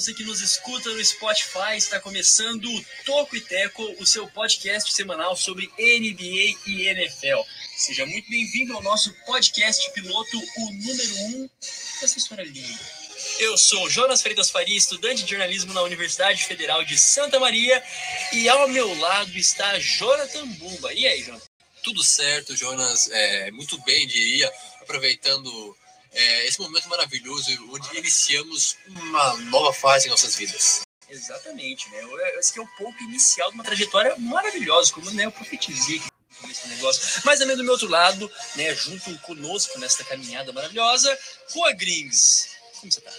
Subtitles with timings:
[0.00, 1.76] você que nos escuta no Spotify.
[1.76, 7.42] Está começando o Toco e Teco, o seu podcast semanal sobre NBA e NFL.
[7.76, 11.50] Seja muito bem-vindo ao nosso podcast piloto, o número 1 um
[12.00, 12.80] dessa história linda.
[13.38, 17.82] Eu sou Jonas Freitas Faria, estudante de jornalismo na Universidade Federal de Santa Maria,
[18.32, 20.94] e ao meu lado está Jonathan Bumba.
[20.94, 21.44] E aí, Jonathan?
[21.82, 23.10] Tudo certo, Jonas.
[23.10, 25.76] É, muito bem, diria, aproveitando
[26.12, 30.82] é, esse momento maravilhoso onde iniciamos uma nova fase em nossas vidas.
[31.08, 31.98] Exatamente, né?
[32.38, 36.00] Esse é o ponto inicial de uma trajetória maravilhosa, como né, eu profetizei
[36.48, 37.22] esse negócio.
[37.24, 41.16] Mas também do meu outro lado, né, junto conosco nesta caminhada maravilhosa,
[41.52, 42.50] Rua Grings.
[42.78, 43.12] Como você tá?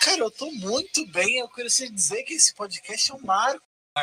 [0.00, 1.38] Cara, eu tô muito bem.
[1.38, 3.62] Eu quero dizer que esse podcast é um marco.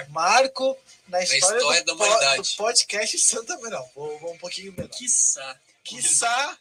[0.09, 0.77] Marco
[1.09, 2.49] na história, na história do, da humanidade.
[2.49, 4.89] do podcast Santa Não, vou, vou um pouquinho melhor.
[4.89, 5.59] Quiçá.
[5.83, 6.57] Quiçá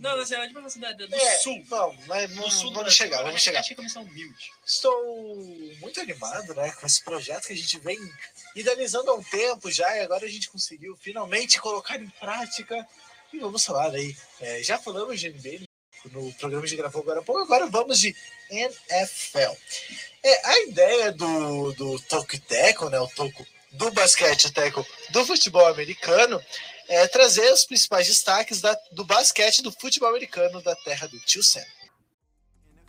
[0.00, 1.62] não, na cidade, uma cidade do é, sul.
[1.68, 3.60] Vamos, mas do sul vamos chegar, vamos chegar.
[3.60, 4.50] Achei que começar humilde.
[4.64, 5.36] Estou
[5.80, 7.98] muito animado, né, com esse projeto que a gente vem
[8.54, 12.86] idealizando há um tempo já e agora a gente conseguiu finalmente colocar em prática.
[13.32, 14.16] E vamos falar aí.
[14.40, 15.66] É, já falamos de NBA
[16.12, 18.14] no programa que gravou agora há pouco, agora vamos de
[18.50, 19.56] NFL.
[20.22, 25.66] É, a ideia do, do Toco Teco, né, o Toco do basquete teco do futebol
[25.66, 26.42] americano
[26.88, 31.42] é, trazer os principais destaques da, do basquete do futebol americano da terra do tio
[31.42, 31.60] Sam.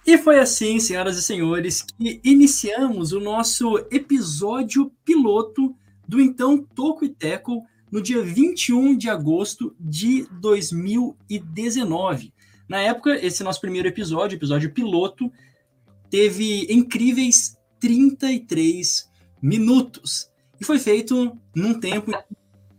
[0.06, 5.76] E foi assim, senhoras e senhores, que iniciamos o nosso episódio piloto
[6.08, 12.34] do então Toco e Teco no dia 21 de agosto de 2019.
[12.70, 15.32] Na época, esse nosso primeiro episódio, episódio piloto,
[16.10, 19.10] teve incríveis 33
[19.42, 20.30] minutos.
[20.60, 22.12] E foi feito num tempo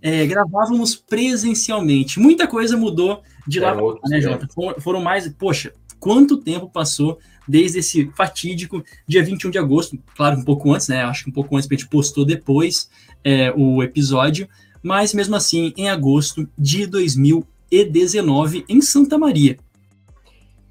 [0.01, 2.21] é, gravávamos presencialmente.
[2.21, 4.49] Muita coisa mudou de lá, é, né, Jota?
[4.81, 5.29] Foram mais.
[5.29, 9.99] Poxa, quanto tempo passou desde esse fatídico dia 21 de agosto?
[10.17, 11.03] Claro, um pouco antes, né?
[11.03, 12.89] Acho que um pouco antes, porque a gente postou depois
[13.25, 14.49] é, o episódio,
[14.83, 19.59] mas mesmo assim, em agosto de 2019, em Santa Maria.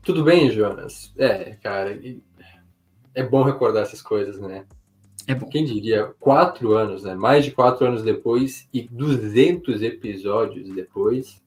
[0.03, 1.11] Tudo bem, Jonas?
[1.17, 1.99] É, cara,
[3.13, 4.63] é bom recordar essas coisas, né?
[5.27, 5.47] É bom.
[5.49, 7.13] Quem diria, quatro anos, né?
[7.13, 11.43] Mais de quatro anos depois e 200 episódios depois,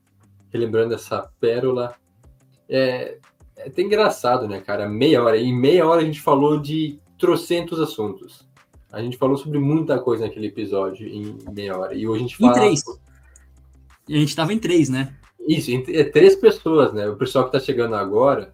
[0.52, 1.94] relembrando essa pérola.
[2.68, 3.16] É,
[3.56, 4.86] é até engraçado, né, cara?
[4.86, 5.38] Meia hora.
[5.38, 8.46] Em meia hora a gente falou de trocentos assuntos.
[8.92, 11.94] A gente falou sobre muita coisa naquele episódio em meia hora.
[11.94, 12.52] E hoje a gente fala.
[12.52, 12.84] Em três.
[14.06, 15.16] E a gente tava em três, né?
[15.48, 17.08] Isso, é três pessoas, né?
[17.08, 18.52] O pessoal que tá chegando agora,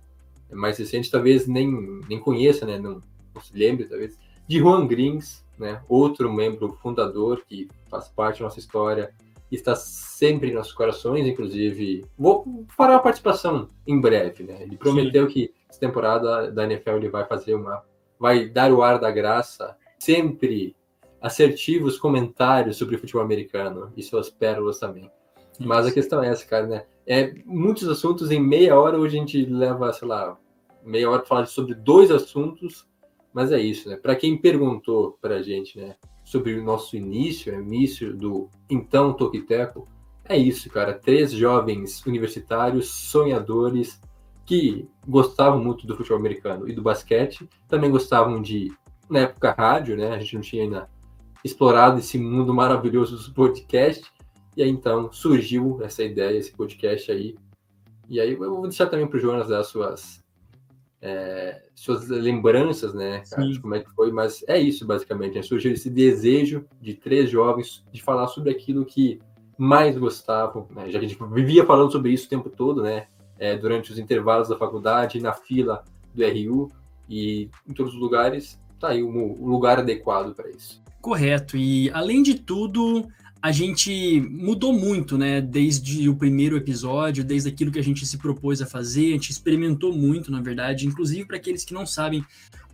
[0.48, 2.78] é mais recente, talvez nem, nem conheça, né?
[2.78, 3.02] Não,
[3.34, 4.16] não se lembre, talvez
[4.46, 9.12] de Juan Grings, né, outro membro fundador que faz parte da nossa história,
[9.50, 12.04] está sempre em nossos corações, inclusive.
[12.18, 14.62] Vou fará uma participação em breve, né?
[14.62, 15.32] Ele prometeu Sim.
[15.32, 17.82] que essa temporada da NFL ele vai fazer uma.
[18.18, 20.74] vai dar o ar da graça, sempre
[21.20, 25.10] assertivos comentários sobre futebol americano e suas pérolas também.
[25.52, 25.66] Isso.
[25.66, 26.84] Mas a questão é essa, cara, né?
[27.06, 30.36] É muitos assuntos em meia hora, hoje a gente leva, sei lá,
[30.84, 32.86] meia hora para falar sobre dois assuntos
[33.36, 33.98] mas é isso, né?
[33.98, 39.12] Para quem perguntou para a gente, né, sobre o nosso início, o início do então
[39.12, 39.86] Toquiteco,
[40.24, 40.94] é isso, cara.
[40.94, 44.00] Três jovens universitários, sonhadores,
[44.46, 48.72] que gostavam muito do futebol americano e do basquete, também gostavam de,
[49.06, 50.14] na época, rádio, né?
[50.14, 50.88] A gente não tinha ainda
[51.44, 54.02] explorado esse mundo maravilhoso do podcast,
[54.56, 57.36] e aí então surgiu essa ideia, esse podcast aí.
[58.08, 60.24] E aí eu vou deixar também para o Jonas dar suas
[61.06, 65.42] é, suas lembranças, né, cara, de como é que foi, mas é isso basicamente, né?
[65.42, 69.20] surgiu esse desejo de três jovens de falar sobre aquilo que
[69.56, 70.90] mais gostavam, né?
[70.90, 73.06] já que a gente vivia falando sobre isso o tempo todo, né,
[73.38, 76.72] é, durante os intervalos da faculdade, na fila do RU
[77.08, 80.82] e em todos os lugares, tá aí um, um lugar adequado para isso.
[81.00, 83.06] Correto, e além de tudo,
[83.46, 85.40] a gente mudou muito, né?
[85.40, 89.30] Desde o primeiro episódio, desde aquilo que a gente se propôs a fazer, a gente
[89.30, 90.84] experimentou muito, na verdade.
[90.84, 92.24] Inclusive, para aqueles que não sabem,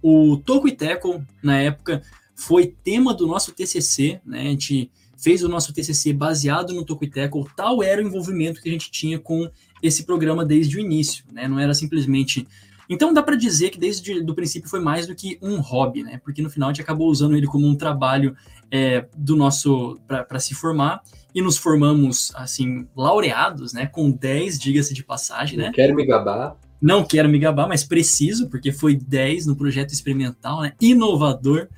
[0.00, 2.00] o Toco e Teco, na época,
[2.34, 4.40] foi tema do nosso TCC, né?
[4.40, 8.62] A gente fez o nosso TCC baseado no Toco e Teco, tal era o envolvimento
[8.62, 9.50] que a gente tinha com
[9.82, 11.46] esse programa desde o início, né?
[11.46, 12.48] Não era simplesmente
[12.88, 16.20] então dá para dizer que desde o princípio foi mais do que um hobby, né?
[16.22, 18.36] Porque no final a gente acabou usando ele como um trabalho
[18.72, 21.02] é, do nosso para se formar
[21.34, 23.86] e nos formamos assim laureados, né?
[23.86, 25.72] Com 10, diga-se de passagem, Não né?
[25.74, 26.56] Quero me gabar.
[26.80, 30.72] Não quero me gabar, mas preciso, porque foi 10 no projeto experimental, né?
[30.80, 31.68] Inovador.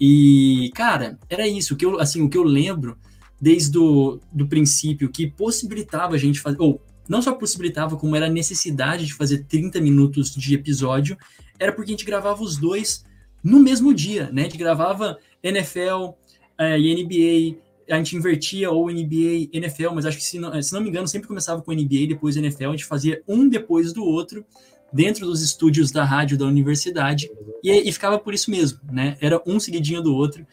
[0.00, 1.74] E, cara, era isso.
[1.74, 2.96] O que eu, assim, o que eu lembro
[3.40, 8.26] desde o do princípio que possibilitava a gente fazer, ou não só possibilitava, como era
[8.26, 11.16] a necessidade de fazer 30 minutos de episódio,
[11.58, 13.04] era porque a gente gravava os dois
[13.44, 14.42] no mesmo dia, né?
[14.42, 16.14] A gente gravava NFL
[16.58, 17.58] é, e NBA,
[17.90, 21.08] a gente invertia ou NBA, NFL, mas acho que se não, se não me engano
[21.08, 24.44] sempre começava com NBA, depois NFL, a gente fazia um depois do outro
[24.92, 27.30] dentro dos estúdios da rádio da universidade
[27.62, 29.16] e, e ficava por isso mesmo, né?
[29.20, 30.46] Era um seguidinho do outro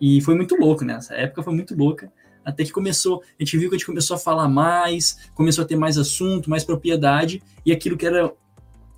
[0.00, 0.94] e foi muito louco, né?
[0.94, 2.10] Essa época foi muito louca.
[2.44, 5.66] Até que começou, a gente viu que a gente começou a falar mais, começou a
[5.66, 8.32] ter mais assunto, mais propriedade, e aquilo que era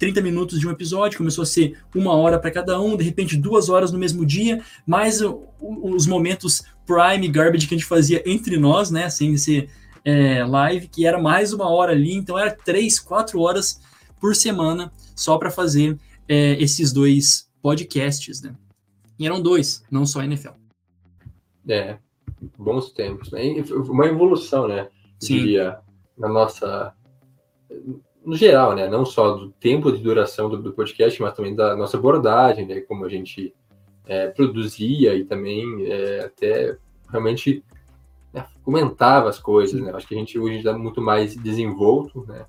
[0.02, 3.36] 30 minutos de um episódio, começou a ser uma hora para cada um, de repente
[3.36, 5.20] duas horas no mesmo dia, mais
[5.60, 9.70] os momentos prime garbage que a gente fazia entre nós, né, sem ser
[10.04, 13.80] é, live, que era mais uma hora ali, então era três, quatro horas
[14.20, 15.96] por semana só para fazer
[16.28, 18.56] é, esses dois podcasts, né?
[19.20, 20.54] E eram dois, não só NFL.
[21.68, 21.96] É,
[22.58, 23.40] bons tempos, né?
[23.88, 24.88] Uma evolução, né?
[25.20, 25.36] Sim.
[25.36, 25.78] Diria,
[26.18, 26.92] na nossa
[28.24, 28.88] no geral, né?
[28.88, 32.80] Não só do tempo de duração do, do podcast, mas também da nossa abordagem, né?
[32.80, 33.54] Como a gente
[34.06, 36.76] é, produzia e também é, até
[37.08, 37.64] realmente
[38.32, 39.92] né, comentava as coisas, né?
[39.92, 42.46] Acho que a gente hoje está muito mais desenvolto, né?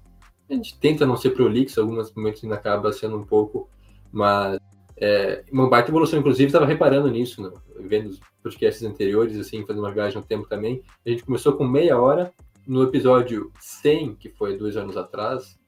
[0.49, 3.67] A gente tenta não ser prolixo, alguns momentos ainda acaba sendo um pouco,
[4.11, 4.59] mas
[4.97, 7.51] é, uma baita evolução, inclusive, estava reparando nisso, né?
[7.79, 10.81] vendo os podcasts anteriores, assim, fazendo uma viagem no tempo também.
[11.05, 12.31] A gente começou com meia hora,
[12.67, 15.59] no episódio 100, que foi dois anos atrás,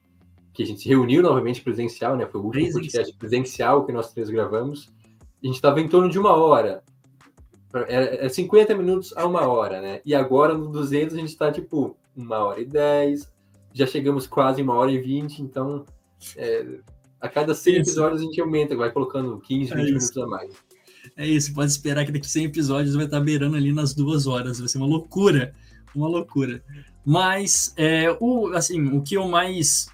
[0.55, 2.25] que a gente se reuniu novamente presencial, né?
[2.25, 4.89] Foi o último podcast presencial que nós três gravamos.
[5.43, 6.81] A gente estava em torno de uma hora.
[7.87, 10.01] É, 50 é minutos a uma hora, né?
[10.05, 13.29] E agora no 200 a gente está tipo uma hora e 10.
[13.73, 15.41] Já chegamos quase uma hora e 20.
[15.41, 15.85] Então,
[16.37, 16.65] é,
[17.19, 20.53] a cada 100 episódios a gente aumenta, vai colocando 15, 20 é minutos a mais.
[21.17, 24.59] É isso, pode esperar que daqui 100 episódios vai estar beirando ali nas duas horas.
[24.59, 25.53] Vai ser uma loucura.
[25.93, 26.63] Uma loucura.
[27.05, 29.87] Mas, é, o, assim, o que eu mais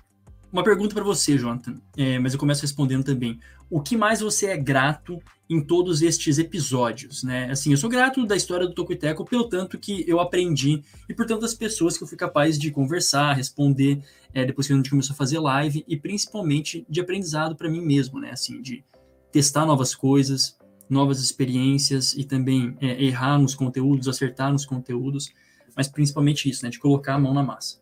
[0.51, 3.39] uma pergunta para você, Jonathan, é, mas eu começo respondendo também.
[3.69, 5.17] O que mais você é grato
[5.49, 7.49] em todos estes episódios, né?
[7.49, 11.25] Assim, eu sou grato da história do Tocoiteco pelo tanto que eu aprendi e por
[11.25, 14.01] tantas pessoas que eu fui capaz de conversar, responder
[14.33, 17.81] é, depois que a gente começou a fazer live e principalmente de aprendizado para mim
[17.81, 18.31] mesmo, né?
[18.31, 18.83] Assim, de
[19.31, 20.57] testar novas coisas,
[20.89, 25.31] novas experiências e também é, errar nos conteúdos, acertar nos conteúdos,
[25.75, 26.69] mas principalmente isso, né?
[26.69, 27.79] De colocar a mão na massa.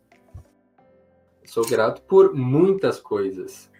[1.49, 3.71] Sou grato por muitas coisas.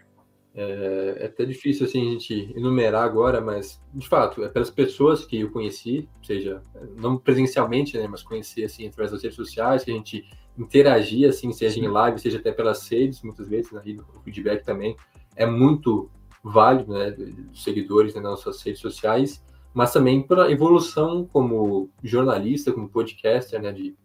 [0.56, 5.24] É, é, até difícil assim a gente enumerar agora, mas de fato é pelas pessoas
[5.24, 6.64] que eu conheci, seja
[6.98, 10.26] não presencialmente, né, mas conheci assim através das redes sociais, que a gente
[10.58, 11.86] interagia assim, seja Sim.
[11.86, 13.82] em live, seja até pelas redes, muitas vezes, né,
[14.16, 14.98] o feedback também
[15.36, 16.10] é muito
[16.44, 22.74] válido, né, dos seguidores né, nas nossas redes sociais, mas também pela evolução como jornalista,
[22.74, 23.96] como podcaster, né, de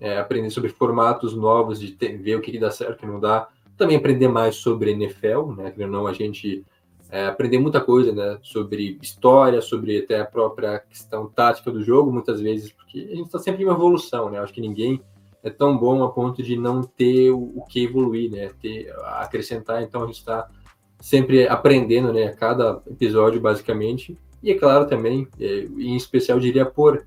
[0.00, 3.06] é, aprender sobre formatos novos, de ter, ver o que, que dá certo, o que
[3.06, 3.48] não dá.
[3.76, 5.70] Também aprender mais sobre NFL, né?
[5.70, 6.64] Que não a gente
[7.10, 8.38] é, aprender muita coisa, né?
[8.42, 13.26] Sobre história, sobre até a própria questão tática do jogo, muitas vezes, porque a gente
[13.26, 14.38] está sempre em uma evolução, né?
[14.38, 15.02] Acho que ninguém
[15.42, 18.50] é tão bom a ponto de não ter o, o que evoluir, né?
[18.60, 20.48] Ter, acrescentar, então a gente está
[20.98, 22.24] sempre aprendendo, né?
[22.26, 24.16] A cada episódio, basicamente.
[24.42, 27.06] E é claro também, é, em especial, diria por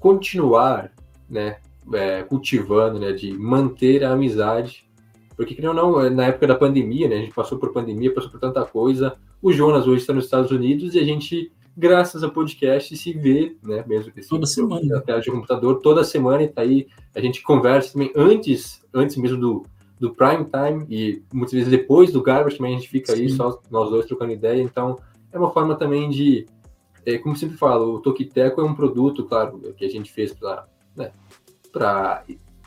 [0.00, 0.92] continuar,
[1.28, 1.58] né?
[1.92, 4.88] É, cultivando, né, de manter a amizade.
[5.36, 8.40] Porque, não, não, na época da pandemia, né, a gente passou por pandemia, passou por
[8.40, 9.16] tanta coisa.
[9.40, 13.56] O Jonas hoje está nos Estados Unidos e a gente, graças ao podcast, se vê,
[13.62, 16.88] né, mesmo que toda semana na tela de computador, toda semana e tá aí.
[17.14, 19.62] A gente conversa também antes, antes mesmo do,
[20.00, 23.22] do prime time e muitas vezes depois do garbage também a gente fica Sim.
[23.22, 24.60] aí só nós dois trocando ideia.
[24.60, 24.98] Então,
[25.32, 26.46] é uma forma também de,
[27.06, 30.66] é, como sempre falo, o Tokiteco é um produto, claro, que a gente fez para
[30.96, 31.12] né,
[31.78, 32.24] para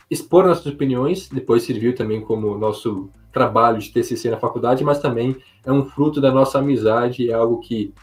[0.09, 5.35] expor nossas opiniões, depois serviu também como nosso trabalho de TCC na faculdade, mas também
[5.65, 7.93] é um fruto da nossa amizade, é algo que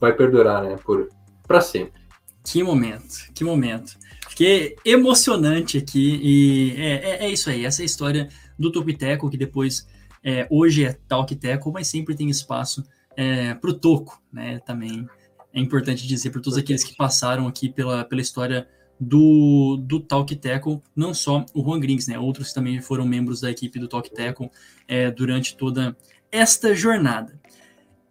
[0.00, 1.08] vai perdurar, né, por
[1.46, 2.00] para sempre.
[2.44, 3.96] Que momento, que momento.
[4.28, 9.30] Fiquei emocionante aqui e é, é, é isso aí, essa é a história do Topiteco,
[9.30, 9.86] que depois,
[10.22, 12.84] é, hoje é Talkteco, mas sempre tem espaço
[13.16, 15.08] é, para o Toco, né, também
[15.52, 18.68] é importante dizer para todos aqueles que passaram aqui pela, pela história
[19.00, 22.18] do, do Talk Tackle, não só o Juan Grings, né?
[22.18, 24.50] Outros também foram membros da equipe do Talk Tackle
[24.86, 25.96] é, durante toda
[26.30, 27.38] esta jornada.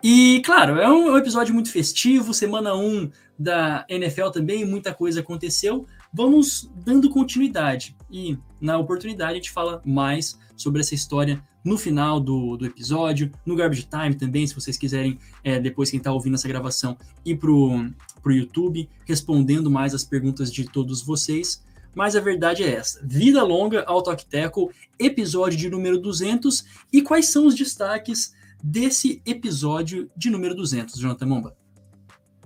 [0.04, 5.86] E, claro, é um, episódio muito festivo, semana 1 da NFL também, muita coisa aconteceu.
[6.14, 12.20] Vamos dando continuidade e, na oportunidade, a gente fala mais sobre essa história no final
[12.20, 16.36] do, do episódio, no Garbage Time também, se vocês quiserem, é, depois quem está ouvindo
[16.36, 17.86] essa gravação, ir pro,
[18.28, 21.66] pro YouTube, respondendo mais as perguntas de todos vocês.
[21.96, 23.00] Mas a verdade é essa.
[23.08, 24.70] Vida longa ao Tackle,
[25.00, 26.66] episódio de número 200.
[26.92, 31.56] E quais são os destaques desse episódio de número 200, Jonathan Momba?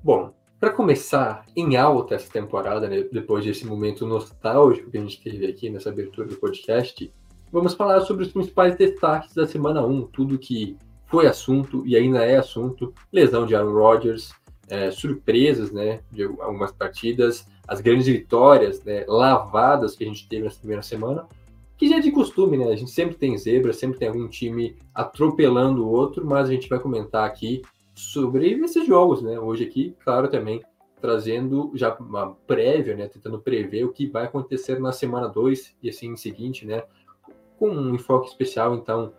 [0.03, 5.19] Bom, para começar em alta essa temporada, né, depois desse momento nostálgico que a gente
[5.19, 7.11] teve aqui nessa abertura do podcast,
[7.51, 12.23] vamos falar sobre os principais destaques da semana 1, tudo que foi assunto e ainda
[12.23, 14.31] é assunto, lesão de Aaron Rodgers,
[14.71, 20.43] é, surpresas né, de algumas partidas, as grandes vitórias né, lavadas que a gente teve
[20.43, 21.27] nessa primeira semana,
[21.77, 22.71] que já é de costume, né?
[22.71, 26.69] A gente sempre tem zebra, sempre tem algum time atropelando o outro, mas a gente
[26.69, 27.63] vai comentar aqui
[27.95, 29.39] sobre esses jogos, né?
[29.39, 30.61] Hoje aqui, claro, também
[31.01, 33.07] trazendo já uma prévia, né?
[33.07, 36.83] Tentando prever o que vai acontecer na semana 2 e assim em seguinte, né?
[37.57, 39.11] Com um enfoque especial, então,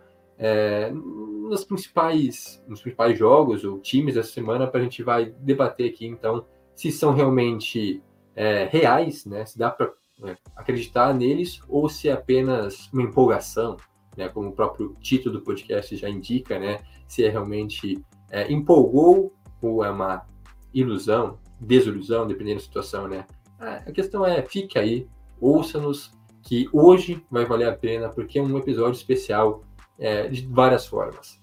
[0.43, 5.89] é, nos principais, nos principais jogos ou times dessa semana, para a gente vai debater
[5.89, 6.45] aqui, então,
[6.75, 8.03] se são realmente
[8.35, 9.45] é, reais, né?
[9.45, 13.77] Se dá para né, acreditar neles ou se é apenas uma empolgação,
[14.17, 14.27] né?
[14.27, 16.79] Como o próprio título do podcast já indica, né?
[17.07, 19.31] Se é realmente é, empolgou
[19.61, 20.25] ou é uma
[20.73, 23.25] ilusão, desilusão, dependendo da situação, né?
[23.59, 25.07] A questão é, fique aí,
[25.39, 29.63] ouça-nos, que hoje vai valer a pena, porque é um episódio especial
[29.99, 31.39] é, de várias formas.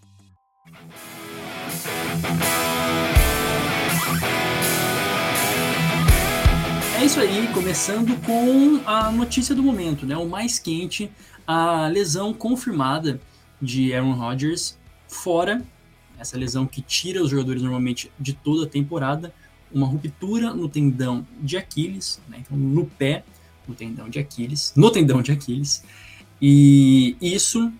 [7.00, 10.16] É isso aí, começando com a notícia do momento, né?
[10.16, 11.10] O mais quente,
[11.46, 13.20] a lesão confirmada
[13.60, 14.78] de Aaron Rodgers
[15.08, 15.64] fora
[16.20, 19.32] essa lesão que tira os jogadores normalmente de toda a temporada,
[19.72, 22.38] uma ruptura no tendão de Aquiles, né?
[22.40, 23.24] então no pé,
[23.66, 25.82] no tendão de Aquiles, no tendão de Aquiles,
[26.40, 27.72] e isso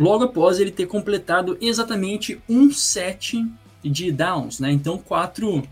[0.00, 3.46] logo após ele ter completado exatamente um set
[3.84, 4.72] de downs, né?
[4.72, 5.62] Então quatro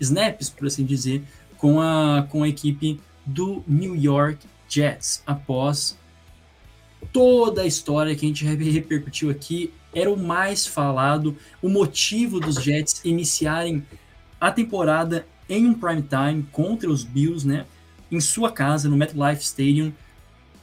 [0.00, 1.22] snaps, por assim dizer,
[1.58, 5.98] com a, com a equipe do New York Jets após
[7.12, 12.56] toda a história que a gente repercutiu aqui era o mais falado, o motivo dos
[12.56, 13.86] Jets iniciarem
[14.40, 17.66] a temporada em um prime time contra os Bills, né?
[18.10, 19.92] Em sua casa, no MetLife Stadium,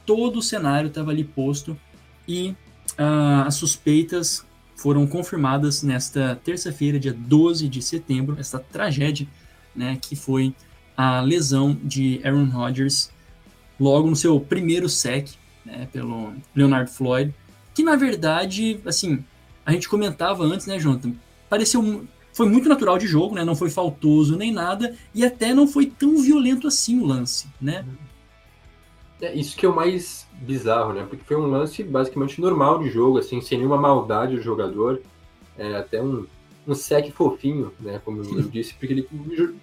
[0.04, 1.78] todo o cenário estava ali posto
[2.26, 2.54] e
[2.98, 4.44] uh, as suspeitas
[4.76, 9.26] foram confirmadas nesta terça-feira, dia 12 de setembro, esta tragédia,
[9.74, 10.54] né, que foi
[10.96, 13.10] a lesão de Aaron Rodgers
[13.78, 15.28] logo no seu primeiro sec,
[15.64, 17.32] né, pelo Leonard Floyd,
[17.74, 19.24] que na verdade, assim,
[19.64, 21.12] a gente comentava antes, né, Jonathan?
[21.48, 23.44] Pareceu foi muito natural de jogo, né?
[23.44, 27.84] Não foi faltoso nem nada e até não foi tão violento assim o lance, né?
[29.22, 31.06] É isso que é o mais bizarro, né?
[31.08, 35.00] Porque foi um lance basicamente normal de jogo, assim, sem nenhuma maldade do jogador,
[35.56, 36.26] é, até um
[36.66, 38.00] um sec fofinho, né?
[38.04, 39.08] Como eu disse, porque ele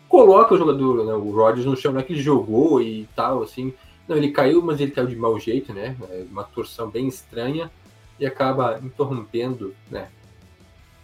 [0.07, 3.41] coloca o jogador, né, o Rodgers no chão, não é que ele jogou e tal,
[3.41, 3.73] assim.
[4.07, 5.95] Não, ele caiu, mas ele caiu de mau jeito, né?
[6.09, 7.71] É uma torção bem estranha
[8.19, 10.09] e acaba interrompendo, né?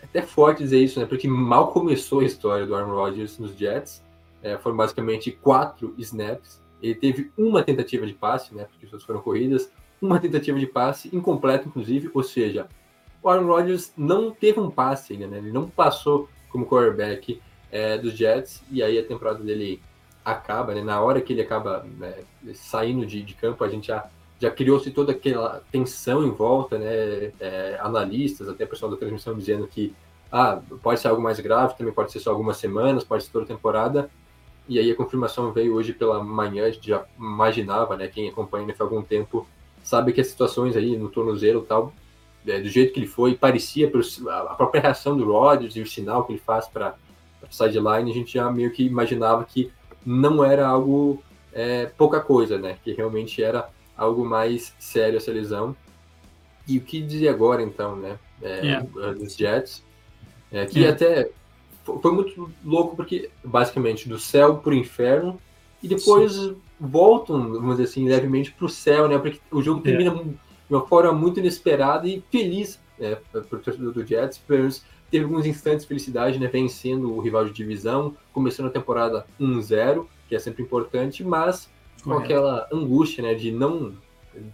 [0.01, 1.05] É até forte dizer isso, né?
[1.05, 4.03] Porque mal começou a história do Aaron Rodgers nos Jets.
[4.41, 6.59] É, foram basicamente quatro snaps.
[6.81, 8.65] Ele teve uma tentativa de passe, né?
[8.65, 9.71] Porque as foram corridas.
[10.01, 12.09] Uma tentativa de passe, incompleta, inclusive.
[12.13, 12.67] Ou seja,
[13.21, 15.37] o Aaron Rodgers não teve um passe ainda, né?
[15.37, 17.41] Ele não passou como quarterback
[17.71, 18.63] é, dos Jets.
[18.71, 19.81] E aí a temporada dele
[20.23, 20.83] acaba, né?
[20.83, 24.91] Na hora que ele acaba né, saindo de, de campo, a gente já já criou-se
[24.91, 27.31] toda aquela tensão em volta, né?
[27.39, 29.95] É, analistas, até pessoal da transmissão dizendo que
[30.31, 33.45] ah, pode ser algo mais grave, também pode ser só algumas semanas, pode ser toda
[33.45, 34.09] temporada.
[34.67, 38.07] E aí a confirmação veio hoje pela manhã, a gente já imaginava, né?
[38.07, 39.47] Quem acompanha há algum tempo
[39.83, 41.93] sabe que as situações aí no tornozelo tal,
[42.47, 46.23] é, do jeito que ele foi, parecia a própria reação do Rodgers e o sinal
[46.23, 46.95] que ele faz para
[47.51, 49.71] sideline, a gente já meio que imaginava que
[50.03, 52.77] não era algo é, pouca coisa, né?
[52.83, 55.75] Que realmente era algo mais sério essa lesão.
[56.67, 58.17] E o que dizer agora, então, né?
[58.41, 58.87] É, yeah.
[58.97, 59.13] É.
[59.13, 59.83] Dos Jets,
[60.51, 60.95] é, que yeah.
[60.95, 61.29] até
[61.85, 65.39] foi muito louco, porque basicamente do céu para o inferno,
[65.81, 66.55] e depois Sim.
[66.79, 69.17] voltam, vamos dizer assim, levemente para o céu, né?
[69.17, 70.31] Porque o jogo termina yeah.
[70.67, 74.41] de uma forma muito inesperada e feliz é, para o torcedor do Jets.
[75.11, 76.47] Teve alguns instantes de felicidade, né?
[76.47, 81.69] Vencendo o rival de divisão, começando a temporada 1-0, que é sempre importante, mas
[82.03, 83.93] com aquela angústia, né, de não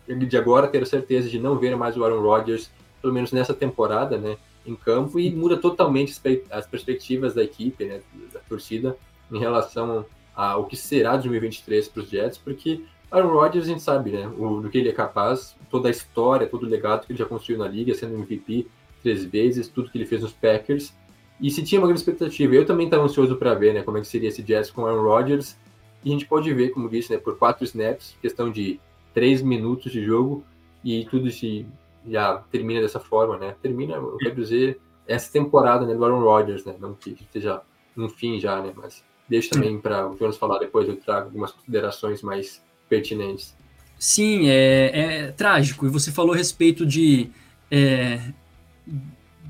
[0.07, 2.71] de agora ter a certeza de não ver mais o Aaron Rodgers,
[3.01, 6.13] pelo menos nessa temporada, né, em campo e muda totalmente
[6.49, 8.01] as perspectivas da equipe, né,
[8.31, 8.95] da torcida
[9.31, 13.81] em relação ao que será de 2023 para os Jets, porque Aaron Rodgers a gente
[13.81, 17.11] sabe, né, o, do que ele é capaz, toda a história, todo o legado que
[17.11, 18.67] ele já construiu na liga, sendo MVP
[19.03, 20.93] três vezes, tudo que ele fez nos Packers,
[21.39, 24.01] e se tinha uma grande expectativa, eu também estava ansioso para ver, né, como é
[24.01, 25.57] que seria esse Jets com Aaron Rodgers,
[26.03, 28.79] e a gente pode ver, como disse, né, por quatro snaps, questão de
[29.13, 30.43] três minutos de jogo,
[30.83, 31.65] e tudo se
[32.07, 33.55] já termina dessa forma, né?
[33.61, 36.75] Termina, eu quero dizer, essa temporada né, do Aaron Rodgers, né?
[36.79, 37.61] Não que esteja
[37.97, 38.71] um fim já, né?
[38.75, 43.55] Mas deixa também para o Jonas falar depois, eu trago algumas considerações mais pertinentes.
[43.97, 45.85] Sim, é, é trágico.
[45.85, 47.29] E você falou a respeito de,
[47.69, 48.31] é,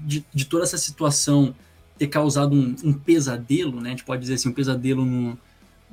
[0.06, 1.56] de, de, toda essa situação
[1.98, 3.90] ter causado um, um, pesadelo, né?
[3.90, 5.38] A gente pode dizer assim, um pesadelo no,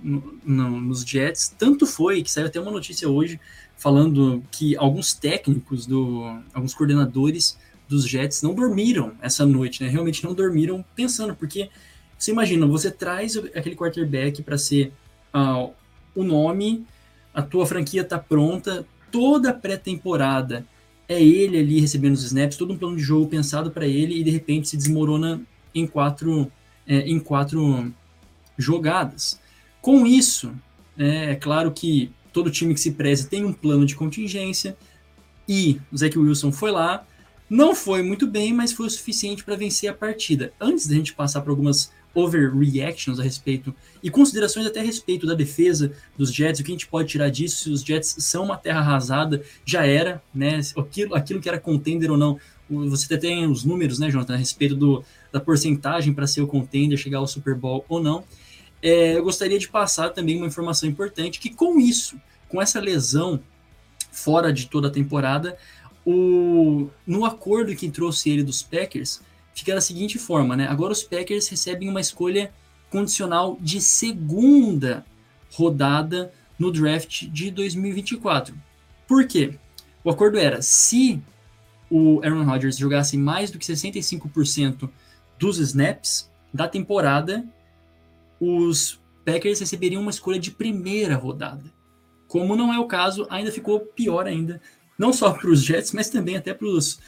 [0.02, 1.54] no, no, nos Jets.
[1.56, 3.38] Tanto foi que saiu até uma notícia hoje
[3.78, 7.56] falando que alguns técnicos, do, alguns coordenadores
[7.88, 9.88] dos Jets não dormiram essa noite, né?
[9.88, 11.70] Realmente não dormiram pensando, porque
[12.18, 14.92] você imagina, você traz aquele quarterback para ser
[15.32, 15.73] uh,
[16.14, 16.85] o nome,
[17.32, 20.66] a tua franquia tá pronta, toda a pré-temporada
[21.08, 24.25] é ele ali recebendo os snaps, todo um plano de jogo pensado para ele e
[24.25, 25.40] de repente se desmorona
[25.75, 26.50] em quatro,
[26.87, 27.90] é, em quatro
[28.58, 29.40] jogadas.
[29.80, 30.52] Com isso,
[30.99, 34.76] é, é claro que todo time que se preze tem um plano de contingência
[35.49, 37.06] e o Zach Wilson foi lá,
[37.49, 40.52] não foi muito bem, mas foi o suficiente para vencer a partida.
[40.61, 45.35] Antes da gente passar por algumas overreactions a respeito e considerações até a respeito da
[45.35, 48.56] defesa dos Jets, o que a gente pode tirar disso, se os Jets são uma
[48.56, 50.61] terra arrasada, já era, né?
[50.76, 52.38] Aquilo, aquilo que era contender ou não.
[52.68, 56.99] Você tem os números, né, Jonathan, a respeito do, da porcentagem para ser o contender,
[56.99, 58.25] chegar ao Super Bowl ou não.
[58.82, 63.40] É, eu gostaria de passar também uma informação importante, que com isso, com essa lesão
[64.11, 65.56] fora de toda a temporada,
[66.04, 69.20] o, no acordo que trouxe ele dos Packers,
[69.54, 70.66] fica da seguinte forma, né?
[70.68, 72.52] Agora os Packers recebem uma escolha
[72.90, 75.04] condicional de segunda
[75.52, 78.54] rodada no draft de 2024.
[79.06, 79.54] Por quê?
[80.02, 81.20] O acordo era, se
[81.90, 84.88] o Aaron Rodgers jogasse mais do que 65%
[85.38, 87.44] dos snaps da temporada,
[88.40, 91.64] os Packers receberiam uma escolha de primeira rodada.
[92.26, 94.61] Como não é o caso, ainda ficou pior ainda,
[94.99, 96.98] não só para os Jets, mas também até para os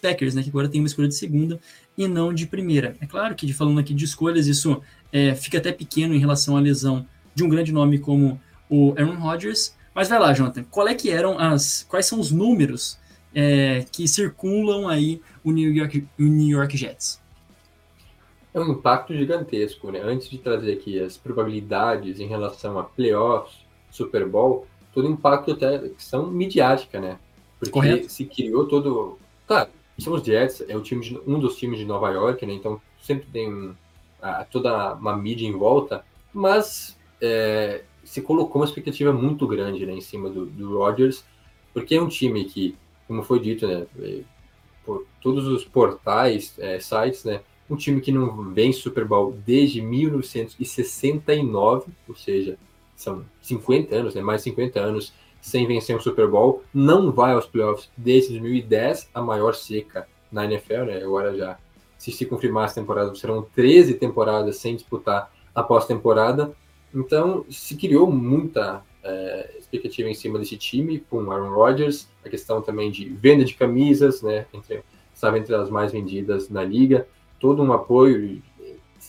[0.00, 1.60] Packers, né, que agora tem uma escolha de segunda
[1.96, 2.96] e não de primeira.
[3.00, 4.80] É claro que, falando aqui de escolhas, isso
[5.12, 9.16] é, fica até pequeno em relação à lesão de um grande nome como o Aaron
[9.16, 9.74] Rodgers.
[9.94, 12.98] Mas vai lá, Jonathan, qual é que eram as, quais são os números
[13.34, 17.20] é, que circulam aí o New York, o New York Jets?
[18.52, 20.00] É um impacto gigantesco, né?
[20.02, 23.58] Antes de trazer aqui as probabilidades em relação a playoffs,
[23.90, 27.18] Super Bowl, todo impacto até questão midiática, né?
[27.58, 28.08] Porque Correto.
[28.08, 31.84] se criou todo Claro, são os Jets, é o time de, um dos times de
[31.84, 32.54] Nova York, né?
[32.54, 33.74] Então sempre tem
[34.22, 39.92] a, toda uma mídia em volta, mas é, se colocou uma expectativa muito grande né,
[39.92, 41.24] em cima do, do Rodgers,
[41.72, 43.86] porque é um time que, como foi dito, né,
[44.84, 49.80] por todos os portais, é, sites, né, um time que não vem Super Bowl desde
[49.80, 52.58] 1969, ou seja,
[52.96, 57.46] são 50 anos, né, mais 50 anos sem vencer um Super Bowl, não vai aos
[57.46, 61.02] playoffs desde 2010, a maior seca na NFL, né?
[61.02, 61.58] Agora já,
[61.96, 66.52] se se confirmar as temporadas, serão 13 temporadas sem disputar a pós-temporada.
[66.94, 72.60] Então, se criou muita é, expectativa em cima desse time com Aaron Rodgers, a questão
[72.60, 74.44] também de venda de camisas, né?
[74.52, 74.82] Entre,
[75.14, 77.08] estava entre as mais vendidas na liga,
[77.40, 78.40] todo um apoio,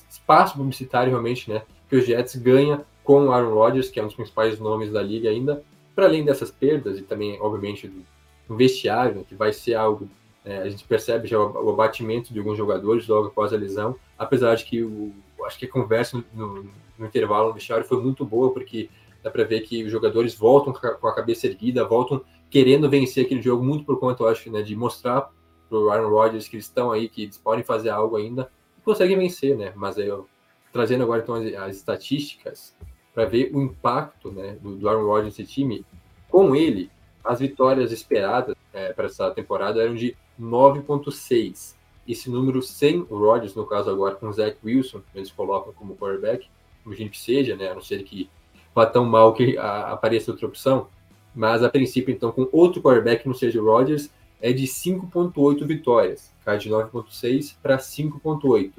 [0.10, 1.62] espaço publicitário realmente, né?
[1.89, 5.02] Que o Jets ganha com o Aaron Rodgers, que é um dos principais nomes da
[5.02, 5.63] liga ainda,
[5.94, 7.91] para além dessas perdas e também, obviamente,
[8.48, 10.08] do vestiário, que vai ser algo,
[10.46, 14.56] é, a gente percebe já o, abatimento de alguns jogadores logo após a lesão, apesar
[14.56, 15.13] de que o,
[15.46, 18.89] acho que a conversa no, no, no intervalo no vestiário foi muito boa, porque
[19.22, 23.41] dá para ver que os jogadores voltam com a cabeça erguida, voltam querendo vencer aquele
[23.41, 25.30] jogo muito por conta, eu acho, né, de mostrar
[25.72, 28.82] para o Aaron Rodgers que eles estão aí, que eles podem fazer algo ainda e
[28.82, 29.72] conseguem vencer, né?
[29.74, 30.28] Mas aí, eu,
[30.74, 32.76] trazendo agora então as, as estatísticas,
[33.14, 35.86] para ver o impacto né, do, do Aaron Rodgers nesse time.
[36.30, 36.90] Com ele,
[37.24, 41.76] as vitórias esperadas é, para essa temporada eram de 9,6.
[42.08, 45.96] Esse número sem o Rodgers, no caso agora com o Zach Wilson, eles colocam como
[45.96, 46.48] quarterback,
[46.86, 48.30] imagino que seja, né, a não ser que
[48.74, 50.88] vá tão mal que a, apareça outra opção,
[51.34, 54.10] mas a princípio, então, com outro quarterback, não seja o Rodgers,
[54.41, 58.71] é de 5,8 vitórias, cai de 9,6 para 5,8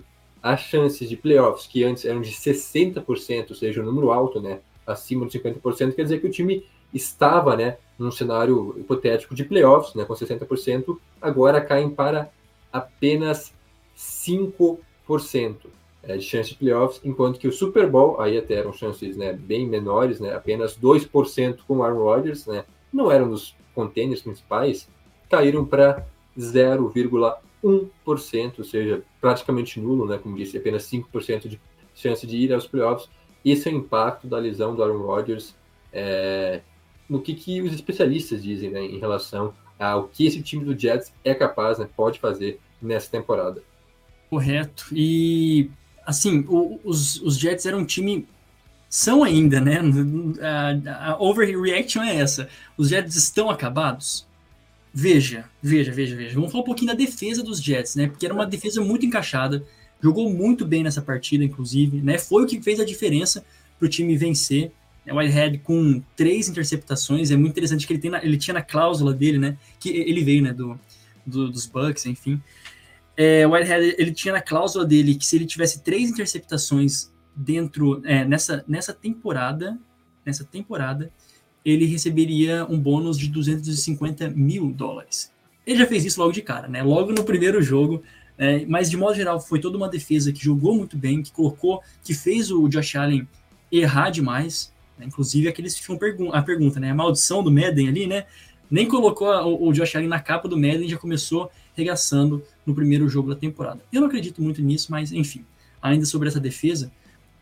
[0.42, 4.58] as chances de playoffs, que antes eram de 60%, ou seja, um número alto, né,
[4.84, 9.94] acima de 50%, quer dizer que o time estava, né, num cenário hipotético de playoffs,
[9.94, 12.28] né, com 60%, agora caem para
[12.72, 13.54] apenas
[13.96, 15.66] 5%
[16.02, 19.32] é, de chance de playoffs, enquanto que o Super Bowl, aí até eram chances, né,
[19.32, 24.88] bem menores, né, apenas 2% com o Aaron Rodgers, né, não eram dos contêineres principais,
[25.32, 26.06] caíram para
[26.38, 27.36] 0,1%.
[27.62, 30.18] 1%, ou seja, praticamente nulo, né?
[30.18, 31.60] Como disse, apenas 5% de
[31.94, 33.08] chance de ir aos playoffs.
[33.44, 35.54] Esse é o impacto da lesão do Aaron Rodgers
[35.92, 36.60] é,
[37.08, 41.12] no que, que os especialistas dizem né, em relação ao que esse time do Jets
[41.24, 43.62] é capaz, né, pode fazer nessa temporada.
[44.30, 44.86] Correto.
[44.92, 45.70] E
[46.06, 48.26] assim, o, os, os Jets eram um time
[48.88, 49.80] são ainda, né?
[50.42, 52.48] A, a overreaction é essa.
[52.76, 54.26] Os Jets estão acabados?
[54.94, 56.34] Veja, veja, veja, veja.
[56.34, 58.08] Vamos falar um pouquinho da defesa dos Jets, né?
[58.08, 59.64] Porque era uma defesa muito encaixada,
[60.02, 62.18] jogou muito bem nessa partida, inclusive, né?
[62.18, 63.44] Foi o que fez a diferença
[63.78, 64.70] para o time vencer.
[65.08, 68.62] O Whitehead com três interceptações, é muito interessante que ele, tem na, ele tinha na
[68.62, 69.56] cláusula dele, né?
[69.80, 70.52] Que ele veio, né?
[70.52, 70.78] Do,
[71.26, 72.40] do dos Bucks, enfim.
[73.16, 78.02] É, o Whitehead ele tinha na cláusula dele que se ele tivesse três interceptações dentro
[78.04, 79.78] é, nessa, nessa temporada,
[80.24, 81.10] nessa temporada,
[81.64, 85.30] ele receberia um bônus de 250 mil dólares.
[85.66, 86.82] Ele já fez isso logo de cara, né?
[86.82, 88.02] Logo no primeiro jogo.
[88.36, 91.82] É, mas de modo geral foi toda uma defesa que jogou muito bem, que colocou,
[92.02, 93.28] que fez o Josh Allen
[93.70, 94.72] errar demais.
[94.98, 95.06] Né?
[95.06, 96.90] Inclusive aqueles que ficam pergun a pergunta, né?
[96.90, 98.26] A maldição do Madden ali, né?
[98.70, 103.08] Nem colocou o, o Josh Allen na capa do Madden, já começou regaçando no primeiro
[103.08, 103.80] jogo da temporada.
[103.92, 105.44] Eu não acredito muito nisso, mas enfim.
[105.80, 106.90] Ainda sobre essa defesa,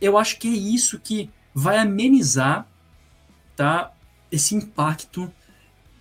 [0.00, 2.66] eu acho que é isso que vai amenizar
[3.54, 3.92] tá,
[4.30, 5.30] esse impacto,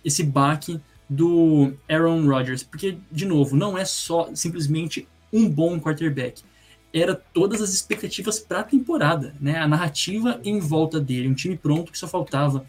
[0.04, 2.62] esse baque do Aaron Rodgers.
[2.62, 6.42] Porque, de novo, não é só simplesmente um bom quarterback.
[6.92, 9.58] Era todas as expectativas para a temporada, né?
[9.58, 12.66] A narrativa em volta dele, um time pronto que só faltava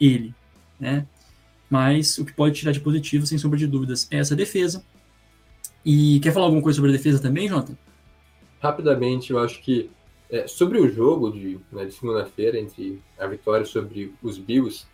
[0.00, 0.34] ele,
[0.78, 1.06] né?
[1.68, 4.84] Mas o que pode tirar de positivo, sem sombra de dúvidas, é essa defesa.
[5.84, 7.76] E quer falar alguma coisa sobre a defesa também, Jonathan?
[8.60, 9.88] Rapidamente, eu acho que
[10.28, 14.86] é, sobre o jogo de, né, de segunda-feira, entre a vitória sobre os Bills,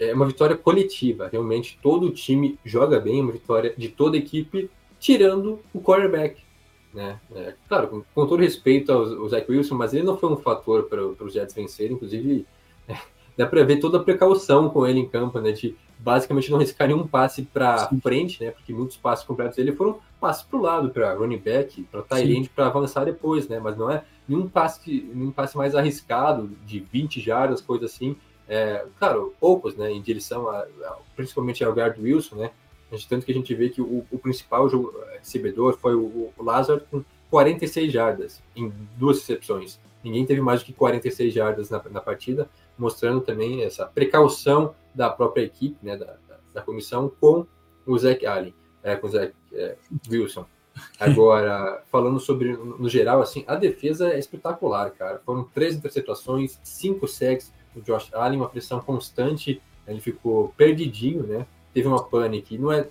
[0.00, 1.28] é uma vitória coletiva.
[1.30, 6.42] Realmente, todo o time joga bem, uma vitória de toda a equipe, tirando o quarterback.
[6.92, 7.20] Né?
[7.34, 10.36] É, claro, com, com, todo respeito ao, ao Zach Wilson, mas ele não foi um
[10.36, 11.92] fator para os Jets vencerem.
[11.92, 12.46] Inclusive,
[12.88, 12.96] é,
[13.36, 15.52] dá para ver toda a precaução com ele em campo, né?
[15.52, 18.50] De basicamente não riscar nenhum passe para frente, né?
[18.50, 22.50] Porque muitos passes completos dele foram passes para o lado, para running back, para tight
[22.54, 23.60] para avançar depois, né?
[23.60, 28.16] Mas não é nenhum passe, nenhum passe mais arriscado, de 20 jardas, coisa assim.
[28.52, 32.50] É, claro, poucos, né, em direção a, a, principalmente ao Gard Wilson, né,
[33.08, 36.84] tanto que a gente vê que o, o principal jogo, recebedor foi o, o Lazard
[36.90, 39.78] com 46 jardas em duas recepções.
[40.02, 45.08] Ninguém teve mais do que 46 jardas na, na partida, mostrando também essa precaução da
[45.08, 47.46] própria equipe, né, da, da, da comissão com
[47.86, 49.76] o Zach Allen, é, com o Zach é,
[50.10, 50.44] Wilson.
[50.98, 55.20] Agora, falando sobre, no geral, assim, a defesa é espetacular, cara.
[55.24, 59.60] Foram três interceptações, cinco sacks do Josh Allen, uma pressão constante.
[59.86, 61.46] Ele ficou perdidinho, né?
[61.74, 62.56] Teve uma panic.
[62.58, 62.86] Não é,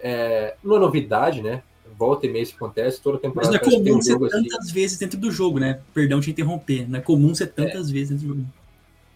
[0.00, 1.62] é, não é novidade, né?
[1.98, 3.50] Volta e meia isso acontece, toda temporada.
[3.52, 4.72] Mas não é comum um ser tantas assim.
[4.72, 5.80] vezes dentro do jogo, né?
[5.94, 6.88] Perdão te interromper.
[6.88, 7.92] Não é comum ser tantas é.
[7.92, 8.46] vezes dentro do jogo.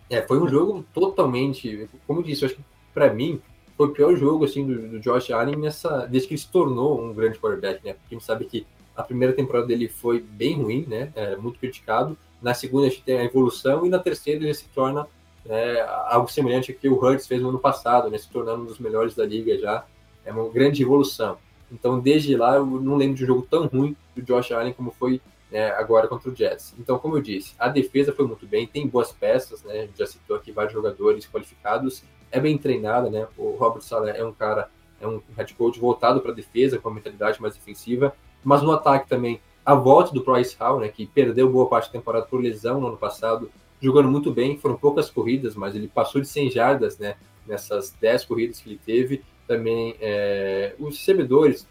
[0.09, 1.89] É, foi um jogo totalmente.
[2.07, 3.41] Como eu disse, eu acho que para mim,
[3.77, 7.03] foi o pior jogo assim do, do, Josh Allen nessa desde que ele se tornou
[7.03, 7.95] um grande quarterback, né?
[7.95, 11.13] Porque a gente sabe que a primeira temporada dele foi bem ruim, né?
[11.15, 12.17] É, muito criticado.
[12.43, 15.07] Na segunda a gente tem a evolução e na terceira ele se torna
[15.49, 18.19] é, algo semelhante ao que o Hurts fez no ano passado, né?
[18.19, 19.85] Se tornando um dos melhores da liga já.
[20.25, 21.39] É uma grande evolução.
[21.73, 24.91] Então desde lá eu não lembro de um jogo tão ruim do Josh Allen como
[24.91, 26.75] foi né, agora contra o Jets.
[26.79, 29.73] Então, como eu disse, a defesa foi muito bem, tem boas peças, né?
[29.73, 33.27] A gente já citou aqui vários jogadores qualificados é bem treinada, né?
[33.37, 36.89] O Robert Saleh é um cara, é um head coach voltado para a defesa, com
[36.89, 41.07] a mentalidade mais defensiva, mas no ataque também, a volta do Bryce Hall, né, que
[41.07, 45.11] perdeu boa parte da temporada por lesão no ano passado, jogando muito bem, foram poucas
[45.11, 49.23] corridas, mas ele passou de 100 jardas, né, nessas 10 corridas que ele teve.
[49.47, 51.67] Também é, os recebedores,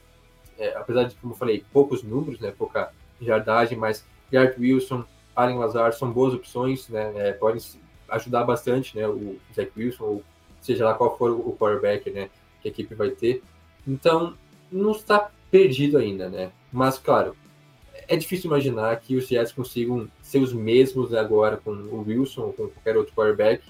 [0.58, 5.04] é, apesar de, como eu falei, poucos números, né, pouca jardagem, mas Garrett Wilson,
[5.36, 7.62] Allen Lazar são boas opções, né, é, podem
[8.10, 10.24] ajudar bastante, né, o Zach Wilson ou
[10.62, 12.30] seja lá qual for o quarterback, né,
[12.62, 13.42] que a equipe vai ter.
[13.88, 14.36] Então,
[14.72, 16.52] não está perdido ainda, né?
[16.72, 17.36] Mas, claro,
[18.10, 22.54] é difícil imaginar que os Jets consigam ser os mesmos agora com o Wilson ou
[22.54, 23.64] com qualquer outro quarterback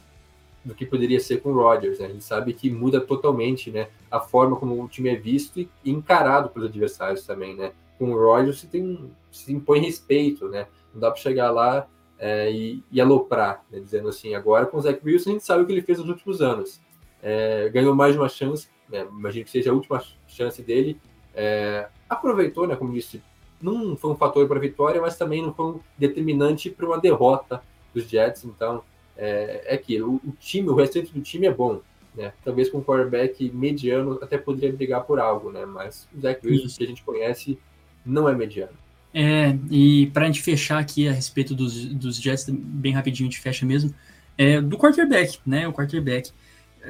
[0.64, 2.06] do que poderia ser com o Rodgers, né?
[2.06, 5.70] A gente sabe que muda totalmente, né, a forma como o time é visto e
[5.86, 7.74] encarado pelos adversários também, né?
[7.98, 10.68] Com o Rodgers você tem se impõe respeito, né?
[10.94, 11.86] Não dá para chegar lá
[12.18, 15.64] é, e, e, aloprar, né, dizendo assim, agora com o Zach Wilson a gente sabe
[15.64, 16.80] o que ele fez nos últimos anos.
[17.22, 20.98] É, ganhou mais uma chance, né, imagino que seja a última chance dele.
[21.36, 23.22] É, aproveitou, né, como disse,
[23.62, 27.00] não foi um fator para a vitória, mas também não foi um determinante para uma
[27.00, 27.62] derrota
[27.94, 28.46] dos Jets.
[28.46, 28.84] Então,
[29.18, 30.14] é, é aquilo.
[30.14, 31.82] O, o, time, o restante do time é bom.
[32.16, 32.34] Né?
[32.44, 35.66] Talvez com um quarterback mediano até poderia brigar por algo, né?
[35.66, 37.60] mas o Zach Wilson, que a gente conhece,
[38.06, 38.74] não é mediano.
[39.14, 43.32] É, e para a gente fechar aqui a respeito dos, dos Jets, bem rapidinho a
[43.32, 43.94] gente fecha mesmo,
[44.38, 45.68] é, do quarterback, né?
[45.68, 46.32] O quarterback.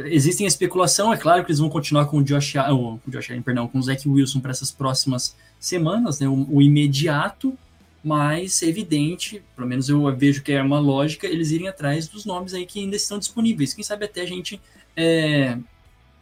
[0.06, 3.32] Existem a especulação, é claro que eles vão continuar com o Josh, oh, o Josh
[3.32, 6.28] Allen, perdão, com o Zach Wilson para essas próximas semanas, né?
[6.28, 7.58] O, o, imediato,
[8.04, 12.23] mas é evidente, pelo menos eu vejo que é uma lógica, eles irem atrás dos
[12.23, 13.73] nomes aí que ainda estão disponíveis.
[13.73, 14.62] Quem sabe até a gente,
[14.95, 15.58] é,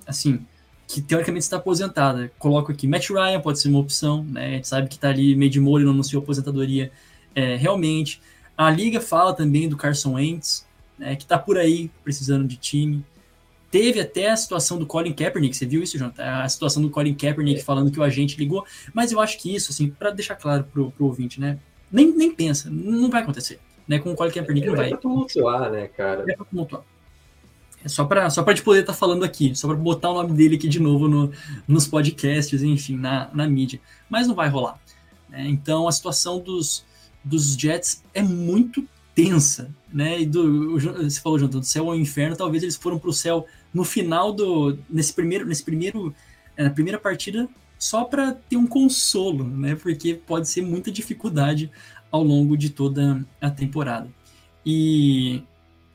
[0.06, 0.40] assim,
[0.88, 2.32] que teoricamente está aposentada.
[2.40, 4.46] Coloco aqui, Matt Ryan pode ser uma opção, né?
[4.48, 6.92] A gente sabe que está ali meio de molho, não anunciou aposentadoria
[7.36, 8.22] é, realmente.
[8.58, 10.66] A liga fala também do Carson Wentz,
[10.98, 13.06] né, que está por aí precisando de time.
[13.70, 16.14] Teve até a situação do Colin Kaepernick, você viu isso, João?
[16.18, 17.64] A situação do Colin Kaepernick é.
[17.64, 20.92] falando que o agente ligou, mas eu acho que isso, assim, para deixar claro pro,
[20.92, 21.60] pro ouvinte, né?
[21.92, 23.60] Nem, nem pensa, não vai acontecer.
[23.88, 24.00] Né?
[24.00, 24.88] Com o Colin Kaepernick é, não vai.
[24.88, 26.24] É pra tumultuar, né, cara?
[26.28, 26.84] É pra tumultuar.
[27.84, 30.14] É só para só pra gente poder estar tá falando aqui, só para botar o
[30.14, 31.32] nome dele aqui de novo no,
[31.68, 33.80] nos podcasts, enfim, na, na mídia.
[34.10, 34.80] Mas não vai rolar.
[35.30, 35.46] Né?
[35.48, 36.86] Então a situação dos,
[37.24, 38.86] dos Jets é muito
[39.18, 40.22] tensa, né?
[40.22, 43.48] E do, você falou, Jonathan, do céu ao inferno, talvez eles foram para o céu
[43.74, 44.78] no final do.
[44.88, 45.44] nesse primeiro.
[45.48, 46.14] Nesse primeiro
[46.56, 47.50] é, na primeira partida,
[47.80, 49.74] só para ter um consolo, né?
[49.74, 51.72] Porque pode ser muita dificuldade
[52.12, 54.08] ao longo de toda a temporada.
[54.64, 55.42] E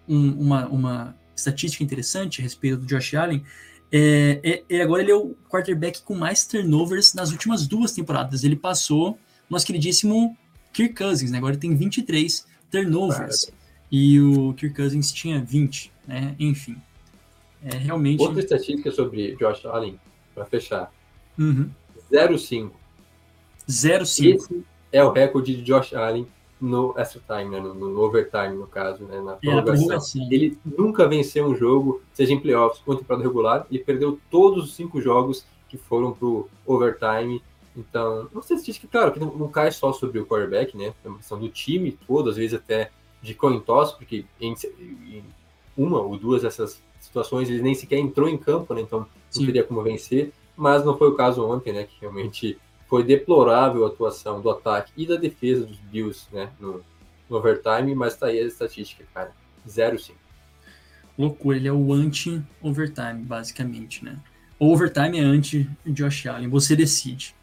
[0.09, 3.45] um, uma, uma estatística interessante a respeito do Josh Allen
[3.93, 8.43] é, é, agora ele é o quarterback com mais turnovers nas últimas duas temporadas.
[8.43, 9.17] Ele passou
[9.49, 10.37] nosso queridíssimo
[10.73, 11.39] Kirk Cousins, né?
[11.39, 13.53] Agora ele tem 23 turnovers.
[13.91, 16.35] E o Kirk Cousins tinha 20, né?
[16.39, 16.77] Enfim.
[17.63, 18.21] É realmente.
[18.21, 20.01] Outra estatística sobre Josh Allen,
[20.35, 20.91] para fechar.
[21.39, 21.71] Uhum.
[22.11, 22.71] 0,5.
[23.69, 24.03] 0,5.
[24.03, 26.27] Esse é o recorde de Josh Allen
[26.61, 27.61] no extra time, né?
[27.61, 29.21] no, no overtime, no caso, né?
[29.21, 30.23] na é, prorrogação.
[30.23, 34.65] É, ele nunca venceu um jogo, seja em playoffs ou temporada regular, ele perdeu todos
[34.65, 37.43] os cinco jogos que foram pro overtime
[37.77, 40.93] então, uma estatística, claro, que não, não, cai só sobre o quarterback, né?
[41.05, 42.91] É uma questão do time todo, às vezes até
[43.23, 45.25] de coin toss, porque em, em
[45.77, 48.83] uma ou duas dessas situações ele nem sequer entrou em campo, né?
[48.83, 49.47] Então não Sim.
[49.47, 50.33] teria como vencer.
[50.55, 51.85] Mas não foi o caso ontem, né?
[51.85, 52.59] Que realmente
[52.89, 56.51] foi deplorável a atuação do ataque e da defesa dos Bills, né?
[56.61, 56.85] No,
[57.29, 59.33] no overtime, mas tá aí a estatística, cara.
[59.67, 60.13] 0-5.
[61.17, 64.19] Loucura, ele é o anti-overtime, basicamente, né?
[64.59, 67.35] O overtime é anti-Josh Allen, você decide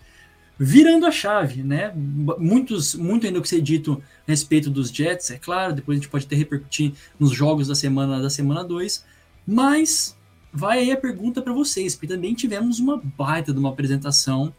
[0.59, 1.93] virando a chave, né?
[1.95, 6.01] Muitos, muito ainda o que ser dito a respeito dos Jets, é claro, depois a
[6.01, 9.05] gente pode até repercutir nos jogos da semana da semana 2,
[9.47, 10.17] mas
[10.51, 14.53] vai aí a pergunta para vocês, porque também tivemos uma baita de uma apresentação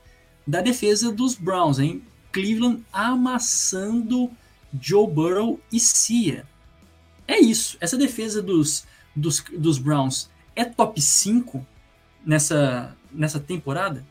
[0.46, 2.02] da defesa dos Browns, hein?
[2.32, 4.30] Cleveland amassando
[4.80, 6.46] Joe Burrow e Cia.
[7.28, 11.64] É isso, essa defesa dos, dos, dos Browns é top 5
[12.24, 14.02] nessa, nessa temporada?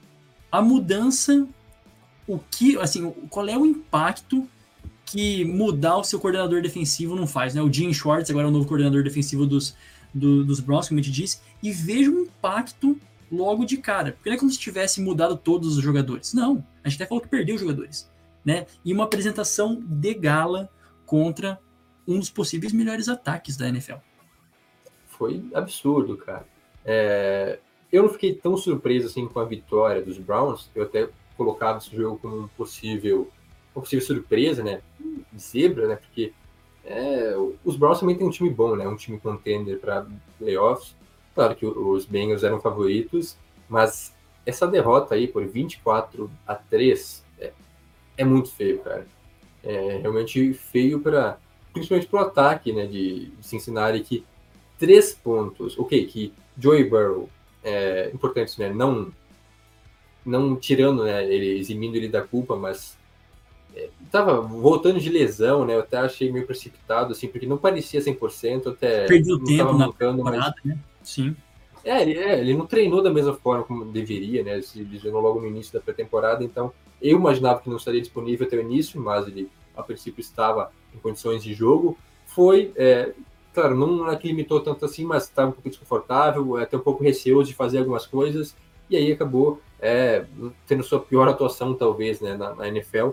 [0.52, 1.48] A mudança
[2.30, 4.48] o que, assim, qual é o impacto
[5.04, 7.62] que mudar o seu coordenador defensivo não faz, né?
[7.64, 9.76] O Jim Schwartz agora é o novo coordenador defensivo dos,
[10.14, 12.96] do, dos Browns, como a gente disse, e veja o impacto
[13.32, 14.12] logo de cara.
[14.12, 16.32] Porque não é como se tivesse mudado todos os jogadores.
[16.32, 18.08] Não, a gente até falou que perdeu os jogadores,
[18.46, 18.68] né?
[18.86, 20.70] E uma apresentação de gala
[21.08, 21.60] contra
[22.08, 23.96] um dos possíveis melhores ataques da NFL.
[25.08, 26.46] Foi absurdo, cara.
[26.86, 27.58] É...
[27.92, 30.70] Eu não fiquei tão surpreso assim com a vitória dos Browns.
[30.76, 31.10] Eu até
[31.40, 33.30] colocava esse jogo como possível,
[33.74, 34.82] uma possível surpresa, né?
[35.38, 35.96] Zebra, né?
[35.96, 36.34] Porque
[36.84, 38.86] é, os Browns também têm um time bom, né?
[38.86, 40.06] Um time contender para
[40.38, 40.96] playoffs.
[41.34, 43.38] Claro que os Bengals eram favoritos,
[43.70, 44.14] mas
[44.46, 47.54] essa derrota aí por 24 a 3 é,
[48.18, 49.08] é muito feio, cara.
[49.64, 51.38] É realmente feio para
[51.72, 52.86] principalmente para o ataque, né?
[52.86, 54.26] De, de Cincinnati que
[54.78, 57.30] três pontos, ok, que Joey Burrow
[57.64, 58.74] é importante, né?
[58.74, 59.12] Não
[60.26, 62.98] não tirando, né, ele eximindo ele da culpa, mas
[63.76, 65.76] é, tava voltando de lesão, né?
[65.76, 70.24] Eu até achei meio precipitado, assim, porque não parecia 100%, até perdeu tempo na mancando,
[70.24, 70.54] mas...
[70.64, 70.80] né?
[71.04, 71.36] Sim.
[71.84, 74.62] É ele, é, ele não treinou da mesma forma como deveria, né?
[74.62, 78.58] Se lesionou logo no início da pré-temporada, então eu imaginava que não estaria disponível até
[78.58, 81.98] o início, mas ele a princípio estava em condições de jogo.
[82.26, 83.14] Foi, é,
[83.54, 87.04] claro, não é que limitou tanto assim, mas estava um pouco desconfortável, até um pouco
[87.04, 88.56] receoso de fazer algumas coisas,
[88.90, 90.26] e aí acabou é,
[90.68, 93.10] tendo sua pior atuação, talvez, né, na, na NFL,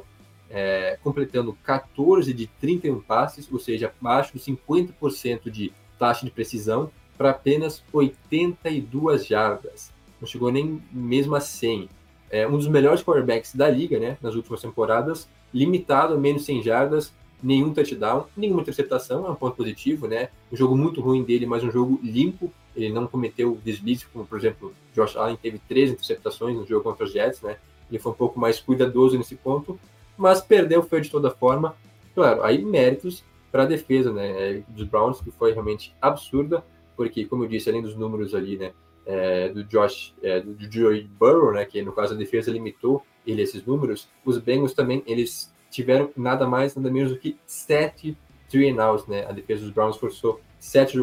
[0.50, 6.90] é, completando 14 de 31 passes, ou seja, abaixo de 50% de taxa de precisão,
[7.16, 9.92] para apenas 82 jardas.
[10.20, 11.88] Não chegou nem mesmo a 100.
[12.30, 16.62] É um dos melhores quarterbacks da liga, né, nas últimas temporadas, limitado a menos 100
[16.62, 20.30] jardas, nenhum touchdown, nenhuma interceptação, é um ponto positivo, né?
[20.50, 24.38] Um jogo muito ruim dele, mas um jogo limpo, ele não cometeu deslize, como por
[24.38, 27.56] exemplo, Josh Allen teve três interceptações no jogo contra os Jets, né?
[27.90, 29.78] Ele foi um pouco mais cuidadoso nesse ponto,
[30.16, 31.74] mas perdeu foi de toda forma.
[32.14, 36.64] Claro, aí méritos para a defesa, né, dos Browns, que foi realmente absurda,
[36.96, 38.72] porque como eu disse, além dos números ali, né,
[39.04, 43.42] é, do Josh, é, do Joey Burrow, né, que no caso a defesa limitou ele
[43.42, 48.16] esses números, os Bengals também eles tiveram nada mais, nada menos do que sete
[48.48, 49.26] three and outs, né?
[49.28, 50.98] A defesa dos Browns forçou sete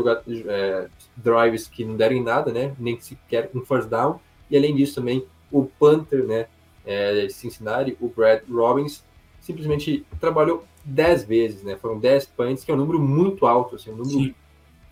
[0.48, 2.76] é, drives que não deram em nada, né?
[2.78, 4.20] Nem sequer um first down.
[4.52, 6.48] E além disso também o punter, né?
[6.86, 9.04] É, Cincinnati, o Brad Robbins,
[9.40, 11.78] simplesmente trabalhou dez vezes, né?
[11.78, 14.36] Foram dez punts, que é um número muito alto, assim, um número Sim.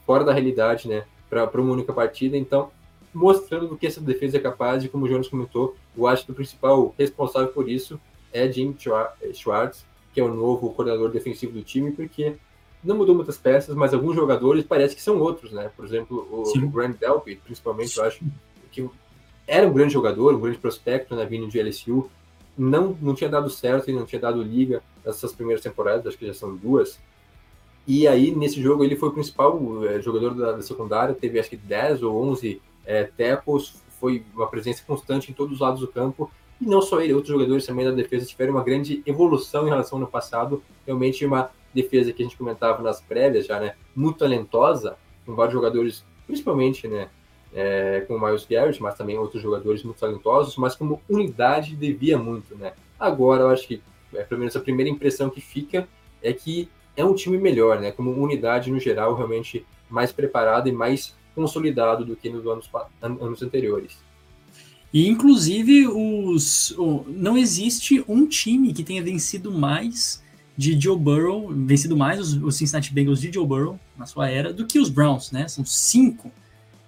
[0.06, 1.04] fora da realidade, né?
[1.30, 2.38] Para uma única partida.
[2.38, 2.72] Então,
[3.14, 6.32] mostrando do que essa defesa é capaz, e como o Jonas comentou, eu acho que
[6.32, 8.00] o principal responsável por isso
[8.32, 8.74] é Jim
[9.34, 12.38] Schwartz, que é o novo coordenador defensivo do time, porque
[12.84, 15.70] não mudou muitas peças, mas alguns jogadores parece que são outros, né?
[15.76, 18.24] Por exemplo, o, o Grant Delpy, principalmente, eu acho
[18.72, 18.90] que
[19.48, 22.10] era um grande jogador, um grande prospecto na né, vindo de LSU,
[22.58, 26.28] não, não tinha dado certo e não tinha dado liga nessas primeiras temporadas, acho que
[26.28, 27.00] já são duas.
[27.88, 31.50] E aí, nesse jogo, ele foi o principal é, jogador da, da, secundária, teve acho
[31.50, 35.88] que 10 ou 11 é, tackles, foi uma presença constante em todos os lados do
[35.88, 36.32] campo.
[36.60, 39.98] E não só ele, outros jogadores também da defesa tiveram uma grande evolução em relação
[39.98, 40.64] ao ano passado.
[40.86, 43.76] Realmente uma defesa que a gente comentava nas prévias já, né?
[43.96, 47.10] Muito talentosa, com vários jogadores, principalmente, né?
[47.54, 52.18] É, com o Miles Garrett, mas também outros jogadores muito talentosos, mas como unidade devia
[52.18, 52.74] muito, né?
[52.98, 53.82] Agora, eu acho que,
[54.14, 55.88] é, pelo menos a primeira impressão que fica
[56.22, 57.92] é que é um time melhor, né?
[57.92, 62.70] Como unidade no geral, realmente mais preparado e mais consolidado do que nos anos,
[63.02, 63.98] anos anteriores.
[64.94, 66.76] E inclusive os,
[67.08, 70.22] não existe um time que tenha vencido mais
[70.58, 74.52] de Joe Burrow, vencido mais os, os Cincinnati Bengals de Joe Burrow na sua era
[74.52, 75.48] do que os Browns, né?
[75.48, 76.32] São cinco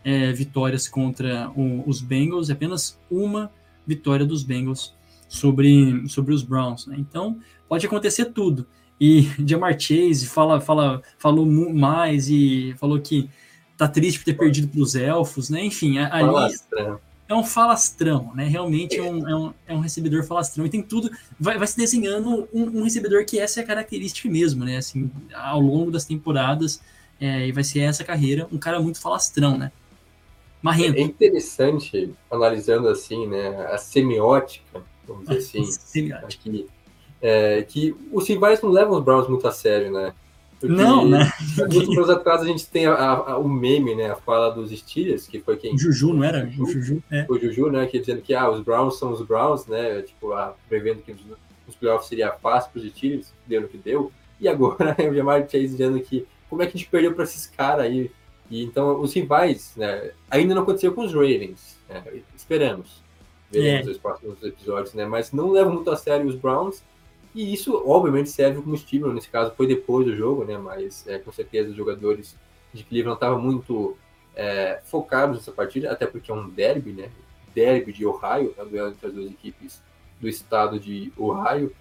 [0.04, 3.52] é, vitórias contra o, os Bengals, apenas uma
[3.86, 4.94] vitória dos Bengals
[5.28, 6.96] sobre, sobre os Browns, né?
[7.00, 8.68] Então pode acontecer tudo.
[9.00, 13.30] E Jamar Chase fala, fala, falou mais e falou que
[13.78, 15.66] tá triste por ter perdido para os elfos, né?
[15.66, 16.54] Enfim, ali
[17.34, 18.46] é um falastrão, né?
[18.46, 21.10] Realmente é um, é um, é um recebedor falastrão e tem tudo.
[21.40, 24.78] Vai, vai se desenhando um, um, recebedor que essa é a característica mesmo, né?
[24.78, 26.82] Assim, ao longo das temporadas,
[27.20, 29.72] é, e vai ser essa carreira, um cara muito falastrão, né?
[30.62, 30.98] Marrento.
[30.98, 33.68] É interessante, analisando assim, né?
[33.72, 35.64] A semiótica, vamos dizer assim.
[35.66, 36.50] semiótica.
[36.50, 36.68] Aqui,
[37.22, 40.14] é, que os rivais não levam os Browns muito a sério, né?
[40.68, 41.30] Porque não, né?
[41.58, 44.12] Muitos anos atrás a gente tem a, a, o meme, né?
[44.12, 45.78] A fala dos Steelers, que foi quem.
[45.78, 46.50] Juju, não era?
[46.58, 47.26] O Juju, é.
[47.30, 47.86] O Juju, né?
[47.86, 50.02] Que dizendo que ah, os Browns são os Browns, né?
[50.04, 51.14] Tipo, ah, prevendo que
[51.68, 54.10] os playoffs seria fácil para os Steelers, deu no que deu.
[54.40, 57.46] E agora o Jamar Chase dizendo que como é que a gente perdeu para esses
[57.46, 58.10] caras aí?
[58.50, 60.12] E então os rivais, né?
[60.32, 61.78] Ainda não aconteceu com os Ravens.
[61.90, 63.04] Né, esperamos.
[63.52, 63.92] Veremos é.
[63.92, 65.06] os próximos episódios, né?
[65.06, 66.82] Mas não levam muito a sério os Browns
[67.34, 69.14] e isso, obviamente, serve como estímulo.
[69.14, 70.58] Nesse caso, foi depois do jogo, né?
[70.58, 72.36] Mas é, com certeza os jogadores
[72.74, 73.98] de Cleveland estavam muito
[74.36, 77.10] é, focados nessa partida, até porque é um derby, né?
[77.54, 79.82] Derby de Ohio, é o duelo entre as duas equipes
[80.20, 81.72] do estado de Ohio,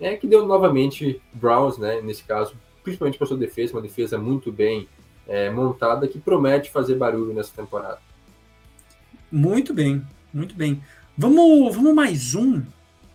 [0.00, 2.00] é que deu novamente Browns, né?
[2.00, 4.88] Nesse caso, principalmente para sua defesa, uma defesa muito bem
[5.26, 7.98] é, montada que promete fazer barulho nessa temporada.
[9.30, 10.82] Muito bem, muito bem.
[11.16, 12.62] Vamos, vamos mais um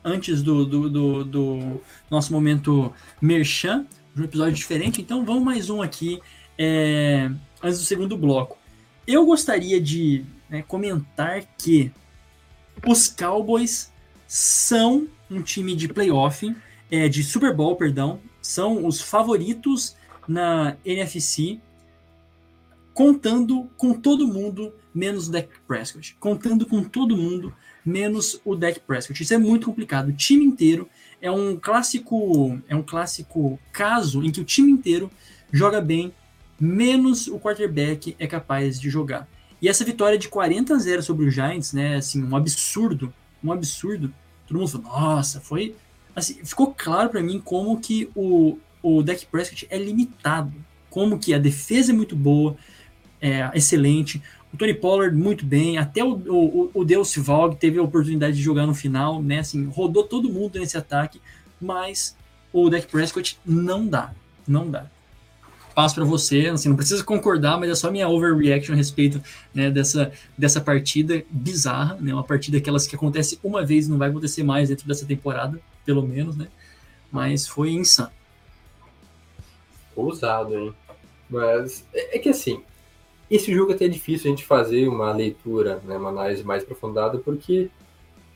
[0.03, 3.85] antes do, do, do, do nosso momento merchan,
[4.15, 5.01] um episódio diferente.
[5.01, 6.19] Então vamos mais um aqui
[6.57, 7.29] é,
[7.61, 8.57] antes do segundo bloco.
[9.07, 11.91] Eu gostaria de né, comentar que
[12.85, 13.91] os Cowboys
[14.27, 16.55] são um time de playoff,
[16.89, 19.95] é, de Super Bowl, perdão, são os favoritos
[20.27, 21.59] na NFC,
[22.93, 26.15] contando com todo mundo, menos o Dak Prescott.
[26.19, 27.53] Contando com todo mundo,
[27.85, 29.21] menos o Dak Prescott.
[29.21, 30.09] Isso é muito complicado.
[30.09, 30.89] O time inteiro
[31.21, 35.11] é um clássico, é um clássico caso em que o time inteiro
[35.51, 36.13] joga bem,
[36.59, 39.27] menos o quarterback é capaz de jogar.
[39.61, 43.51] E essa vitória de 40 a 0 sobre o Giants, né, assim, um absurdo, um
[43.51, 44.13] absurdo.
[44.47, 45.75] Todo mundo falou, nossa, foi
[46.15, 50.53] assim, ficou claro para mim como que o o Dak Prescott é limitado,
[50.89, 52.57] como que a defesa é muito boa,
[53.21, 54.21] é excelente,
[54.53, 58.41] o Tony Pollard muito bem, até o, o, o Deus Valg teve a oportunidade de
[58.41, 59.39] jogar no final, né?
[59.39, 61.21] Assim, rodou todo mundo nesse ataque,
[61.59, 62.15] mas
[62.51, 64.13] o Dak Prescott não dá,
[64.47, 64.87] não dá.
[65.73, 69.23] Passo para você, assim, não precisa concordar, mas é só minha overreaction a respeito
[69.53, 72.13] né, dessa, dessa partida bizarra, né?
[72.13, 76.05] Uma partida aquelas que acontece uma vez, não vai acontecer mais dentro dessa temporada, pelo
[76.05, 76.47] menos, né?
[77.09, 78.11] Mas foi insano.
[79.95, 80.73] Ousado, hein?
[81.29, 82.61] Mas é, é que assim,
[83.31, 87.17] esse jogo até é difícil a gente fazer uma leitura, né, uma análise mais aprofundada,
[87.17, 87.69] porque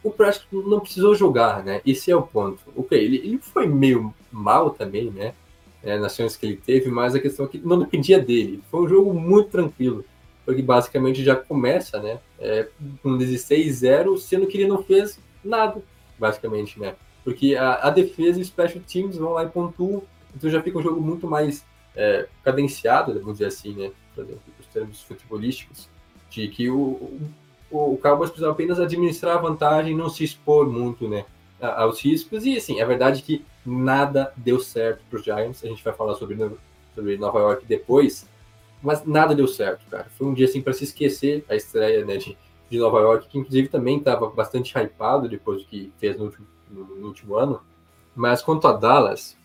[0.05, 1.81] o Prescott não precisou jogar, né?
[1.83, 2.59] Esse é o ponto.
[2.75, 5.33] Ok, ele, ele foi meio mal também, né?
[5.83, 8.61] É, nas chances que ele teve, mas a questão é que não dependia dele.
[8.69, 10.05] Foi um jogo muito tranquilo,
[10.45, 12.19] porque basicamente já começa, né?
[12.39, 12.67] É,
[13.01, 15.81] com 16-0, sendo que ele não fez nada,
[16.19, 16.95] basicamente, né?
[17.23, 20.03] Porque a, a defesa e os special teams vão lá e pontuam,
[20.35, 21.65] então já fica um jogo muito mais
[21.95, 23.91] é, cadenciado, vamos dizer assim, né?
[24.15, 25.89] Fazendo os termos futebolísticos,
[26.29, 27.21] de que o,
[27.71, 31.25] o, o Cowboys precisa apenas administrar a vantagem não se expor muito, né?
[31.61, 35.83] Aos riscos, e assim, é verdade que nada deu certo para os Giants, a gente
[35.83, 36.37] vai falar sobre,
[36.93, 38.29] sobre Nova York depois,
[38.83, 40.07] mas nada deu certo, cara.
[40.17, 42.37] Foi um dia assim para se esquecer a estreia né, de,
[42.69, 46.45] de Nova York, que inclusive também estava bastante hypado depois do que fez no último,
[46.69, 47.61] no, no último ano.
[48.13, 49.37] Mas quanto a Dallas,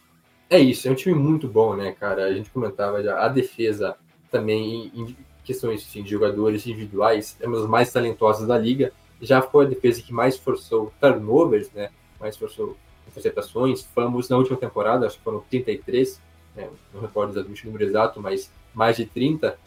[0.50, 2.24] é isso, é um time muito bom, né, cara?
[2.24, 3.96] A gente comentava já, a defesa
[4.30, 8.92] também, em questões assim, de jogadores individuais, é uma das mais talentosas da liga.
[9.20, 11.90] Já foi a defesa que mais forçou turnovers, né?
[12.18, 12.76] Mais forçou
[13.10, 16.20] interceptações, fumbles na última temporada, acho que foram 33,
[16.54, 16.68] né?
[16.94, 19.58] não recordo exatamente o número exato, mas mais de 30.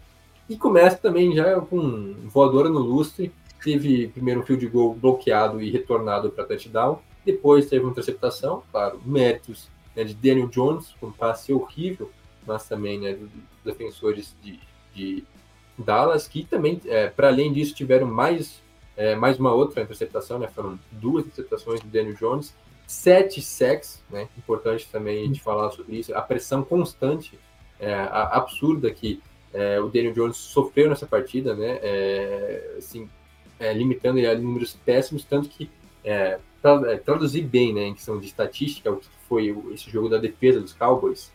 [0.50, 3.32] E começa também já com voadora no lustre,
[3.64, 9.00] teve primeiro um field goal bloqueado e retornado para touchdown, depois teve uma interceptação, claro,
[9.06, 12.10] méritos né, de Daniel Jones, um passe horrível,
[12.46, 13.18] mas também né,
[13.64, 14.60] defensores de,
[14.94, 15.24] de
[15.78, 18.62] Dallas, que também, é, para além disso, tiveram mais,
[18.96, 22.54] é, mais uma outra interceptação, né, foram duas interceptações do Daniel Jones,
[22.86, 27.40] sete sacks, né, importante também a gente falar sobre isso, a pressão constante,
[27.80, 29.22] é, a, absurda que
[29.54, 33.10] é, o Daniel Jones sofreu nessa partida, né, é, assim,
[33.60, 35.70] é, limitando ele a números péssimos, tanto que
[36.62, 40.60] para traduzir bem, né, em questão de estatística, o que foi esse jogo da defesa
[40.60, 41.32] dos Cowboys,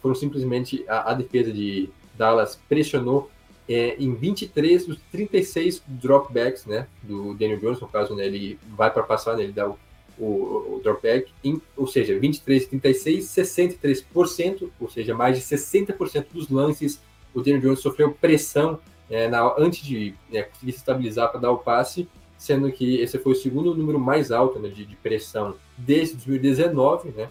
[0.00, 3.30] foram simplesmente a, a defesa de Dallas pressionou
[3.68, 8.90] é, em 23 dos 36 dropbacks né, do Daniel Jones, no caso, né, ele vai
[8.90, 9.78] para passar, né, ele dá o,
[10.18, 16.48] o, o dropback, em, ou seja, 23, 36, 63%, ou seja, mais de 60% dos
[16.48, 17.00] lances,
[17.34, 18.80] o Daniel Jones sofreu pressão
[19.10, 23.18] é, na, antes de né, conseguir se estabilizar para dar o passe, sendo que esse
[23.18, 27.28] foi o segundo número mais alto né, de, de, pressão desde 2019, né?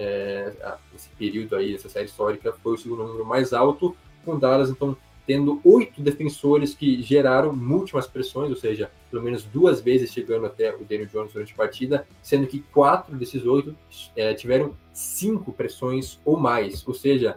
[0.00, 0.52] É,
[0.94, 4.96] esse período aí, essa série histórica, foi o segundo número mais alto, com Dallas, então,
[5.26, 10.72] tendo oito defensores que geraram múltiplas pressões, ou seja, pelo menos duas vezes chegando até
[10.72, 13.76] o Daniel Jones durante a partida, sendo que quatro desses oito
[14.14, 17.36] é, tiveram cinco pressões ou mais, ou seja,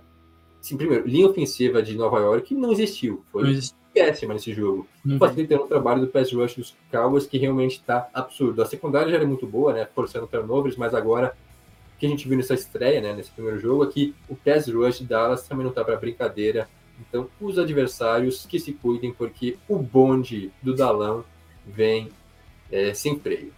[0.61, 4.87] sim, primeiro, linha ofensiva de Nova York não existiu, foi não existiu péssima nesse jogo,
[5.05, 5.17] uhum.
[5.17, 8.61] facilitando o trabalho do pass rush dos Cowboys, que realmente está absurdo.
[8.61, 11.35] A secundária já era muito boa, né, forçando turnovers, mas agora,
[12.01, 15.05] que a gente viu nessa estreia, né, nesse primeiro jogo, é o pass rush de
[15.05, 16.67] Dallas também não está para brincadeira.
[16.99, 21.23] Então, os adversários que se cuidem, porque o bonde do Dalão
[21.63, 22.09] vem
[22.71, 23.53] é, sem freio.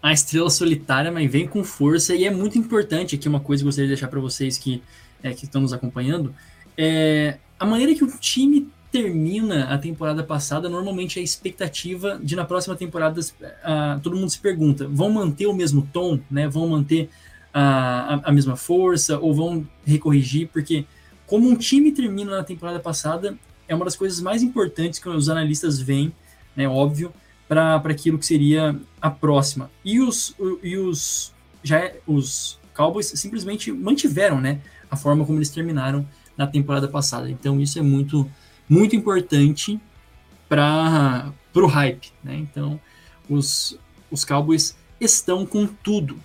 [0.00, 3.64] A estrela solitária, mas vem com força, e é muito importante aqui uma coisa que
[3.64, 4.80] eu gostaria de deixar para vocês que,
[5.20, 6.32] é, que estão nos acompanhando,
[6.78, 12.44] é a maneira que o time termina a temporada passada, normalmente a expectativa de na
[12.44, 16.46] próxima temporada uh, todo mundo se pergunta: vão manter o mesmo tom, né?
[16.46, 17.08] Vão manter
[17.52, 20.48] a, a, mesma força ou vão recorrigir?
[20.52, 20.84] Porque
[21.26, 23.36] como um time termina na temporada passada,
[23.68, 26.12] é uma das coisas mais importantes que os analistas veem,
[26.56, 26.68] né?
[26.68, 27.12] Óbvio,
[27.48, 29.70] para aquilo que seria a próxima.
[29.84, 31.32] E os, e os
[31.62, 34.60] já os Cowboys simplesmente mantiveram, né?
[34.90, 37.30] A forma como eles terminaram na temporada passada.
[37.30, 38.28] Então isso é muito
[38.68, 39.78] muito importante
[40.48, 42.12] para o hype.
[42.22, 42.36] Né?
[42.36, 42.80] Então,
[43.28, 43.78] os,
[44.10, 46.18] os Cowboys estão com tudo.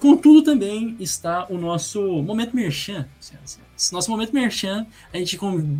[0.00, 3.08] Com tudo também está o nosso momento merchan.
[3.76, 5.38] Esse nosso momento merchan, a gente,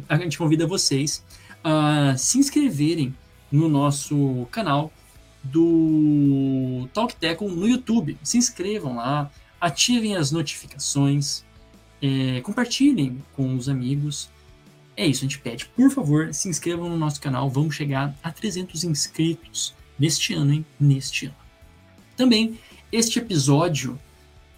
[0.08, 1.24] a gente convida vocês
[1.62, 3.14] a se inscreverem
[3.50, 4.92] no nosso canal
[5.42, 8.18] do Talk Teco no YouTube.
[8.22, 11.44] Se inscrevam lá, ativem as notificações,
[12.02, 14.30] é, compartilhem com os amigos
[14.96, 18.32] é isso, a gente pede, por favor, se inscrevam no nosso canal, vamos chegar a
[18.32, 20.66] 300 inscritos neste ano, hein?
[20.80, 21.34] Neste ano.
[22.16, 22.58] Também,
[22.90, 24.00] este episódio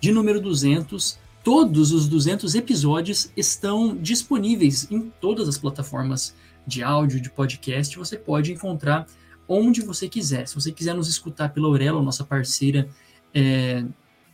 [0.01, 6.35] de número 200, todos os 200 episódios estão disponíveis em todas as plataformas
[6.67, 9.07] de áudio, de podcast, você pode encontrar
[9.49, 10.47] onde você quiser.
[10.47, 12.89] Se você quiser nos escutar pela Aurelo, nossa parceira
[13.35, 13.83] é,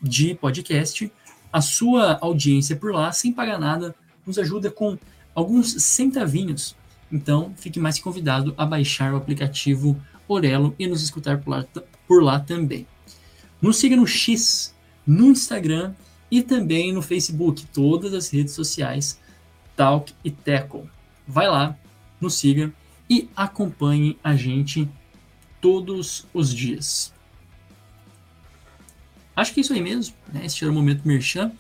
[0.03, 1.11] de podcast,
[1.53, 3.95] a sua audiência por lá, sem pagar nada,
[4.27, 4.99] nos ajuda com
[5.35, 6.77] alguns centavinhos.
[7.13, 9.97] Então, fique mais convidado a baixar o aplicativo
[10.27, 11.65] Orelo e nos escutar por lá,
[12.09, 12.87] por lá também.
[13.63, 14.74] Nos siga no X,
[15.07, 15.95] no Instagram
[16.31, 19.21] e também no Facebook, todas as redes sociais,
[19.77, 20.89] Talk e Teco.
[21.27, 21.77] Vai lá,
[22.21, 22.73] nos siga
[23.09, 24.89] e acompanhe a gente
[25.61, 27.13] todos os dias.
[29.37, 30.45] Acho que é isso aí mesmo, né?
[30.45, 31.53] Esse era o momento merchan.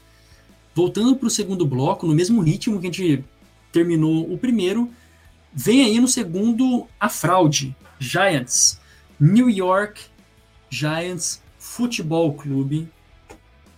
[0.74, 3.24] Voltando para o segundo bloco, no mesmo ritmo que a gente
[3.72, 4.90] terminou o primeiro.
[5.52, 7.74] Vem aí no segundo a fraude.
[7.98, 8.80] Giants.
[9.18, 10.02] New York
[10.68, 12.88] Giants Futebol Clube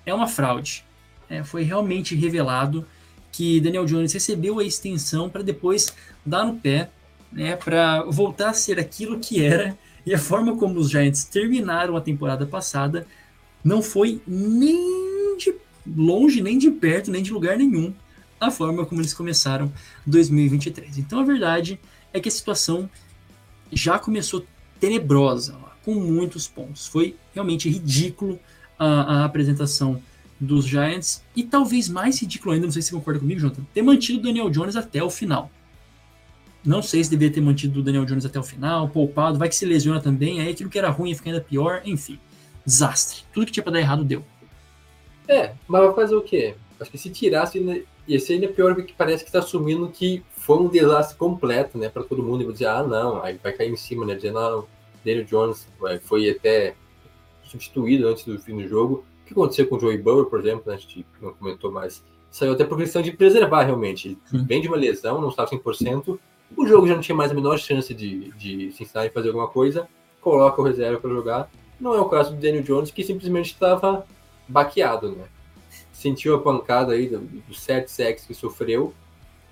[0.06, 0.84] é uma fraude.
[1.28, 2.86] É, foi realmente revelado
[3.32, 5.92] que Daniel Jones recebeu a extensão para depois
[6.24, 6.88] dar no pé,
[7.30, 9.76] né, para voltar a ser aquilo que era.
[10.06, 13.06] E a forma como os Giants terminaram a temporada passada
[13.62, 15.52] não foi nem de
[15.86, 17.92] longe, nem de perto, nem de lugar nenhum
[18.40, 19.72] a forma como eles começaram
[20.06, 20.98] 2023.
[20.98, 21.80] Então a verdade
[22.12, 22.88] é que a situação
[23.72, 24.46] já começou
[24.78, 26.86] tenebrosa, com muitos pontos.
[26.86, 28.38] Foi realmente ridículo
[28.78, 30.02] a, a apresentação
[30.38, 33.82] dos Giants e talvez mais ridículo ainda, não sei se você concorda comigo, Jonathan, ter
[33.82, 35.50] mantido o Daniel Jones até o final.
[36.64, 39.54] Não sei se deveria ter mantido o Daniel Jones até o final, poupado, vai que
[39.54, 42.18] se lesiona também, aí aquilo que era ruim fica ainda pior, enfim.
[42.64, 43.22] Desastre.
[43.32, 44.24] Tudo que tinha pra dar errado deu.
[45.28, 46.56] É, mas vai fazer o quê?
[46.80, 50.58] Acho que se tirasse, ia ser ainda pior porque parece que está assumindo que foi
[50.58, 52.42] um desastre completo, né, para todo mundo.
[52.42, 54.66] E vou dizer, ah, não, aí vai cair em cima, né, dizendo, não,
[55.04, 55.68] Daniel Jones
[56.02, 56.74] foi até
[57.56, 59.04] substituído antes do fim do jogo.
[59.22, 62.04] O que aconteceu com o Joey Burrow, por exemplo, né, a gente não comentou mais,
[62.30, 64.08] saiu até por questão de preservar realmente.
[64.08, 64.44] Ele Sim.
[64.44, 66.18] vem de uma lesão, não estava 100%,
[66.56, 69.88] o jogo já não tinha mais a menor chance de, de e fazer alguma coisa,
[70.20, 71.50] coloca o reserva para jogar.
[71.80, 74.06] Não é o caso do Daniel Jones, que simplesmente estava
[74.48, 75.24] baqueado, né?
[75.92, 78.94] Sentiu a pancada aí dos do sete sacks que sofreu,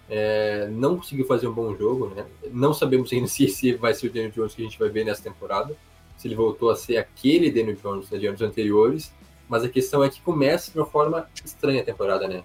[0.09, 2.25] é, não conseguiu fazer um bom jogo, né?
[2.51, 5.05] Não sabemos ainda se esse vai ser o Daniel Jones que a gente vai ver
[5.05, 5.77] nessa temporada,
[6.25, 9.13] se ele voltou a ser aquele Daniel Jones né, de anos anteriores,
[9.47, 12.43] mas a questão é que começa de uma forma estranha a temporada, né?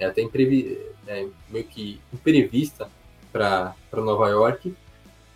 [0.00, 2.90] É até imprevi é, meio que imprevista
[3.32, 4.74] para Nova York,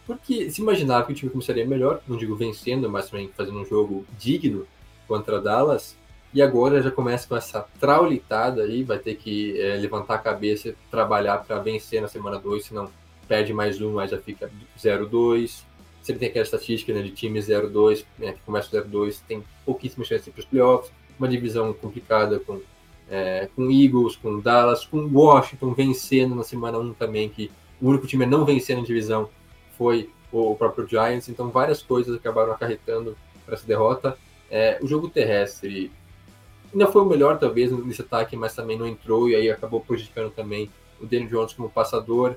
[0.09, 3.64] porque se imaginava que o time começaria melhor, não digo vencendo, mas também fazendo um
[3.64, 4.66] jogo digno
[5.07, 5.97] contra Dallas,
[6.32, 10.74] e agora já começa com essa traulitada aí, vai ter que é, levantar a cabeça,
[10.90, 12.90] trabalhar para vencer na semana 2, senão
[13.28, 15.62] perde mais um, mas já fica 0-2.
[16.05, 20.30] Sempre tem aquela estatística né, de time 0-2, né, que começa 0-2, tem pouquíssimas chances
[20.30, 22.61] para os playoffs, uma divisão complicada com,
[23.11, 27.50] é, com Eagles, com Dallas, com Washington vencendo na semana 1 também, que
[27.80, 29.30] o único time a não vencer na divisão
[29.78, 34.18] foi o próprio Giants, então várias coisas acabaram acarretando para essa derrota.
[34.50, 35.90] É, o jogo terrestre
[36.70, 40.30] ainda foi o melhor, talvez, nesse ataque, mas também não entrou e aí acabou prejudicando
[40.30, 42.36] também o Daniel Jones como passador.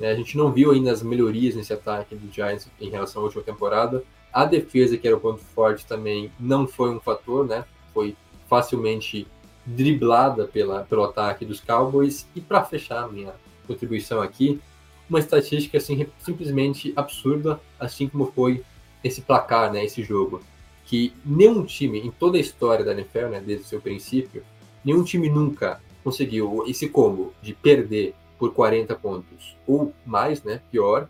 [0.00, 3.24] É, a gente não viu ainda as melhorias nesse ataque do Giants em relação à
[3.26, 4.02] última temporada.
[4.32, 7.64] A defesa, que era o ponto forte, também não foi um fator, né?
[7.92, 8.16] Foi
[8.48, 9.26] facilmente
[9.66, 12.26] driblada pela, pelo ataque dos Cowboys.
[12.34, 13.34] E para fechar a minha
[13.66, 14.60] contribuição aqui,
[15.08, 18.62] uma estatística assim, simplesmente absurda, assim como foi
[19.02, 20.40] esse placar, né, esse jogo
[20.84, 24.42] que nenhum time em toda a história da NFL, né, desde o seu princípio,
[24.84, 29.54] nenhum time nunca conseguiu esse combo de perder por 40 pontos.
[29.66, 31.06] Ou mais, né, pior,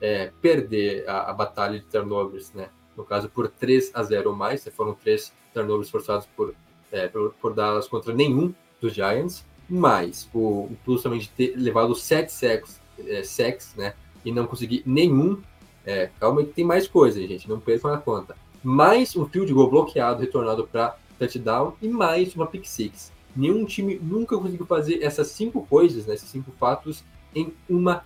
[0.00, 4.36] é, perder a, a, batalha de turnovers, né, no caso por 3 a 0 ou
[4.36, 6.52] mais, né, foram três turnovers forçados por,
[6.90, 11.54] é, por, por, Dallas contra nenhum dos Giants, mais o, o plus também de ter
[11.56, 15.40] levado 7 sacks, é, sacks né, e não conseguir nenhum,
[15.86, 18.36] é, calma que tem mais coisa, gente, não percam a conta.
[18.62, 23.12] Mais um field goal bloqueado retornado para touchdown e mais uma pick six.
[23.34, 27.04] Nenhum time nunca conseguiu fazer essas cinco coisas, né, esses cinco fatos,
[27.34, 28.04] em uma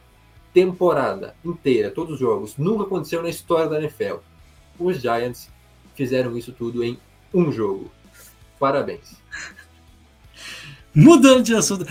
[0.52, 2.56] temporada inteira, todos os jogos.
[2.56, 4.16] Nunca aconteceu na história da NFL.
[4.78, 5.50] Os Giants
[5.94, 6.98] fizeram isso tudo em
[7.32, 7.90] um jogo.
[8.58, 9.16] Parabéns.
[10.94, 11.84] Mudando de assunto.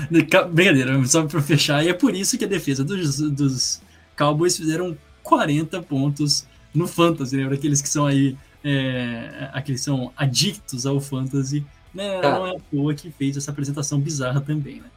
[0.51, 3.81] Brincadeira, só para fechar, e é por isso que a defesa dos, dos
[4.17, 7.45] Cowboys fizeram 40 pontos no Fantasy, né?
[7.45, 11.63] Para aqueles que são aí é, aqueles são adictos ao fantasy,
[11.95, 12.21] né?
[12.21, 14.89] Não é à toa que fez essa apresentação bizarra também, né?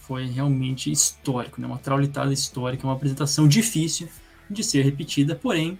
[0.00, 1.66] Foi realmente histórico, né?
[1.66, 4.08] Uma traulitada histórica, uma apresentação difícil
[4.50, 5.78] de ser repetida, porém,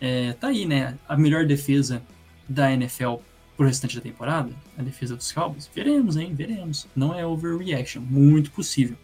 [0.00, 0.96] é, tá aí, né?
[1.08, 2.00] A melhor defesa
[2.48, 3.16] da NFL
[3.56, 5.68] pro restante da temporada, a defesa dos Cowboys.
[5.74, 6.32] Veremos, hein?
[6.34, 6.86] Veremos.
[6.94, 8.96] Não é overreaction, muito possível.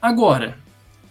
[0.00, 0.56] Agora,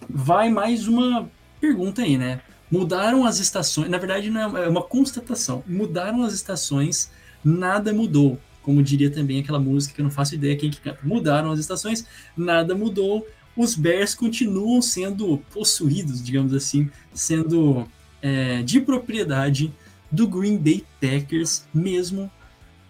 [0.10, 2.42] vai mais uma pergunta aí, né?
[2.72, 5.64] Mudaram as estações, na verdade não é, é uma constatação.
[5.68, 7.12] Mudaram as estações,
[7.44, 8.40] nada mudou.
[8.70, 11.00] Como diria também aquela música que eu não faço ideia quem que canta.
[11.04, 12.06] Mudaram as estações,
[12.38, 13.28] nada mudou.
[13.58, 17.88] Os Bears continuam sendo possuídos, digamos assim, sendo
[18.22, 19.74] é, de propriedade
[20.12, 22.30] do Green Bay Packers, mesmo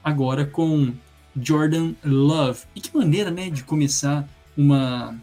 [0.03, 0.91] agora com
[1.33, 2.63] Jordan Love.
[2.75, 4.27] E que maneira, né, de começar
[4.57, 5.17] uma,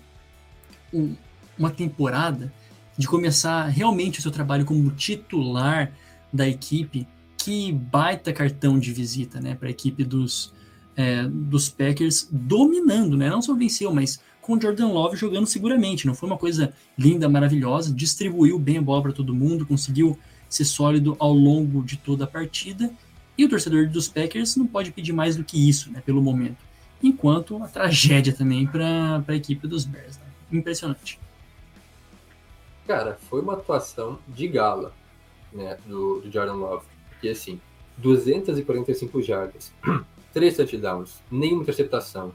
[1.59, 2.51] uma temporada
[2.97, 5.93] de começar realmente o seu trabalho como titular
[6.33, 10.53] da equipe, que baita cartão de visita, né, para a equipe dos,
[10.97, 16.15] é, dos Packers dominando, né, não só venceu, mas com Jordan Love jogando seguramente, não
[16.15, 20.19] foi uma coisa linda, maravilhosa, distribuiu bem a bola para todo mundo, conseguiu
[20.49, 22.91] ser sólido ao longo de toda a partida
[23.37, 26.65] E o torcedor dos Packers não pode pedir mais do que isso, né, pelo momento.
[27.03, 30.17] Enquanto a tragédia também para a equipe dos Bears.
[30.17, 30.25] Né?
[30.53, 31.21] Impressionante.
[32.87, 34.95] Cara, foi uma atuação de gala
[35.53, 36.87] né, do, do Jordan Love.
[37.17, 37.61] Porque, assim,
[37.99, 39.73] 245 jardas,
[40.33, 42.33] 3 touchdowns, nenhuma interceptação.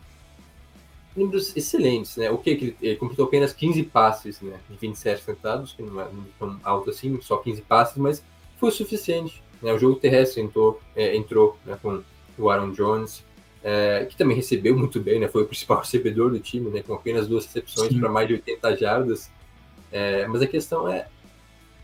[1.16, 2.32] Números excelentes, né?
[2.32, 2.50] O que?
[2.50, 4.60] Ele, ele completou apenas 15 passes, né?
[4.70, 6.08] De 27 tentados, que não é
[6.40, 8.24] tão alto assim, só 15 passes, mas
[8.58, 9.44] foi o suficiente.
[9.62, 9.74] Né?
[9.74, 12.02] O jogo terrestre entrou, é, entrou né, com
[12.38, 13.24] o Aaron Jones,
[13.64, 15.28] é, que também recebeu muito bem, né?
[15.28, 16.82] Foi o principal recebedor do time, né?
[16.82, 19.30] Com apenas duas recepções para mais de 80 jardas.
[19.92, 21.08] É, mas a questão é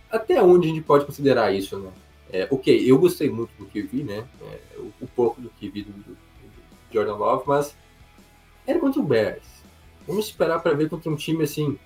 [0.09, 1.91] até onde a gente pode considerar isso, né?
[2.31, 4.25] É, ok, eu gostei muito do que vi, né?
[4.41, 6.17] É, o, o, pouco do que vi do, do,
[6.91, 7.75] Jordan Love, mas
[8.65, 9.45] era contra o Bears.
[10.05, 11.77] Vamos esperar para ver contra um time assim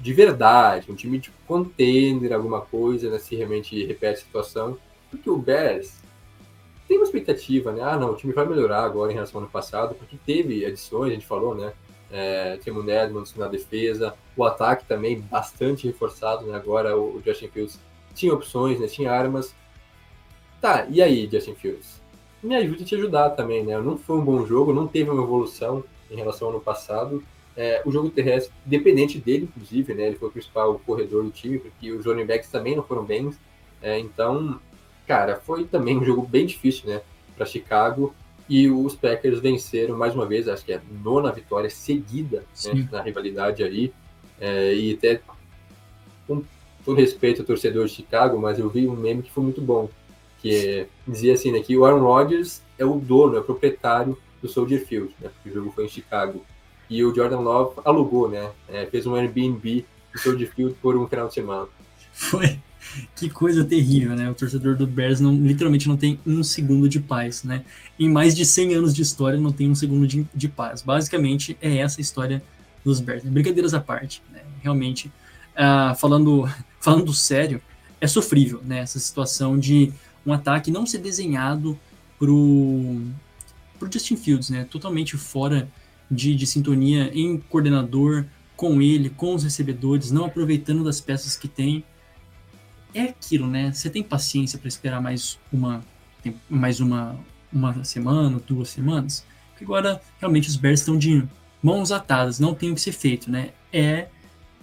[0.00, 3.18] de verdade, um time de contender, alguma coisa, né?
[3.18, 4.78] Se realmente repete a situação.
[5.10, 6.00] Porque o Bears
[6.86, 7.82] tem uma expectativa, né?
[7.82, 11.10] Ah, não, o time vai melhorar agora em relação ao ano passado, porque teve adições,
[11.10, 11.72] a gente falou, né?
[12.10, 16.56] É, temos Edmonds na defesa, o ataque também bastante reforçado, né?
[16.56, 17.78] Agora o, Justin Fields
[18.14, 18.86] tinha opções, né?
[18.86, 19.54] Tinha armas.
[20.60, 22.00] Tá, e aí, Justin Fields?
[22.42, 23.78] Me ajude a te ajudar também, né?
[23.78, 27.22] Não foi um bom jogo, não teve uma evolução em relação ao ano passado.
[27.56, 30.06] É, o jogo terrestre, dependente dele, inclusive, né?
[30.06, 33.30] Ele foi o principal corredor do time, porque os running backs também não foram bem.
[33.82, 34.60] É, então,
[35.06, 37.00] cara, foi também um jogo bem difícil, né,
[37.36, 38.14] para Chicago.
[38.48, 42.88] E os Packers venceram mais uma vez, acho que é a nona vitória seguida né,
[42.90, 43.92] na rivalidade aí.
[44.40, 45.20] É, e até
[46.26, 46.42] com
[46.84, 49.90] todo respeito ao torcedor de Chicago, mas eu vi um meme que foi muito bom,
[50.40, 54.48] que dizia assim, né, que o Aaron Rodgers é o dono, é o proprietário do
[54.48, 56.44] Soldier Field, né, porque o jogo foi em Chicago.
[56.88, 61.06] E o Jordan Love alugou, né, é, fez um Airbnb do Soldier Field por um
[61.06, 61.68] final de semana.
[62.12, 62.58] Foi,
[63.14, 64.30] que coisa terrível, né?
[64.30, 67.64] O torcedor do Bears não, literalmente não tem um segundo de paz, né?
[67.98, 70.82] Em mais de 100 anos de história, não tem um segundo de, de paz.
[70.82, 72.42] Basicamente, é essa a história
[72.84, 73.24] dos Bears.
[73.24, 74.40] Brincadeiras à parte, né?
[74.62, 75.12] Realmente,
[75.54, 76.48] uh, falando,
[76.80, 77.60] falando sério,
[78.00, 78.80] é sofrível, né?
[78.80, 79.92] Essa situação de
[80.28, 81.78] um ataque não ser desenhado
[82.18, 83.00] pro,
[83.78, 84.64] pro Justin Fields, né?
[84.70, 85.68] Totalmente fora
[86.10, 91.48] de, de sintonia em coordenador com ele, com os recebedores, não aproveitando das peças que
[91.48, 91.82] tem
[92.94, 93.72] é aquilo, né?
[93.72, 95.82] Você tem paciência para esperar mais uma
[96.48, 97.18] mais uma
[97.50, 99.24] uma semana, duas semanas?
[99.50, 101.24] Porque agora realmente os Bears estão de
[101.62, 103.50] mãos atadas, não tem o que ser feito, né?
[103.72, 104.08] É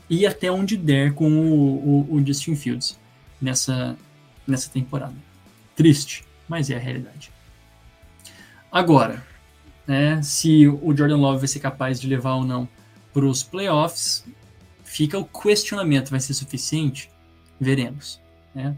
[0.07, 2.99] ir até onde der com o, o, o Justin Fields
[3.41, 3.97] nessa
[4.47, 5.16] nessa temporada.
[5.76, 7.32] Triste, mas é a realidade.
[8.71, 9.26] Agora,
[9.88, 12.67] né, se o Jordan Love vai ser capaz de levar ou não
[13.13, 14.26] para os playoffs,
[14.84, 17.09] fica o questionamento: vai ser suficiente?
[17.59, 18.21] Veremos.
[18.53, 18.76] Né?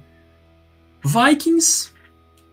[1.03, 1.91] Vikings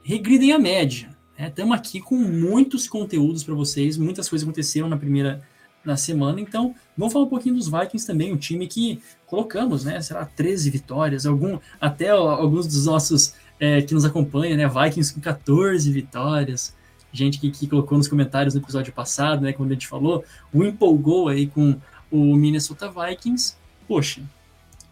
[0.02, 1.14] regridem a média.
[1.38, 1.76] Estamos né?
[1.76, 5.42] aqui com muitos conteúdos para vocês, muitas coisas aconteceram na primeira
[5.84, 10.00] na semana, então vamos falar um pouquinho dos Vikings também, um time que colocamos, né,
[10.00, 15.20] será 13 vitórias, algum, até alguns dos nossos é, que nos acompanham, né, Vikings com
[15.20, 16.74] 14 vitórias,
[17.12, 20.64] gente que, que colocou nos comentários no episódio passado, né, quando a gente falou, o
[20.64, 21.76] empolgou aí com
[22.10, 24.22] o Minnesota Vikings, poxa,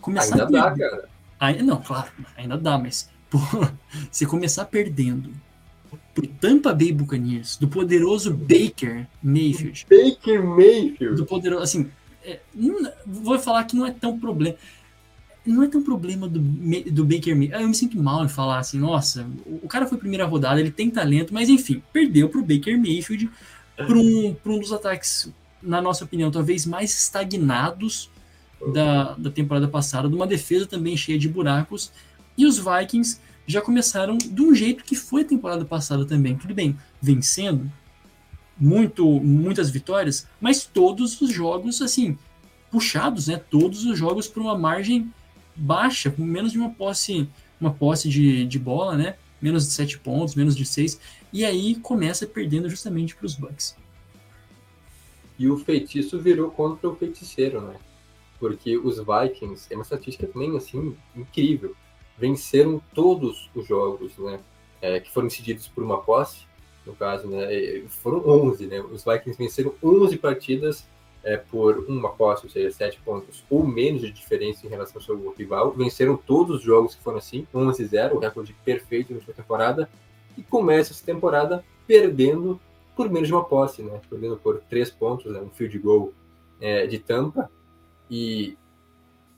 [0.00, 1.08] começar Ainda dá, cara.
[1.38, 3.38] Ainda, não, claro, ainda dá, mas pô,
[4.10, 5.32] você começar perdendo
[6.14, 9.86] pro Tampa Bay Buccaneers, do poderoso Baker Mayfield.
[9.88, 11.16] Baker Mayfield.
[11.16, 11.90] Do poderoso, assim,
[12.24, 14.56] é, não, vou falar que não é tão problema.
[15.44, 17.62] Não é tão problema do, do Baker Mayfield.
[17.62, 20.70] Eu me sinto mal em falar assim, nossa, o, o cara foi primeira rodada, ele
[20.70, 23.28] tem talento, mas enfim, perdeu pro Baker Mayfield
[23.76, 25.32] para um, um dos ataques,
[25.62, 28.10] na nossa opinião, talvez mais estagnados
[28.72, 31.90] da, da temporada passada, de uma defesa também cheia de buracos,
[32.38, 36.36] e os Vikings já começaram de um jeito que foi a temporada passada também.
[36.36, 37.70] Tudo bem, vencendo,
[38.58, 42.16] muito, muitas vitórias, mas todos os jogos, assim,
[42.70, 43.40] puxados, né?
[43.50, 45.12] Todos os jogos por uma margem
[45.54, 47.28] baixa, com menos de uma posse,
[47.60, 49.16] uma posse de, de bola, né?
[49.40, 51.00] Menos de sete pontos, menos de seis,
[51.32, 53.76] e aí começa perdendo justamente para os Bucks.
[55.38, 57.74] E o feitiço virou contra o feiticeiro, né?
[58.42, 61.76] porque os Vikings, é uma estatística também assim incrível,
[62.18, 64.40] venceram todos os jogos, né,
[64.80, 66.44] é, que foram decididos por uma posse,
[66.84, 70.84] no caso, né, foram 11, né, os Vikings venceram 11 partidas
[71.24, 75.02] é, por uma posse, ou seja, 7 pontos ou menos de diferença em relação ao
[75.02, 79.34] seu rival, venceram todos os jogos que foram assim, 11-0, o recorde perfeito na sua
[79.34, 79.88] temporada,
[80.36, 82.60] e começa essa temporada perdendo
[82.96, 86.12] por menos de uma posse, né, perdendo por 3 pontos, né, um field goal
[86.60, 87.50] é, de Tampa,
[88.10, 88.56] e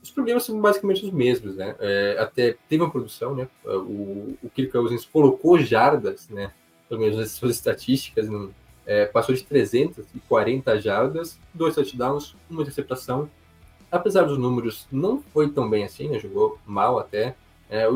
[0.05, 1.75] os problemas são basicamente os mesmos, né?
[1.79, 3.47] É, até teve uma produção, né?
[3.63, 6.51] O, o Kirk Cousins colocou jardas, né?
[6.87, 8.53] Pelo menos nas suas estatísticas, no,
[8.85, 13.29] é, passou de 340 jardas, dois touchdowns, uma interceptação.
[13.91, 16.19] Apesar dos números, não foi tão bem assim, né?
[16.19, 17.35] Jogou mal até.
[17.69, 17.95] É, o,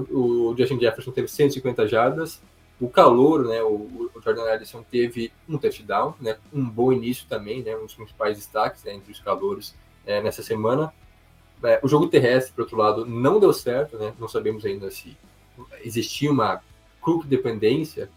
[0.49, 2.41] o, Justin Jefferson teve 150 jardas.
[2.79, 3.61] O calor, né?
[3.61, 6.37] O, o Jordan Addison teve um touchdown, né?
[6.53, 7.75] Um bom início também, né?
[7.75, 9.75] Um dos principais destaques né, entre os calouros
[10.05, 10.93] é, nessa semana.
[11.63, 14.13] É, o jogo terrestre, por outro lado, não deu certo, né?
[14.17, 15.17] Não sabemos ainda se
[15.83, 16.61] existia uma
[17.01, 18.09] Cook dependência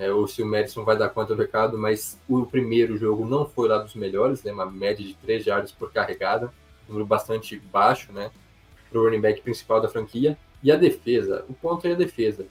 [0.00, 3.44] é, ou se o Madison vai dar conta do recado, mas o primeiro jogo não
[3.44, 4.50] foi lá dos melhores, né?
[4.50, 6.50] Uma média de 3 jardas por carregada,
[6.88, 8.30] número bastante baixo, né?
[8.88, 10.38] Para o running back principal da franquia.
[10.62, 12.46] E a defesa, o ponto é a defesa.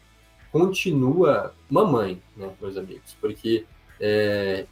[0.51, 3.17] Continua mamãe, né, meus amigos?
[3.19, 3.65] Porque
[3.99, 4.67] é,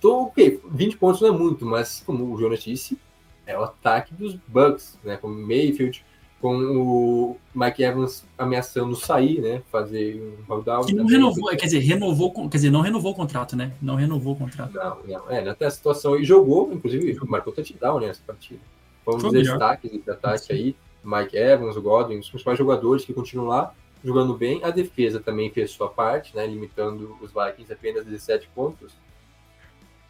[0.00, 2.98] tô, ok, 20 pontos não é muito, mas como o Jonas disse,
[3.44, 5.18] é o ataque dos Bucks, né?
[5.18, 6.02] Com Mayfield,
[6.42, 9.62] com o Mike Evans ameaçando sair, né?
[9.70, 10.88] Fazer um holdout.
[10.88, 13.72] Que não renovou, quer dizer, renovou, quer dizer, não renovou o contrato, né?
[13.80, 14.74] Não renovou o contrato.
[14.74, 15.30] Não, não.
[15.30, 18.60] É, até a situação e jogou, inclusive, marcou touchdown né, nessa partida.
[19.04, 20.76] Foi um dos destaques de ataque aí.
[21.04, 23.72] Mike Evans, o Godwin, os principais jogadores que continuam lá
[24.02, 24.64] jogando bem.
[24.64, 26.44] A defesa também fez sua parte, né?
[26.44, 28.92] Limitando os Vikings apenas 17 pontos.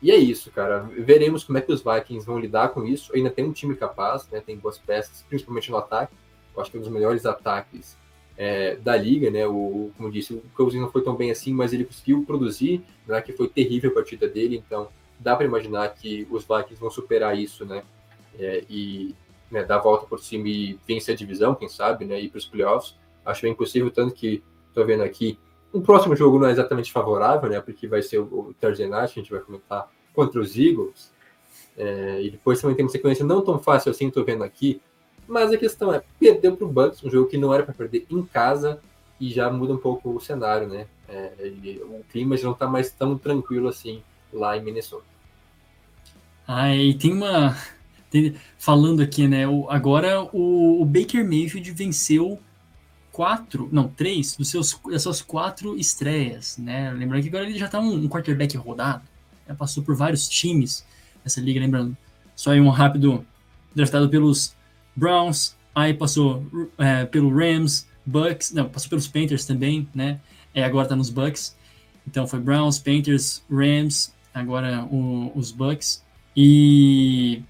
[0.00, 0.80] E é isso, cara.
[0.98, 3.14] Veremos como é que os Vikings vão lidar com isso.
[3.14, 4.40] Ainda tem um time capaz, né?
[4.40, 6.21] Tem boas peças, principalmente no ataque.
[6.56, 7.96] Acho que é um dos melhores ataques
[8.36, 9.46] é, da liga, né?
[9.46, 13.20] O, como disse, o Cousins não foi tão bem assim, mas ele conseguiu produzir, né?
[13.20, 14.62] Que foi terrível a partida dele.
[14.64, 14.88] Então,
[15.18, 17.82] dá para imaginar que os Vikings vão superar isso, né?
[18.38, 19.14] É, e
[19.50, 22.20] né, dar a volta por cima e vencer a divisão, quem sabe, né?
[22.20, 22.96] Ir para os playoffs.
[23.24, 25.38] Acho bem possível, tanto que estou vendo aqui
[25.72, 27.60] o próximo jogo não é exatamente favorável, né?
[27.60, 31.10] Porque vai ser o, o Thursday Night, a gente vai comentar contra os Eagles.
[31.76, 34.82] É, e depois também tem uma sequência não tão fácil assim, estou vendo aqui.
[35.26, 38.06] Mas a questão é, perdeu para o Bucks, um jogo que não era para perder
[38.10, 38.80] em casa,
[39.20, 40.86] e já muda um pouco o cenário, né?
[41.08, 41.32] É,
[41.82, 44.02] o clima já não está mais tão tranquilo assim
[44.32, 45.04] lá em Minnesota.
[46.46, 47.56] Ah, e tem uma.
[48.10, 49.46] Tem, falando aqui, né?
[49.46, 52.38] O, agora o, o Baker Mayfield venceu
[53.12, 56.90] quatro, não, três dos seus, das quatro estreias, né?
[56.90, 59.04] Lembrando que agora ele já tá um, quarterback rodado,
[59.46, 59.54] né?
[59.54, 60.84] passou por vários times
[61.22, 61.96] nessa liga, lembrando.
[62.34, 63.24] Só aí um rápido
[63.74, 64.54] draftado pelos
[64.94, 66.46] Browns, aí passou
[66.78, 70.20] é, pelo Rams, Bucks, não, passou pelos Panthers também, né?
[70.54, 71.56] É, agora tá nos Bucks.
[72.06, 76.02] Então foi Browns, Panthers, Rams, agora o, os Bucks.
[76.36, 77.42] E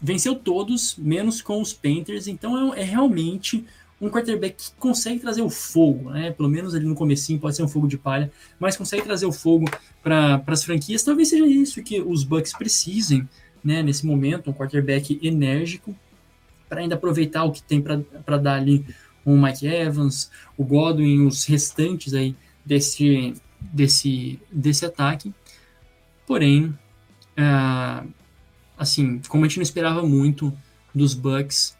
[0.00, 2.26] venceu todos, menos com os Panthers.
[2.26, 3.64] Então é, é realmente
[4.00, 6.30] um quarterback que consegue trazer o fogo, né?
[6.30, 9.32] Pelo menos ali no comecinho pode ser um fogo de palha, mas consegue trazer o
[9.32, 9.66] fogo
[10.02, 11.02] para as franquias.
[11.02, 13.28] Talvez seja isso que os Bucks precisem,
[13.64, 13.82] né?
[13.82, 15.94] Nesse momento, um quarterback enérgico
[16.68, 18.84] para ainda aproveitar o que tem para dar ali
[19.24, 25.34] o Mike Evans, o Godwin, os restantes aí desse desse desse ataque.
[26.26, 26.66] Porém,
[27.36, 28.08] uh,
[28.78, 30.56] assim, como a gente não esperava muito
[30.94, 31.76] dos Bucks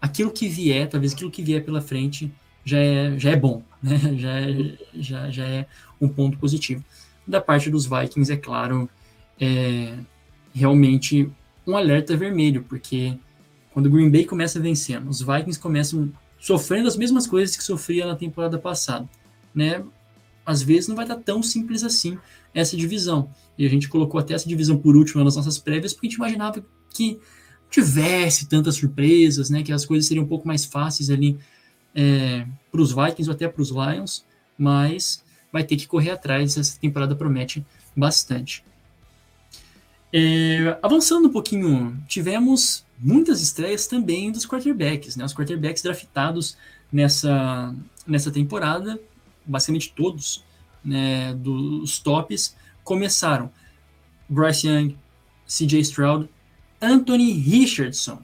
[0.00, 2.32] aquilo que vier, talvez aquilo que vier pela frente
[2.64, 3.98] já é, já é bom, né?
[4.16, 5.66] Já é, já, já é
[6.00, 6.84] um ponto positivo.
[7.26, 8.88] Da parte dos Vikings, é claro,
[9.40, 9.94] é
[10.52, 11.30] realmente
[11.66, 13.16] um alerta vermelho, porque
[13.72, 18.06] quando o Green Bay começa vencendo, os Vikings começam sofrendo as mesmas coisas que sofria
[18.06, 19.08] na temporada passada,
[19.54, 19.84] né?
[20.44, 22.18] Às vezes não vai estar tão simples assim
[22.54, 23.30] essa divisão.
[23.56, 26.16] E a gente colocou até essa divisão por último nas nossas prévias, porque a gente
[26.16, 27.20] imaginava que
[27.70, 31.38] tivesse tantas surpresas, né, que as coisas seriam um pouco mais fáceis ali
[31.94, 34.24] é, para os Vikings ou até para os Lions,
[34.58, 37.64] mas vai ter que correr atrás, essa temporada promete
[37.96, 38.64] bastante.
[40.12, 46.56] É, avançando um pouquinho, tivemos muitas estreias também dos quarterbacks, né, os quarterbacks draftados
[46.92, 47.74] nessa,
[48.06, 49.00] nessa temporada,
[49.44, 50.44] basicamente todos
[50.84, 53.50] né, dos tops começaram.
[54.28, 54.96] Bryce Young,
[55.46, 56.28] CJ Stroud,
[56.80, 58.22] Anthony Richardson.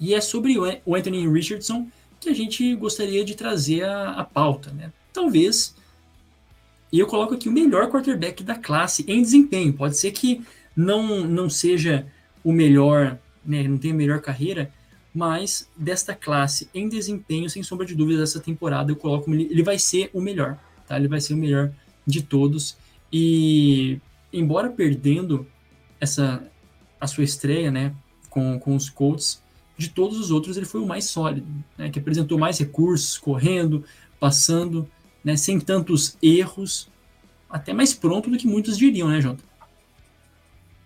[0.00, 1.88] E é sobre o Anthony Richardson
[2.18, 4.70] que a gente gostaria de trazer a, a pauta.
[4.72, 4.90] Né?
[5.12, 5.74] Talvez,
[6.90, 9.72] e eu coloco aqui o melhor quarterback da classe em desempenho.
[9.72, 10.42] Pode ser que
[10.74, 12.06] não, não seja
[12.42, 14.70] o melhor, né, não tenha a melhor carreira,
[15.14, 19.62] mas desta classe em desempenho, sem sombra de dúvida, dessa temporada, eu coloco ele, ele
[19.62, 20.96] vai ser o melhor, tá?
[20.96, 21.72] Ele vai ser o melhor
[22.04, 22.76] de todos.
[23.12, 24.00] E
[24.32, 25.46] embora perdendo
[26.00, 26.42] essa,
[27.00, 27.94] a sua estreia, né,
[28.28, 29.40] com, com os Colts,
[29.78, 31.46] de todos os outros ele foi o mais sólido,
[31.78, 33.84] né, que apresentou mais recursos, correndo,
[34.18, 34.88] passando,
[35.22, 36.88] né, sem tantos erros,
[37.48, 39.44] até mais pronto do que muitos diriam, né, Jota?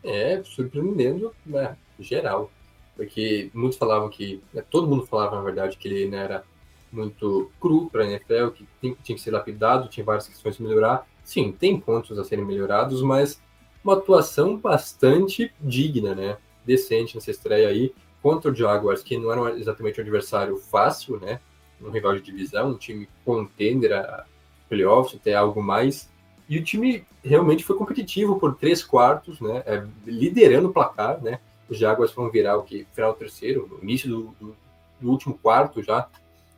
[0.05, 2.51] É, surpreendendo, né, geral.
[2.97, 6.45] Porque muitos falavam que, né, todo mundo falava, na verdade, que ele né, era
[6.91, 11.07] muito cru para a NFL, que tinha que ser lapidado, tinha várias questões a melhorar.
[11.23, 13.41] Sim, tem pontos a serem melhorados, mas
[13.85, 16.39] uma atuação bastante digna, né?
[16.65, 21.41] Decente nessa estreia aí contra o Jaguars, que não era exatamente um adversário fácil, né?
[21.81, 24.25] Um rival de divisão, um time contender a
[24.69, 26.11] playoffs, até algo mais.
[26.49, 29.63] E o time realmente foi competitivo por três quartos, né?
[29.67, 31.41] É, liderando o placar, né?
[31.69, 32.87] Os Jaguars foram virar o que?
[32.95, 34.57] Final terceiro, no início do, do,
[35.01, 36.09] do último quarto já.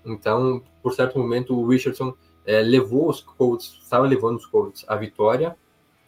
[0.05, 2.15] Então, por certo momento, o Richardson
[2.47, 5.57] é, levou os Colts, estava levando os Colts à vitória.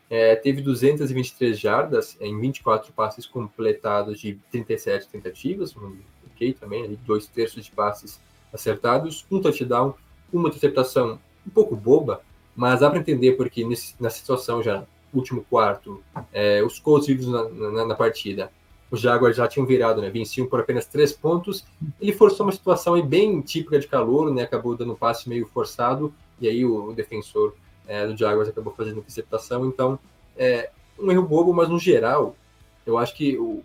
[0.09, 5.97] É, teve 223 jardas em 24 passes completados de 37 tentativas, um
[6.33, 8.21] ok também, ali, dois terços de passes
[8.53, 9.95] acertados, um touchdown,
[10.33, 12.21] uma interceptação um pouco boba,
[12.55, 14.85] mas dá para entender porque nesse, nessa situação já,
[15.15, 18.51] último quarto, é, os Colts vivos na, na, na partida,
[18.93, 20.11] os Jaguars já tinham virado, né?
[20.11, 21.65] Venciam por apenas três pontos.
[21.99, 24.43] Ele forçou uma situação aí bem típica de calor, né?
[24.43, 27.55] Acabou dando um passe meio forçado, e aí o, o defensor
[27.89, 29.65] é, do Jaguars acabou fazendo interceptação.
[29.65, 29.99] Então,
[30.37, 30.69] é
[30.99, 32.37] um erro bobo, mas no geral,
[32.85, 33.65] eu acho que o,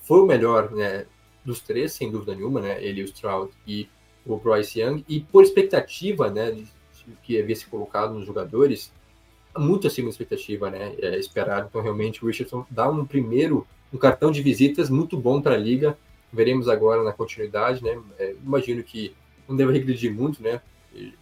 [0.00, 1.06] foi o melhor, né?
[1.44, 2.82] Dos três, sem dúvida nenhuma, né?
[2.82, 3.88] Ele, o Stroud e
[4.26, 5.04] o Bryce Young.
[5.08, 6.50] E por expectativa, né?
[6.50, 6.66] De,
[7.22, 8.92] que havia se colocado nos jogadores,
[9.56, 10.96] muito acima da expectativa, né?
[10.98, 11.68] É esperado.
[11.70, 15.58] Então, realmente, o Richardson dá um primeiro um cartão de visitas muito bom para a
[15.58, 15.96] liga.
[16.32, 17.98] Veremos agora na continuidade, né?
[18.18, 19.14] É, imagino que
[19.48, 20.60] não deve regredir muito, né?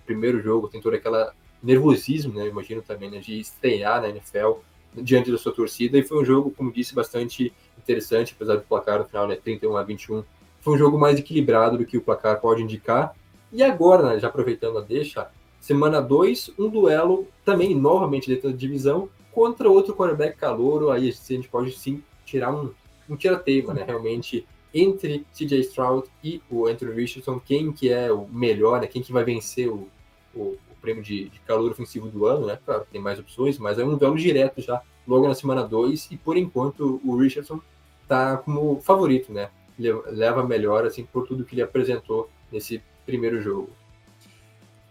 [0.06, 1.30] Primeiro jogo tem todo aquele
[1.62, 2.48] nervosismo, né?
[2.48, 3.18] Imagino também né?
[3.18, 4.60] de estrear na NFL
[4.94, 5.98] diante da sua torcida.
[5.98, 9.36] E foi um jogo, como disse, bastante interessante, apesar do placar no final, né?
[9.36, 10.24] 31 a 21.
[10.60, 13.14] Foi um jogo mais equilibrado do que o placar pode indicar.
[13.52, 14.18] E agora, né?
[14.18, 15.28] já aproveitando a deixa,
[15.60, 20.90] semana 2, um duelo também novamente dentro da divisão contra outro quarterback calouro.
[20.90, 22.72] Aí a gente pode sim tirar um,
[23.08, 23.84] um tira-teima, né?
[23.84, 28.86] Realmente, entre CJ Stroud e o Andrew Richardson, quem que é o melhor, né?
[28.86, 29.88] Quem que vai vencer o,
[30.34, 32.58] o, o prêmio de, de calor ofensivo do ano, né?
[32.64, 36.16] Claro, tem mais opções, mas é um duelo direto já, logo na semana 2, e
[36.16, 37.60] por enquanto o Richardson
[38.08, 39.50] tá como favorito, né?
[39.78, 43.70] Leva melhor, assim, por tudo que ele apresentou nesse primeiro jogo.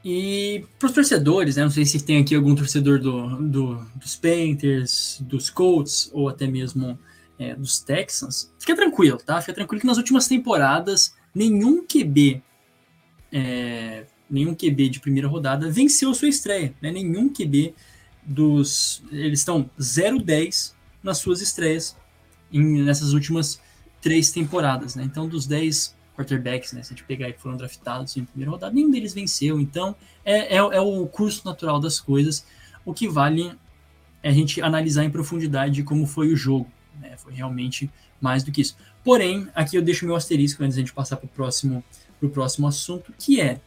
[0.04, 4.18] E para os torcedores, né, não sei se tem aqui algum torcedor do, do, dos
[4.18, 7.00] Panthers, dos Colts, ou até mesmo
[7.38, 9.40] é, dos Texans, fica tranquilo, tá?
[9.42, 12.42] Fica tranquilo que nas últimas temporadas nenhum QB,
[13.32, 16.92] é, nenhum QB de primeira rodada venceu sua estreia, né?
[16.92, 17.74] Nenhum QB
[18.26, 21.98] dos, eles estão 0-10 nas suas estreias
[22.52, 23.60] em, nessas últimas
[24.02, 25.04] três temporadas, né?
[25.04, 26.84] Então dos 10 quarterbacks, né?
[26.84, 29.60] Se a gente pegar que foram draftados em primeira rodada, nenhum deles venceu.
[29.60, 32.46] Então é, é, é o curso natural das coisas.
[32.86, 33.52] O que vale
[34.22, 36.70] é a gente analisar em profundidade como foi o jogo.
[37.00, 37.16] Né?
[37.18, 37.90] Foi realmente
[38.20, 38.76] mais do que isso.
[39.04, 41.84] Porém, aqui eu deixo meu asterisco antes de a gente passar para o próximo,
[42.20, 43.60] pro próximo assunto, que é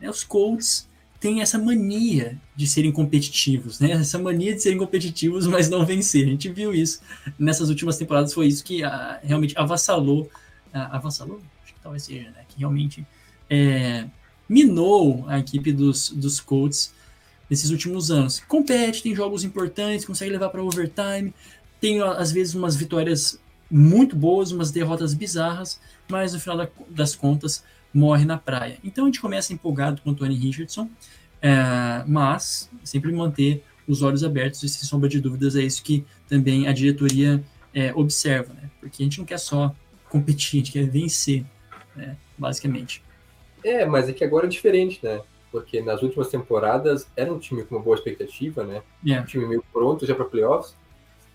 [0.00, 0.88] né, os Colts
[1.20, 3.92] têm essa mania de serem competitivos, né?
[3.92, 6.26] Essa mania de serem competitivos, mas não vencer.
[6.26, 7.00] A gente viu isso
[7.38, 10.30] nessas últimas temporadas, foi isso que ah, realmente avassalou,
[10.72, 12.42] ah, avassalou, acho que talvez seja, né?
[12.48, 13.06] Que realmente
[13.50, 14.06] é,
[14.48, 16.94] minou a equipe dos, dos Colts
[17.50, 18.40] nesses últimos anos.
[18.40, 21.34] Compete, tem jogos importantes, consegue levar para overtime,
[21.80, 27.64] tem, às vezes, umas vitórias muito boas, umas derrotas bizarras, mas no final das contas
[27.94, 28.78] morre na praia.
[28.82, 30.90] Então a gente começa empolgado com o Tony Richardson,
[31.40, 36.04] é, mas sempre manter os olhos abertos e sem sombra de dúvidas é isso que
[36.28, 37.42] também a diretoria
[37.74, 38.70] é, observa, né?
[38.80, 39.74] Porque a gente não quer só
[40.08, 41.44] competir, a gente quer vencer,
[41.94, 42.16] né?
[42.36, 43.02] basicamente.
[43.64, 45.20] É, mas é que agora é diferente, né?
[45.52, 48.82] Porque nas últimas temporadas era um time com uma boa expectativa, né?
[49.04, 49.20] Yeah.
[49.20, 49.22] É.
[49.22, 50.74] Um time meio pronto já para playoffs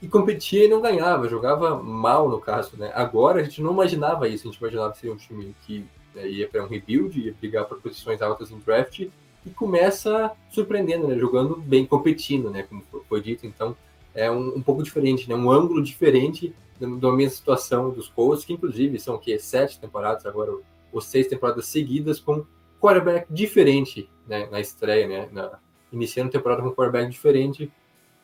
[0.02, 2.92] e competia e não ganhava, jogava mal no caso, né?
[2.94, 6.28] Agora a gente não imaginava isso, a gente imaginava que seria um time que né,
[6.28, 9.00] ia para um rebuild, ia brigar por posições altas em draft
[9.46, 11.18] e começa surpreendendo, né?
[11.18, 12.64] Jogando bem, competindo, né?
[12.64, 13.76] Como foi dito, então
[14.14, 15.36] é um, um pouco diferente, né?
[15.36, 19.40] Um ângulo diferente da mesma situação dos Colts, que inclusive são o quê?
[19.40, 20.52] Sete temporadas agora,
[20.92, 22.46] ou seis temporadas seguidas com
[22.82, 24.48] quarterback diferente, né?
[24.52, 25.30] Na estreia, né?
[25.32, 25.58] Na,
[25.92, 27.72] iniciando a temporada com um quarterback diferente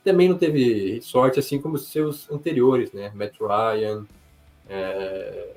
[0.04, 3.12] também não teve sorte, assim como os seus anteriores, né?
[3.14, 4.06] Matt Ryan,
[4.70, 5.50] é,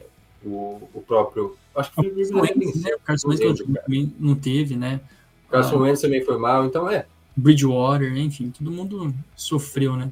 [0.45, 1.57] o, o próprio.
[1.75, 2.95] Acho que o, Wentz, né?
[2.95, 5.01] o Carson Wentz também não teve, né?
[5.49, 7.07] O Carson ah, Wentz também foi mal, então é.
[7.37, 10.11] Bridgewater, enfim, todo mundo sofreu, né?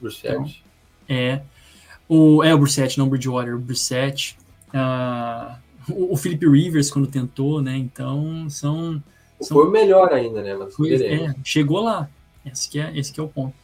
[0.00, 0.34] Brissett.
[0.34, 0.54] Então,
[1.08, 1.42] é.
[2.08, 4.36] O, é o Brissett, não o Bridgewater, o Brissett.
[4.68, 5.56] Uh,
[5.92, 7.76] o, o Philip Rivers, quando tentou, né?
[7.76, 9.02] Então, são.
[9.40, 10.54] são foi melhor ainda, né?
[10.54, 12.08] Mas foi, é, chegou lá.
[12.44, 13.54] Esse que é, esse que é o ponto.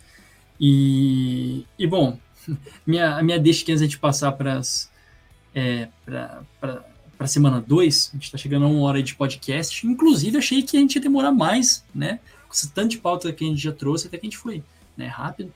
[0.65, 2.17] E, e bom,
[2.87, 4.61] minha, minha deixa que antes de passar para
[5.53, 5.89] é,
[7.19, 8.11] a semana 2.
[8.13, 9.85] A gente está chegando a uma hora de podcast.
[9.85, 12.21] Inclusive, achei que a gente ia demorar mais, né?
[12.47, 14.63] Com esse tanto de pauta que a gente já trouxe, até que a gente foi
[14.97, 15.53] né, rápido.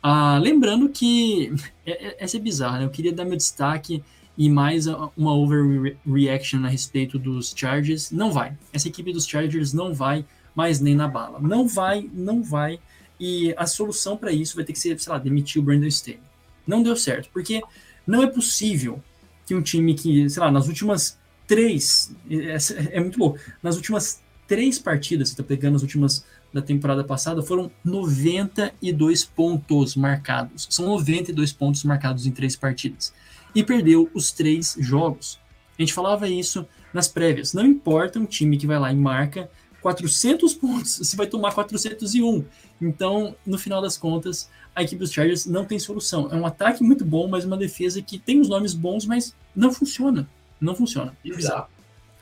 [0.00, 1.52] Ah, lembrando que
[1.84, 2.84] é, é, essa é bizarra, né?
[2.84, 4.04] Eu queria dar meu destaque
[4.38, 8.12] e mais uma overreaction a respeito dos Chargers.
[8.12, 8.56] Não vai.
[8.72, 10.24] Essa equipe dos Chargers não vai
[10.54, 11.40] mais nem na bala.
[11.40, 12.78] Não vai, não vai.
[13.18, 16.20] E a solução para isso vai ter que ser, sei lá, demitir o Brandon Staley.
[16.66, 17.62] Não deu certo, porque
[18.06, 19.02] não é possível
[19.46, 24.22] que um time que, sei lá, nas últimas três, é, é muito bom, nas últimas
[24.46, 30.68] três partidas, você tá pegando as últimas da temporada passada, foram 92 pontos marcados.
[30.70, 33.12] São 92 pontos marcados em três partidas.
[33.54, 35.40] E perdeu os três jogos.
[35.76, 37.52] A gente falava isso nas prévias.
[37.52, 39.50] Não importa um time que vai lá e marca
[39.82, 42.44] 400 pontos, você vai tomar 401.
[42.80, 46.28] Então, no final das contas, a equipe dos Chargers não tem solução.
[46.30, 49.72] É um ataque muito bom, mas uma defesa que tem os nomes bons, mas não
[49.72, 50.28] funciona.
[50.60, 51.16] Não funciona.
[51.24, 51.68] É bizarro.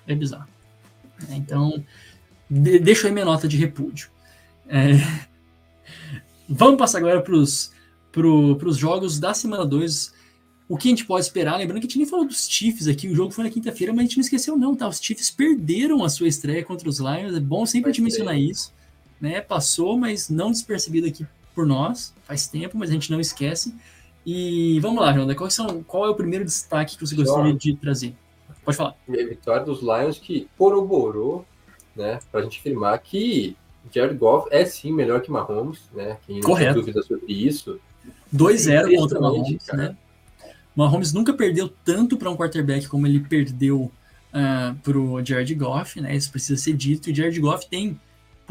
[0.07, 0.48] É bizarro.
[1.30, 1.82] É, então,
[2.48, 4.11] de, deixa aí minha nota de repúdio.
[4.68, 4.92] É...
[6.48, 7.72] Vamos passar agora para os
[8.11, 10.12] pro, jogos da semana 2.
[10.68, 11.57] O que a gente pode esperar?
[11.57, 14.00] Lembrando que a gente nem falou dos Chiefs aqui, o jogo foi na quinta-feira, mas
[14.00, 14.88] a gente não esqueceu, não, tá?
[14.88, 17.34] Os Chiefs perderam a sua estreia contra os Lions.
[17.34, 18.72] É bom sempre a gente mencionar isso.
[19.22, 19.40] Né?
[19.40, 23.74] Passou, mas não despercebido aqui por nós, faz tempo, mas a gente não esquece.
[24.26, 27.76] E vamos lá, Jonathan, qual, são, qual é o primeiro destaque que você gostaria de
[27.76, 28.14] trazer?
[28.64, 28.96] Pode falar.
[29.08, 31.46] A vitória dos Lions que corroborou,
[31.96, 33.56] né, para a gente afirmar que
[33.92, 36.18] Jared Goff é sim melhor que Mahomes, né?
[36.26, 37.80] Quem não tem dúvida sobre isso.
[38.34, 39.88] 2-0 contra Mahomes, cara.
[39.88, 39.96] né?
[40.74, 43.90] Mahomes nunca perdeu tanto para um quarterback como ele perdeu
[44.32, 46.14] uh, para o Jared Goff, né?
[46.14, 47.08] Isso precisa ser dito.
[47.08, 48.00] E o Jared Goff tem,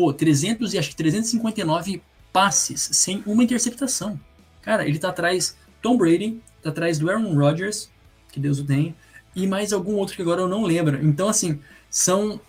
[0.01, 2.01] pô, 300 e acho que 359
[2.33, 4.19] passes sem uma interceptação.
[4.63, 7.91] Cara, ele tá atrás Tom Brady, tá atrás do Aaron Rodgers,
[8.31, 8.95] que Deus o tenha,
[9.35, 11.05] e mais algum outro que agora eu não lembro.
[11.05, 12.41] Então, assim, são.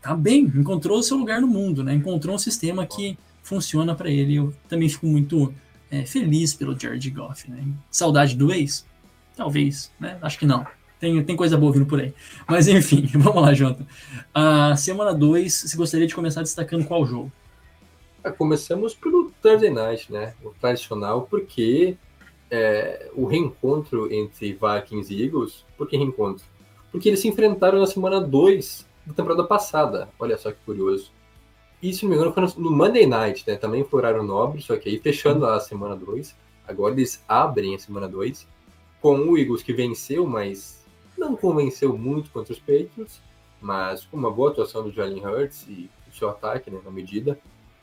[0.00, 1.92] Tá bem, encontrou o seu lugar no mundo, né?
[1.92, 4.36] Encontrou um sistema que funciona para ele.
[4.36, 5.52] Eu também fico muito
[5.90, 7.62] é, feliz pelo Jared Goff, né?
[7.90, 8.86] Saudade do ex?
[9.36, 10.16] Talvez, né?
[10.22, 10.64] Acho que não.
[11.00, 12.12] Tem, tem coisa boa vindo por aí.
[12.46, 13.86] Mas enfim, vamos lá, Jota.
[14.34, 17.32] A semana 2, você gostaria de começar destacando qual jogo?
[18.22, 20.34] Ah, começamos pelo Thursday Night, né?
[20.44, 21.96] O tradicional, porque
[22.50, 25.64] é, o reencontro entre Vikings e Eagles.
[25.78, 26.44] Por que reencontro?
[26.92, 30.08] Porque eles se enfrentaram na semana 2 da temporada passada.
[30.18, 31.10] Olha só que curioso.
[31.82, 33.56] E se não me engano, foi no Monday Night, né?
[33.56, 36.36] Também foi horário nobre, só que aí fechando a semana 2.
[36.68, 38.46] Agora eles abrem a semana 2
[39.00, 40.79] com o Eagles que venceu, mas
[41.20, 43.20] não convenceu muito contra os Patriots,
[43.60, 47.38] mas com uma boa atuação do Jalen Hurts e o seu ataque, né, na medida.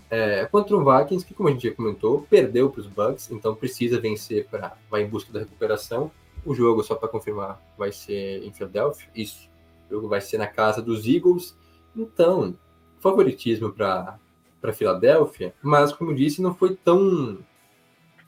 [0.09, 3.53] É, contra o Vikings, que como a gente já comentou, perdeu para os Bucks, então
[3.53, 6.11] precisa vencer para vai em busca da recuperação.
[6.45, 9.09] O jogo, só para confirmar, vai ser em Philadelphia.
[9.13, 9.49] Isso.
[9.89, 11.55] O jogo vai ser na casa dos Eagles.
[11.95, 12.57] Então,
[12.99, 14.17] favoritismo para
[14.59, 17.37] para Filadélfia, mas como disse, não foi tão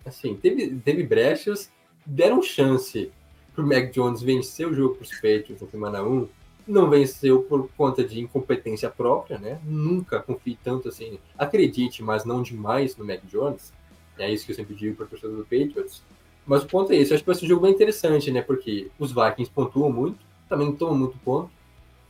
[0.06, 1.72] assim, teve, teve brechas,
[2.06, 3.12] deram chance
[3.58, 6.28] o Mac Jones vencer o jogo para os Patriots na semana 1,
[6.68, 9.60] não venceu por conta de incompetência própria, né?
[9.64, 11.20] Nunca confie tanto assim.
[11.38, 13.74] Acredite, mas não demais no Mac Jones.
[14.18, 16.04] É isso que eu sempre digo para o torcedor do Patriots.
[16.46, 17.12] Mas o ponto é esse.
[17.12, 18.42] Eu acho que vai ser um jogo bem interessante, né?
[18.42, 21.50] Porque os Vikings pontuam muito, também tomam muito ponto.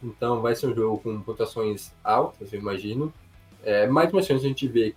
[0.04, 3.14] Então vai ser um jogo com pontuações altas, eu imagino.
[3.64, 4.96] É, mais uma chance a gente ver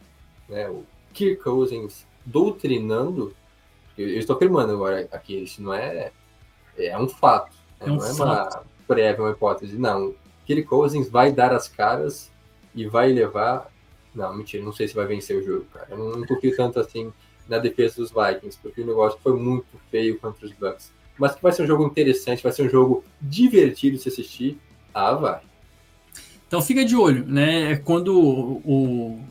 [0.49, 3.35] né, o Kirk Cousins doutrinando
[3.97, 6.13] eu, estou afirmando agora aqui, isso não é.
[6.77, 7.57] É um fato.
[7.81, 9.77] É um não é uma prévia, uma hipótese.
[9.77, 10.15] Não.
[10.47, 12.31] Kirk Cousins vai dar as caras
[12.75, 13.71] e vai levar.
[14.15, 15.87] Não, mentira, não sei se vai vencer o jogo, cara.
[15.91, 17.13] Eu não, não confio tanto assim
[17.49, 20.93] na defesa dos Vikings, porque o negócio foi muito feio contra os Bucks.
[21.19, 24.59] Mas que vai ser um jogo interessante, vai ser um jogo divertido de se assistir.
[24.93, 25.41] Ah, vai.
[26.47, 27.77] Então fica de olho, né?
[27.77, 29.25] Quando o, o,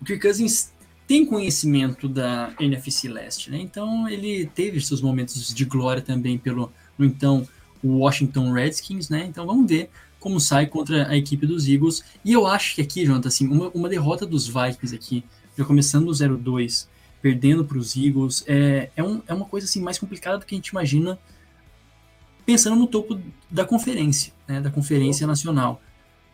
[0.00, 0.72] o Kirk Cousins
[1.12, 3.58] tem conhecimento da NFC Leste, né?
[3.60, 7.46] Então ele teve seus momentos de glória também pelo, então,
[7.82, 9.26] o Washington Redskins, né?
[9.28, 12.02] Então vamos ver como sai contra a equipe dos Eagles.
[12.24, 15.22] E eu acho que aqui, Jonathan, assim, uma, uma derrota dos Vikings aqui,
[15.54, 16.86] já começando no 0-2,
[17.20, 20.54] perdendo para os Eagles, é, é, um, é uma coisa assim mais complicada do que
[20.54, 21.18] a gente imagina
[22.46, 24.62] pensando no topo da conferência, né?
[24.62, 25.82] Da conferência nacional.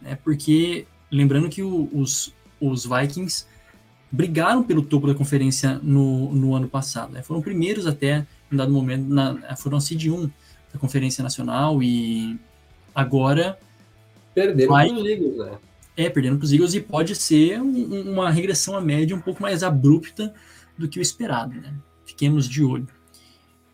[0.00, 0.16] Né?
[0.22, 3.44] Porque, lembrando que o, os, os Vikings
[4.10, 7.12] brigaram pelo topo da conferência no, no ano passado.
[7.12, 7.22] Né?
[7.22, 10.30] Foram primeiros até, em dado momento, na, foram a seed 1
[10.72, 12.38] da Conferência Nacional e
[12.94, 13.58] agora...
[14.34, 15.58] Perderam para os Eagles, né?
[15.96, 19.42] É, perderam para os Eagles e pode ser um, uma regressão à média um pouco
[19.42, 20.32] mais abrupta
[20.76, 21.74] do que o esperado, né?
[22.06, 22.86] Fiquemos de olho.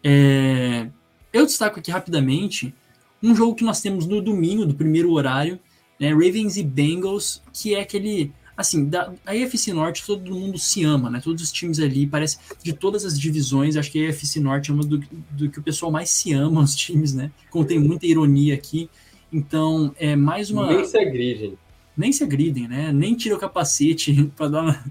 [0.03, 0.89] É,
[1.33, 2.75] eu destaco aqui rapidamente
[3.23, 5.59] um jogo que nós temos no domingo, do primeiro horário,
[5.99, 10.85] né, Ravens e Bengals, que é aquele assim, da, a AFC Norte todo mundo se
[10.85, 11.21] ama, né?
[11.23, 14.75] Todos os times ali, parece, de todas as divisões, acho que a AFC Norte é
[14.75, 14.99] uma do,
[15.31, 17.31] do que o pessoal mais se ama, os times, né?
[17.51, 18.89] Contém muita ironia aqui.
[19.33, 20.69] Então, é mais uma.
[20.69, 21.59] Nem se agridem.
[21.97, 22.93] Nem se agridem, né?
[22.93, 24.85] Nem tira o capacete para dar na,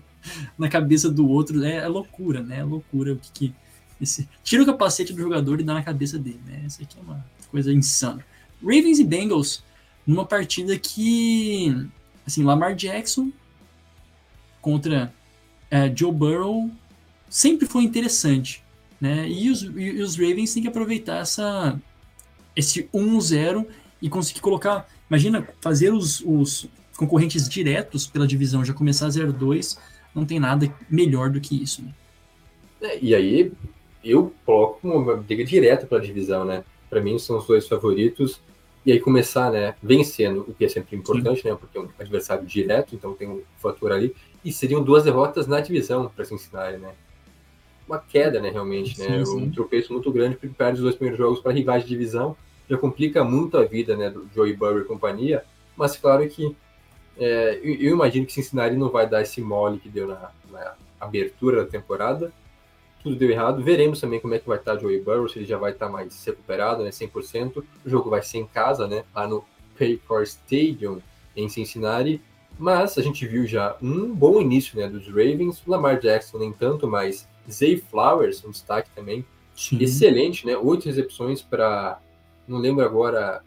[0.58, 1.64] na, cabeça do outro.
[1.64, 2.60] É, é, loucura, né?
[2.60, 3.56] É loucura o que, que
[4.02, 6.64] esse, tira o capacete do jogador e dá na cabeça dele, né?
[6.68, 8.26] Isso aqui é uma coisa insana.
[8.62, 9.64] Ravens e Bengals,
[10.06, 11.88] numa partida que,
[12.26, 13.32] assim, Lamar Jackson
[14.64, 15.14] contra
[15.70, 16.72] é, Joe Burrow
[17.30, 18.64] sempre foi interessante,
[19.00, 19.28] né?
[19.28, 21.80] E os, e os Ravens têm que aproveitar essa,
[22.56, 23.68] esse 1-0
[24.02, 29.78] e conseguir colocar, imagina, fazer os, os concorrentes diretos pela divisão, já começar 0-2,
[30.16, 31.82] não tem nada melhor do que isso.
[31.82, 31.94] Né?
[32.82, 33.52] É, e aí,
[34.04, 36.64] eu coloco uma briga direta pela divisão, né?
[36.90, 38.40] Para mim, são os dois favoritos.
[38.86, 41.50] E aí começar, né, vencendo, o que é sempre importante, Sim.
[41.50, 41.56] né?
[41.56, 44.14] Porque é um adversário direto, então tem um fator ali.
[44.44, 46.94] E seriam duas derrotas na divisão para Cincinnati, né?
[47.88, 49.24] Uma queda, né, realmente, né?
[49.26, 52.36] Sim, Um tropeço muito grande, porque perde os dois primeiros jogos para rivais de divisão.
[52.70, 55.44] Já complica muito a vida, né, do Joey Burrow e companhia.
[55.76, 56.56] Mas claro que
[57.18, 60.76] é, eu, eu, imagino que Cincinnati não vai dar esse mole que deu na, na
[61.00, 62.32] abertura da temporada.
[63.02, 63.62] Tudo deu errado.
[63.62, 66.24] Veremos também como é que vai estar Joey Burrow, se ele já vai estar mais
[66.26, 67.64] recuperado, né, 100%.
[67.86, 69.44] O jogo vai ser em casa, né, lá no
[69.78, 71.02] Paycor Stadium,
[71.36, 72.22] em Cincinnati.
[72.64, 76.88] Mas a gente viu já um bom início né, dos Ravens, Lamar Jackson nem tanto,
[76.88, 79.84] mas Zay Flowers, um destaque também, Sim.
[79.84, 80.56] excelente, né?
[80.56, 82.00] Oito recepções para,
[82.48, 83.44] não lembro agora,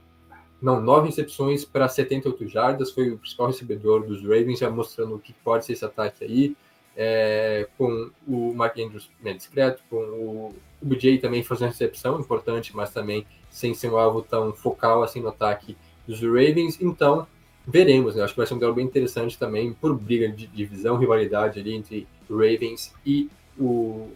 [0.61, 5.19] não, nove recepções para 78 jardas, foi o principal recebedor dos Ravens, já mostrando o
[5.19, 6.55] que pode ser esse ataque aí,
[6.95, 12.77] é, com o Mark Andrews né, discreto, com o, o BJ também fazendo recepção, importante,
[12.77, 15.75] mas também sem ser um alvo tão focal assim no ataque
[16.07, 17.27] dos Ravens, então
[17.67, 18.23] veremos, né?
[18.23, 21.75] Acho que vai ser um duelo bem interessante também, por briga de divisão, rivalidade ali
[21.75, 24.11] entre Ravens e, o,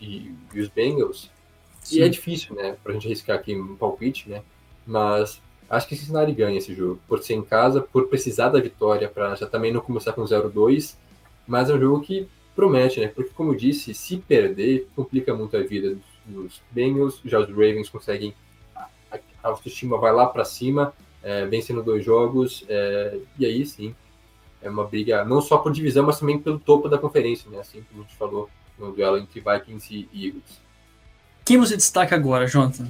[0.00, 1.30] e, e os Bengals.
[1.82, 1.98] Sim.
[1.98, 4.42] E é difícil, né, pra gente arriscar aqui um palpite, né?
[4.86, 9.08] Mas acho que Cincinnati ganha esse jogo, por ser em casa, por precisar da vitória,
[9.08, 10.96] para já também não começar com 0-2,
[11.46, 13.08] mas é um jogo que promete, né?
[13.08, 17.88] Porque, como eu disse, se perder, complica muito a vida dos Bengals, já os Ravens
[17.88, 18.32] conseguem,
[19.10, 23.94] a autoestima vai lá para cima, é, vencendo dois jogos, é, e aí sim,
[24.60, 27.58] é uma briga não só por divisão, mas também pelo topo da conferência, né?
[27.58, 28.48] Assim como a gente falou
[28.78, 30.60] no duelo entre Vikings e Eagles.
[31.44, 32.88] Quem você destaca agora, Jonathan?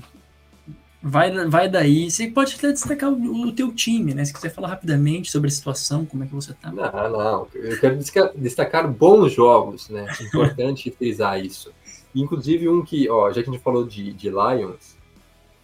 [1.03, 2.11] Vai, vai daí.
[2.11, 4.25] Você pode até destacar o, o teu time, né?
[4.25, 6.71] Se quiser falar rapidamente sobre a situação, como é que você tá.
[6.71, 7.49] Não, não.
[7.55, 7.99] Eu quero
[8.37, 10.07] destacar bons jogos, né?
[10.21, 11.73] Importante frisar isso.
[12.15, 14.97] Inclusive um que, ó, já que a gente falou de, de Lions,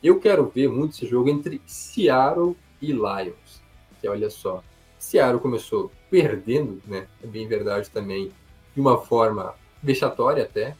[0.02, 3.62] eu quero ver muito esse jogo entre Seattle e Lions.
[4.00, 4.62] Que olha só,
[4.98, 7.06] Seattle começou perdendo, né?
[7.22, 8.30] É bem verdade também,
[8.74, 10.76] de uma forma vexatória até.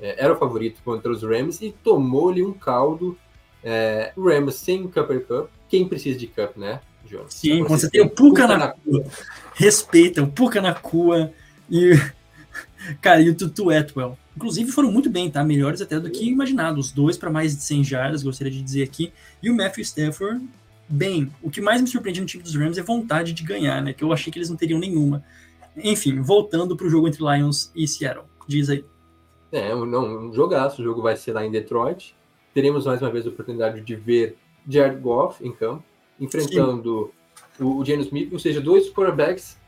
[0.00, 3.16] É, era o favorito contra os Rams e tomou-lhe um caldo.
[3.62, 5.48] É, Rams sem Cupper Cup.
[5.68, 7.34] Quem precisa de Cup, né, Jonas?
[7.34, 9.04] Sim, quando você, tem o Puka na, na cua.
[9.54, 11.32] Respeita, o Puka na cua
[11.70, 11.92] e.
[13.00, 14.18] Cara, e o Tutu Atwell.
[14.36, 15.44] Inclusive foram muito bem, tá?
[15.44, 16.80] Melhores até do que imaginado.
[16.80, 19.12] Os dois para mais de 100 jardas, gostaria de dizer aqui.
[19.42, 20.46] E o Matthew Stafford,
[20.88, 21.30] bem.
[21.42, 23.92] O que mais me surpreende no time dos Rams é vontade de ganhar, né?
[23.92, 25.24] Que eu achei que eles não teriam nenhuma.
[25.76, 28.24] Enfim, voltando para o jogo entre Lions e Seattle.
[28.46, 28.84] Diz aí.
[29.50, 30.80] É, não, um jogaço.
[30.80, 32.14] O jogo vai ser lá em Detroit.
[32.54, 34.36] Teremos mais uma vez a oportunidade de ver
[34.68, 35.82] Jared Goff em campo,
[36.20, 37.12] enfrentando
[37.58, 37.64] Sim.
[37.64, 39.58] o, o Geno Smith, ou seja, dois quarterbacks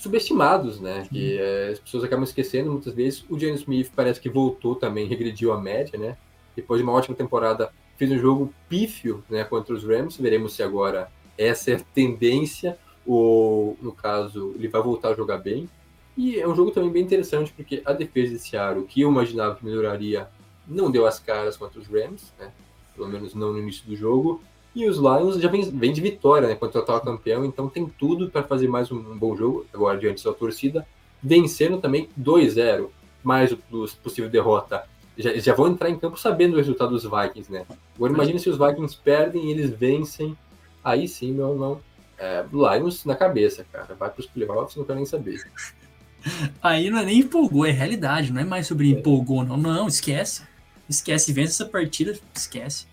[0.00, 1.06] subestimados, né?
[1.12, 3.22] Que é, as pessoas acabam esquecendo muitas vezes.
[3.28, 6.16] O James Smith parece que voltou também, regrediu a média, né?
[6.56, 10.16] Depois de uma ótima temporada, fez um jogo pífio né, contra os Rams.
[10.16, 15.36] Veremos se agora essa é a tendência ou, no caso, ele vai voltar a jogar
[15.36, 15.68] bem.
[16.16, 19.56] E é um jogo também bem interessante, porque a defesa de Seattle, que eu imaginava
[19.56, 20.28] que melhoraria,
[20.66, 22.50] não deu as caras contra os Rams, né?
[22.94, 24.42] Pelo menos não no início do jogo.
[24.74, 26.54] E os Lions já vem, vem de vitória, né?
[26.54, 30.24] Contra o atual campeão, então tem tudo para fazer mais um, bom jogo, agora diante
[30.24, 30.86] da torcida.
[31.22, 32.88] Vencendo também 2-0,
[33.22, 34.84] mais do possível derrota.
[35.18, 37.66] Já, já vão entrar em campo sabendo o resultado dos Vikings, né?
[37.96, 40.38] Agora imagine se os Vikings perdem e eles vencem.
[40.84, 41.80] Aí sim, meu irmão.
[42.16, 43.94] É, Lions na cabeça, cara.
[43.98, 45.42] Vai para os playoffs, não quero nem saber.
[46.62, 48.98] Aí não é nem empolgou, é realidade, não é mais sobre é.
[48.98, 49.56] empolgou, não.
[49.56, 50.42] Não, esquece.
[50.88, 52.86] Esquece, vence essa partida, esquece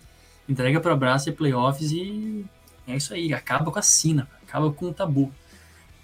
[0.48, 2.44] entrega para braço e playoffs e
[2.86, 5.32] é isso aí, acaba com a sina, acaba com o tabu.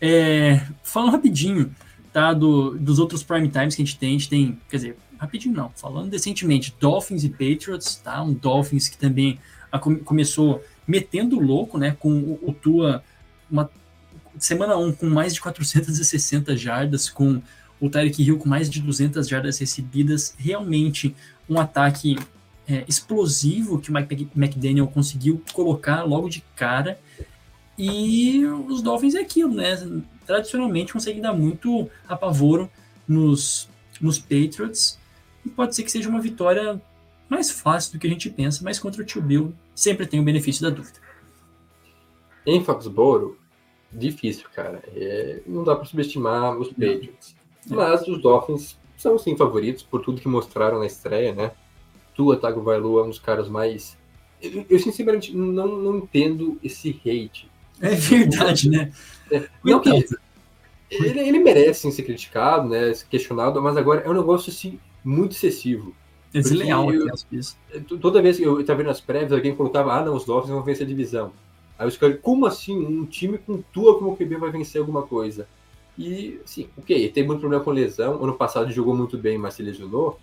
[0.00, 1.74] É, falando rapidinho,
[2.12, 4.96] tá, do, dos outros prime times que a gente tem, a gente tem, quer dizer,
[5.18, 8.22] rapidinho não, falando decentemente, Dolphins e Patriots, tá?
[8.22, 9.38] Um Dolphins que também
[9.72, 11.96] a, começou metendo louco, né?
[11.98, 13.02] Com o, o Tua,
[13.50, 13.70] uma
[14.38, 17.40] semana 1 um, com mais de 460 jardas, com
[17.80, 21.14] o Tyreek Hill com mais de 200 jardas recebidas, realmente
[21.48, 22.16] um ataque
[22.68, 26.98] é, explosivo que o Mike McDaniel conseguiu colocar logo de cara.
[27.76, 29.76] E os Dolphins é aquilo, né?
[30.26, 32.70] Tradicionalmente conseguem dar muito apavoro
[33.06, 33.68] nos,
[34.00, 34.98] nos Patriots.
[35.44, 36.80] E pode ser que seja uma vitória
[37.28, 40.24] mais fácil do que a gente pensa, mas contra o Tio Bill sempre tem o
[40.24, 40.98] benefício da dúvida.
[42.46, 43.36] Em Foxborough,
[43.92, 44.82] difícil, cara.
[44.94, 47.34] É, não dá para subestimar os Patriots.
[47.68, 51.52] Mas os Dolphins são sim favoritos por tudo que mostraram na estreia, né?
[52.14, 53.96] Tua Tagovailoa é um dos caras mais.
[54.40, 57.48] Eu, eu sinceramente não, não entendo esse hate.
[57.80, 58.92] É verdade, né?
[59.30, 59.90] É, não que
[60.90, 62.92] ele, ele merece ser criticado, né?
[62.94, 65.94] Ser questionado, mas agora é um negócio assim muito excessivo.
[66.32, 67.06] É desleal eu,
[68.00, 70.62] Toda vez que eu estava vendo as prévias, alguém colocava, ah, não, os Dolphins vão
[70.62, 71.32] vencer a divisão.
[71.78, 72.76] Aí os caras, como assim?
[72.76, 75.46] Um time com tua como QB vai vencer alguma coisa?
[75.98, 78.22] E, sim, ok, tem muito problema com lesão.
[78.22, 80.18] Ano passado jogou muito bem, mas se lesionou.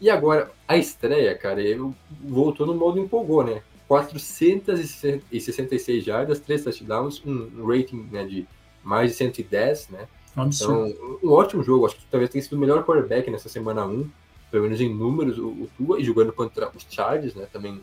[0.00, 1.92] E agora, a estreia, cara, ele
[2.22, 3.62] voltou no modo empolgou, né?
[3.88, 8.46] 466 jardas, 3 touchdowns, um rating né, de
[8.84, 10.06] mais de 110, né?
[10.36, 10.92] Então,
[11.22, 11.86] um ótimo jogo.
[11.86, 14.10] Acho que talvez tenha sido o melhor quarterback nessa semana 1,
[14.50, 17.46] pelo menos em números, o, o Tua, e jogando contra os Chargers, né?
[17.52, 17.80] Também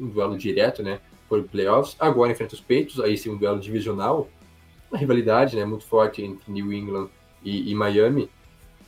[0.00, 0.98] um duelo direto, né?
[1.28, 1.94] Por playoffs.
[2.00, 4.28] Agora enfrenta os Peitos, aí sim um duelo divisional
[4.92, 7.08] uma rivalidade né, muito forte entre New England
[7.42, 8.28] e, e Miami.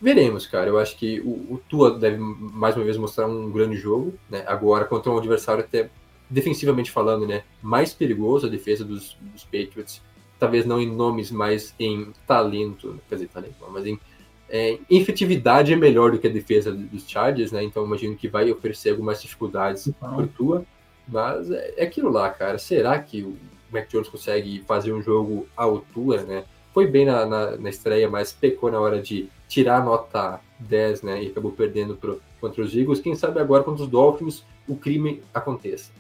[0.01, 0.69] Veremos, cara.
[0.69, 4.45] Eu acho que o, o, Tua deve mais uma vez mostrar um grande jogo, né?
[4.47, 5.91] Agora contra um adversário até
[6.29, 10.03] defensivamente falando, né, mais perigoso a defesa dos, dos Patriots.
[10.39, 14.01] Talvez não em nomes, mas em talento, quer dizer, talento, mas em,
[14.49, 17.63] é, efetividade é melhor do que a defesa dos Chargers, né?
[17.63, 19.93] Então imagino que vai oferecer algumas dificuldades uhum.
[19.93, 20.65] para Tua.
[21.07, 22.59] Mas é, é aquilo lá, cara.
[22.59, 23.37] Será que o
[23.73, 26.45] Mac Jones consegue fazer um jogo à altura, né?
[26.73, 31.03] Foi bem na, na, na estreia, mas pecou na hora de tirar a nota 10,
[31.03, 31.25] né?
[31.25, 33.01] E acabou perdendo pro, contra os Eagles.
[33.01, 35.91] Quem sabe agora contra os Dolphins o crime aconteça.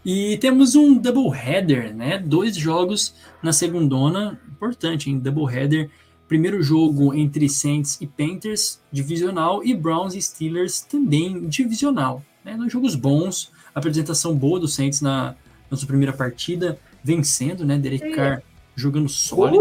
[0.05, 2.17] e temos um double header, né?
[2.17, 5.19] Dois jogos na segundona, importante, hein?
[5.19, 5.89] Double header.
[6.27, 12.23] Primeiro jogo entre Saints e Panthers, divisional, e Browns e Steelers também divisional.
[12.45, 12.55] Né?
[12.55, 15.35] Dois jogos bons, apresentação boa do Saints na,
[15.69, 17.77] na sua primeira partida, vencendo, né?
[17.77, 18.11] Derek.
[18.11, 18.41] Carr
[18.75, 19.59] jogando sólido.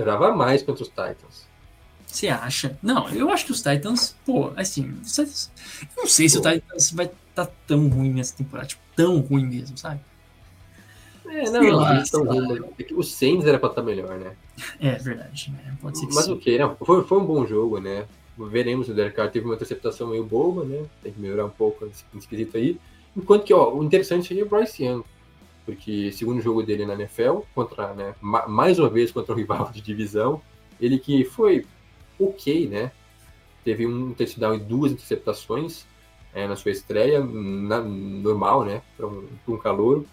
[0.00, 1.48] Esperava mais contra os Titans.
[2.06, 2.76] Você acha?
[2.82, 5.50] Não, eu acho que os Titans, pô, assim, Titans,
[5.96, 6.30] não sei pô.
[6.30, 10.00] se o Titans vai estar tá tão ruim nessa temporada, tipo, tão ruim mesmo, sabe?
[11.28, 14.18] É, não, não lá, tão ruim, é que o Saints era pra estar tá melhor,
[14.18, 14.32] né?
[14.80, 15.76] É, verdade, né?
[15.80, 18.06] Pode ser que Mas o que, não, foi, foi um bom jogo, né?
[18.36, 20.84] Veremos, o Derek Carr teve uma interceptação meio boba, né?
[21.02, 22.80] Tem que melhorar um pouco nesse esquisito aí.
[23.16, 25.04] Enquanto que, ó, o interessante é o Bryce Young
[25.70, 29.80] porque segundo jogo dele na NFL, contra, né, mais uma vez contra um rival de
[29.80, 30.42] divisão,
[30.80, 31.64] ele que foi
[32.18, 32.90] ok, né?
[33.64, 35.84] Teve um touchdown e duas interceptações
[36.34, 38.82] é, na sua estreia, na, normal, né?
[38.96, 40.04] Para um, um calor.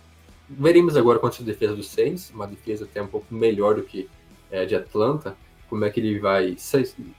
[0.47, 4.07] Veremos agora contra a defesa do Saints, uma defesa até um pouco melhor do que
[4.51, 5.35] é, de Atlanta,
[5.69, 6.55] como é que ele vai,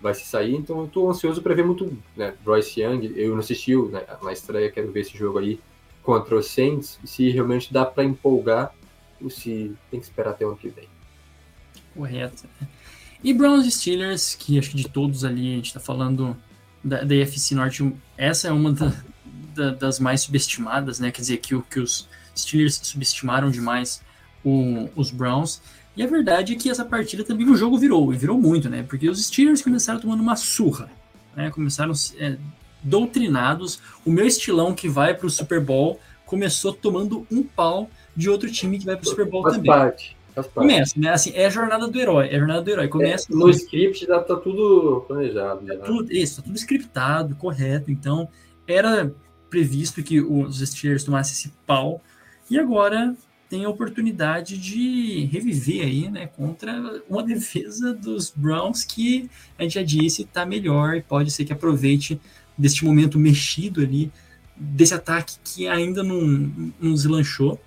[0.00, 0.54] vai se sair.
[0.54, 3.12] Então eu estou ansioso para ver muito né, Bryce Young.
[3.16, 5.58] Eu não assisti né, na estreia, quero ver esse jogo aí
[6.08, 8.72] contra o Saints, se realmente dá para empolgar
[9.20, 10.88] ou se tem que esperar até o ano que vem.
[11.94, 12.48] Correto.
[13.22, 16.34] E Browns e Steelers, que acho que de todos ali, a gente está falando
[16.82, 17.14] da, da
[17.52, 18.90] Norte, essa é uma da,
[19.54, 21.10] da, das mais subestimadas, né?
[21.10, 24.00] Quer dizer, que, que os Steelers subestimaram demais
[24.42, 25.60] o, os Browns.
[25.94, 28.82] E a verdade é que essa partida também o jogo virou, e virou muito, né?
[28.82, 30.88] Porque os Steelers começaram tomando uma surra,
[31.36, 31.50] né?
[31.50, 32.38] Começaram é,
[32.88, 33.80] doutrinados.
[34.04, 38.50] O meu estilão que vai para o Super Bowl começou tomando um pau de outro
[38.50, 39.70] time que vai para o Super Bowl faz também.
[39.70, 40.68] Parte, faz parte.
[40.68, 41.10] Começa, né?
[41.10, 42.88] Assim, é a jornada do herói, é a jornada do herói.
[42.88, 43.26] Começa.
[43.30, 45.66] É, no assim, script já tá tudo planejado.
[45.66, 47.90] Tá tudo, isso, tá tudo scriptado, correto.
[47.90, 48.28] Então,
[48.66, 49.12] era
[49.48, 52.02] previsto que os Steelers tomassem esse pau.
[52.50, 53.14] E agora
[53.48, 59.74] tem a oportunidade de reviver aí, né, contra uma defesa dos Browns que a gente
[59.74, 62.20] já disse está melhor e pode ser que aproveite
[62.58, 64.10] deste momento mexido ali,
[64.56, 66.20] desse ataque que ainda não,
[66.80, 67.60] não deslanchou.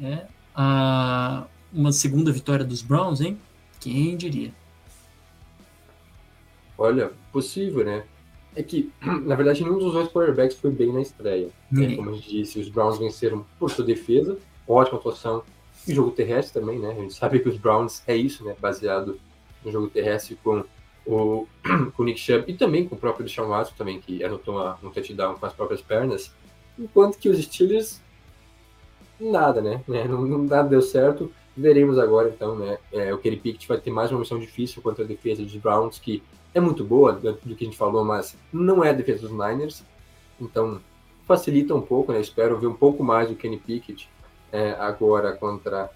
[0.00, 3.38] É, a, uma segunda vitória dos Browns, hein?
[3.80, 4.52] Quem diria?
[6.76, 8.04] Olha, possível, né?
[8.54, 11.50] É que, na verdade, nenhum dos dois quarterbacks foi bem na estreia.
[11.70, 11.96] Né?
[11.96, 15.42] Como a gente disse, os Browns venceram por sua defesa, ótima atuação,
[15.86, 16.90] e jogo terrestre também, né?
[16.90, 18.54] A gente sabe que os Browns é isso, né?
[18.60, 19.18] Baseado
[19.64, 20.64] no jogo terrestre com
[21.06, 21.46] o,
[21.96, 24.90] o Nick Chubb e também com o próprio Deshaun Watson também, que anotou uma, um
[24.90, 26.32] touchdown com as próprias pernas,
[26.78, 28.00] enquanto que os Steelers
[29.20, 29.82] nada, né?
[29.86, 31.30] Não, não nada deu certo.
[31.56, 32.78] Veremos agora, então, né?
[32.90, 35.98] É, o Kenny Pickett vai ter mais uma missão difícil contra a defesa dos Browns,
[35.98, 36.22] que
[36.54, 39.84] é muito boa, do que a gente falou, mas não é a defesa dos Niners.
[40.40, 40.80] Então,
[41.26, 42.20] facilita um pouco, né?
[42.20, 44.08] Espero ver um pouco mais do Kenny Pickett
[44.50, 45.90] é, agora contra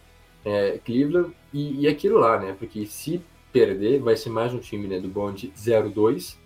[0.45, 1.33] é, Cleveland.
[1.53, 2.55] E, e aquilo lá, né?
[2.59, 3.23] Porque se
[3.57, 6.37] perder, vai ser mais um time né, do bonde 0-2.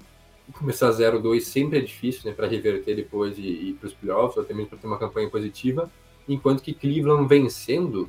[0.53, 2.33] Começar 0-2 sempre é difícil, né?
[2.33, 5.29] Para reverter depois e ir para os playoffs, ou até mesmo para ter uma campanha
[5.29, 5.91] positiva.
[6.29, 8.09] Enquanto que Cleveland vencendo,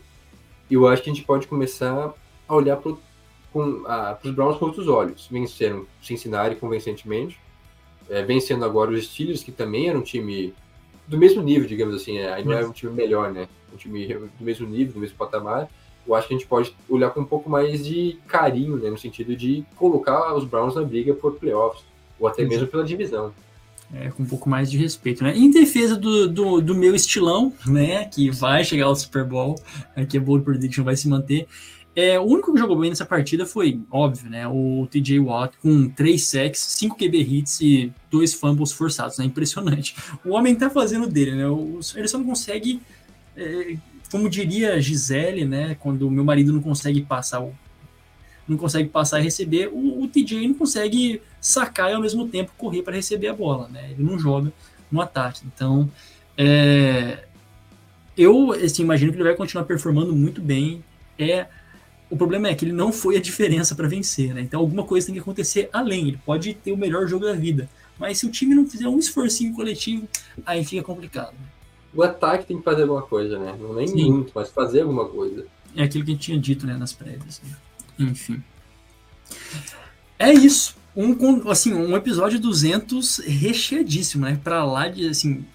[0.70, 2.14] eu acho que a gente pode começar
[2.48, 5.28] a olhar para os Browns com outros olhos.
[5.32, 7.40] Venceram Cincinnati convincentemente,
[8.08, 10.54] é, vencendo agora os Steelers, que também era um time
[11.08, 13.48] do mesmo nível, digamos assim, é, aí não é um time melhor, né?
[13.74, 15.68] Um time do mesmo nível, do mesmo patamar.
[16.08, 18.90] Eu acho que a gente pode olhar com um pouco mais de carinho, né?
[18.90, 21.84] No sentido de colocar os Browns na briga por playoffs,
[22.20, 23.32] ou até mesmo pela divisão.
[23.94, 25.36] É, com um pouco mais de respeito, né?
[25.36, 28.06] Em defesa do, do, do, meu estilão, né?
[28.06, 29.56] Que vai chegar ao Super Bowl,
[29.96, 31.48] aqui a Bold Prediction vai se manter.
[31.94, 34.48] É, o único que jogou bem nessa partida foi, óbvio, né?
[34.48, 39.26] O TJ Watt com 3 sacks, 5 QB hits e 2 fumbles forçados, né?
[39.26, 39.96] Impressionante.
[40.24, 41.48] O homem tá fazendo dele, né?
[41.48, 42.82] O, ele só não consegue,
[43.36, 43.76] é,
[44.12, 45.76] como diria Gisele, né?
[45.80, 47.42] Quando meu marido não consegue passar
[48.48, 52.52] não consegue passar e receber, o, o TJ não consegue sacar e ao mesmo tempo
[52.58, 53.92] correr para receber a bola, né?
[53.92, 54.52] Ele não joga
[54.92, 55.42] no ataque.
[55.46, 55.90] Então,
[56.38, 57.24] é,
[58.18, 60.84] eu assim, imagino que ele vai continuar performando muito bem.
[61.18, 61.48] É
[62.10, 64.42] o problema é que ele não foi a diferença para vencer, né?
[64.42, 66.10] Então alguma coisa tem que acontecer além.
[66.10, 69.00] Ele pode ter o melhor jogo da vida, mas se o time não fizer um
[69.00, 70.08] esforcinho coletivo,
[70.46, 71.34] aí fica complicado.
[71.94, 73.56] O ataque tem que fazer alguma coisa, né?
[73.60, 74.12] Não nem Sim.
[74.12, 75.46] muito, mas fazer alguma coisa.
[75.76, 77.42] É aquilo que a gente tinha dito, né, nas prévias.
[77.44, 77.56] Né?
[78.00, 78.42] Enfim.
[80.18, 80.76] É isso.
[80.96, 84.40] Um, assim, um episódio 200 recheadíssimo, né?
[84.42, 85.46] Para lá de, assim,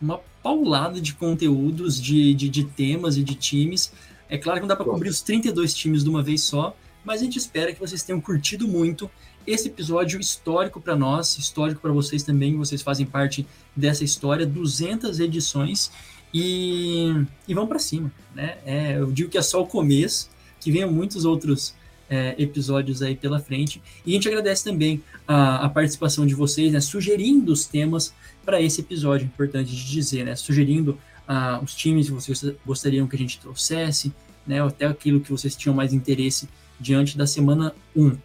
[0.00, 3.92] uma paulada de conteúdos, de, de, de temas e de times.
[4.28, 7.20] É claro que não dá para cobrir os 32 times de uma vez só, mas
[7.20, 9.10] a gente espera que vocês tenham curtido muito
[9.46, 15.20] esse episódio histórico para nós, histórico para vocês também, vocês fazem parte dessa história, 200
[15.20, 15.90] edições
[16.32, 17.12] e,
[17.46, 18.58] e vão para cima, né?
[18.64, 21.74] É, eu digo que é só o começo, que venham muitos outros
[22.08, 23.82] é, episódios aí pela frente.
[24.04, 28.12] E a gente agradece também a, a participação de vocês, né, sugerindo os temas
[28.44, 33.16] para esse episódio, importante de dizer, né, sugerindo ah, os times que vocês gostariam que
[33.16, 34.12] a gente trouxesse,
[34.46, 36.48] né, até aquilo que vocês tinham mais interesse
[36.78, 38.16] diante da semana 1.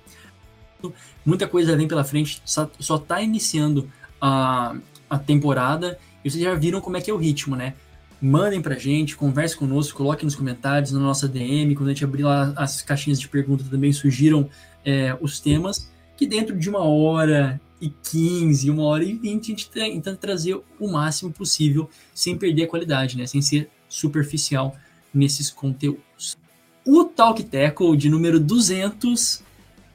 [1.26, 3.90] Muita coisa vem pela frente, só está iniciando
[4.22, 4.76] a,
[5.10, 7.74] a temporada e vocês já viram como é que é o ritmo, né?
[8.22, 12.24] mandem pra gente, converse conosco, coloquem nos comentários, na nossa DM, quando a gente abrir
[12.24, 14.50] lá as caixinhas de perguntas também surgiram
[14.84, 19.50] é, os temas, que dentro de uma hora e 15, uma hora e 20, a
[19.50, 23.28] gente tenta trazer o máximo possível, sem perder a qualidade, né?
[23.28, 24.76] Sem ser superficial
[25.14, 26.38] nesses conteúdos.
[26.84, 29.44] O Talk Tackle de número 200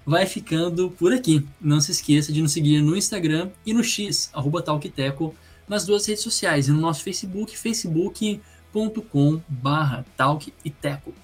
[0.05, 1.47] vai ficando por aqui.
[1.61, 5.33] Não se esqueça de nos seguir no Instagram e no X, arroba Talk Tackle,
[5.69, 11.15] nas duas redes sociais e no nosso Facebook, facebook.com barra talk e teco.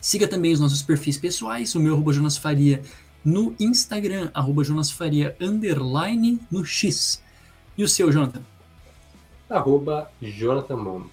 [0.00, 2.82] Siga também os nossos perfis pessoais, o meu arroba Jonas Faria
[3.24, 7.22] no Instagram, arroba Jonas Faria underline no X.
[7.78, 8.42] E o seu, Jonathan?
[9.48, 11.10] Arroba Jonathan Momo.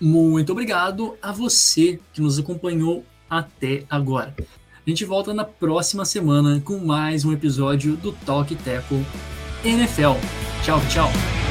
[0.00, 4.34] Muito obrigado a você que nos acompanhou até agora.
[4.84, 8.96] A gente volta na próxima semana com mais um episódio do Talk Teco
[9.64, 10.18] NFL.
[10.64, 11.41] Tchau, tchau.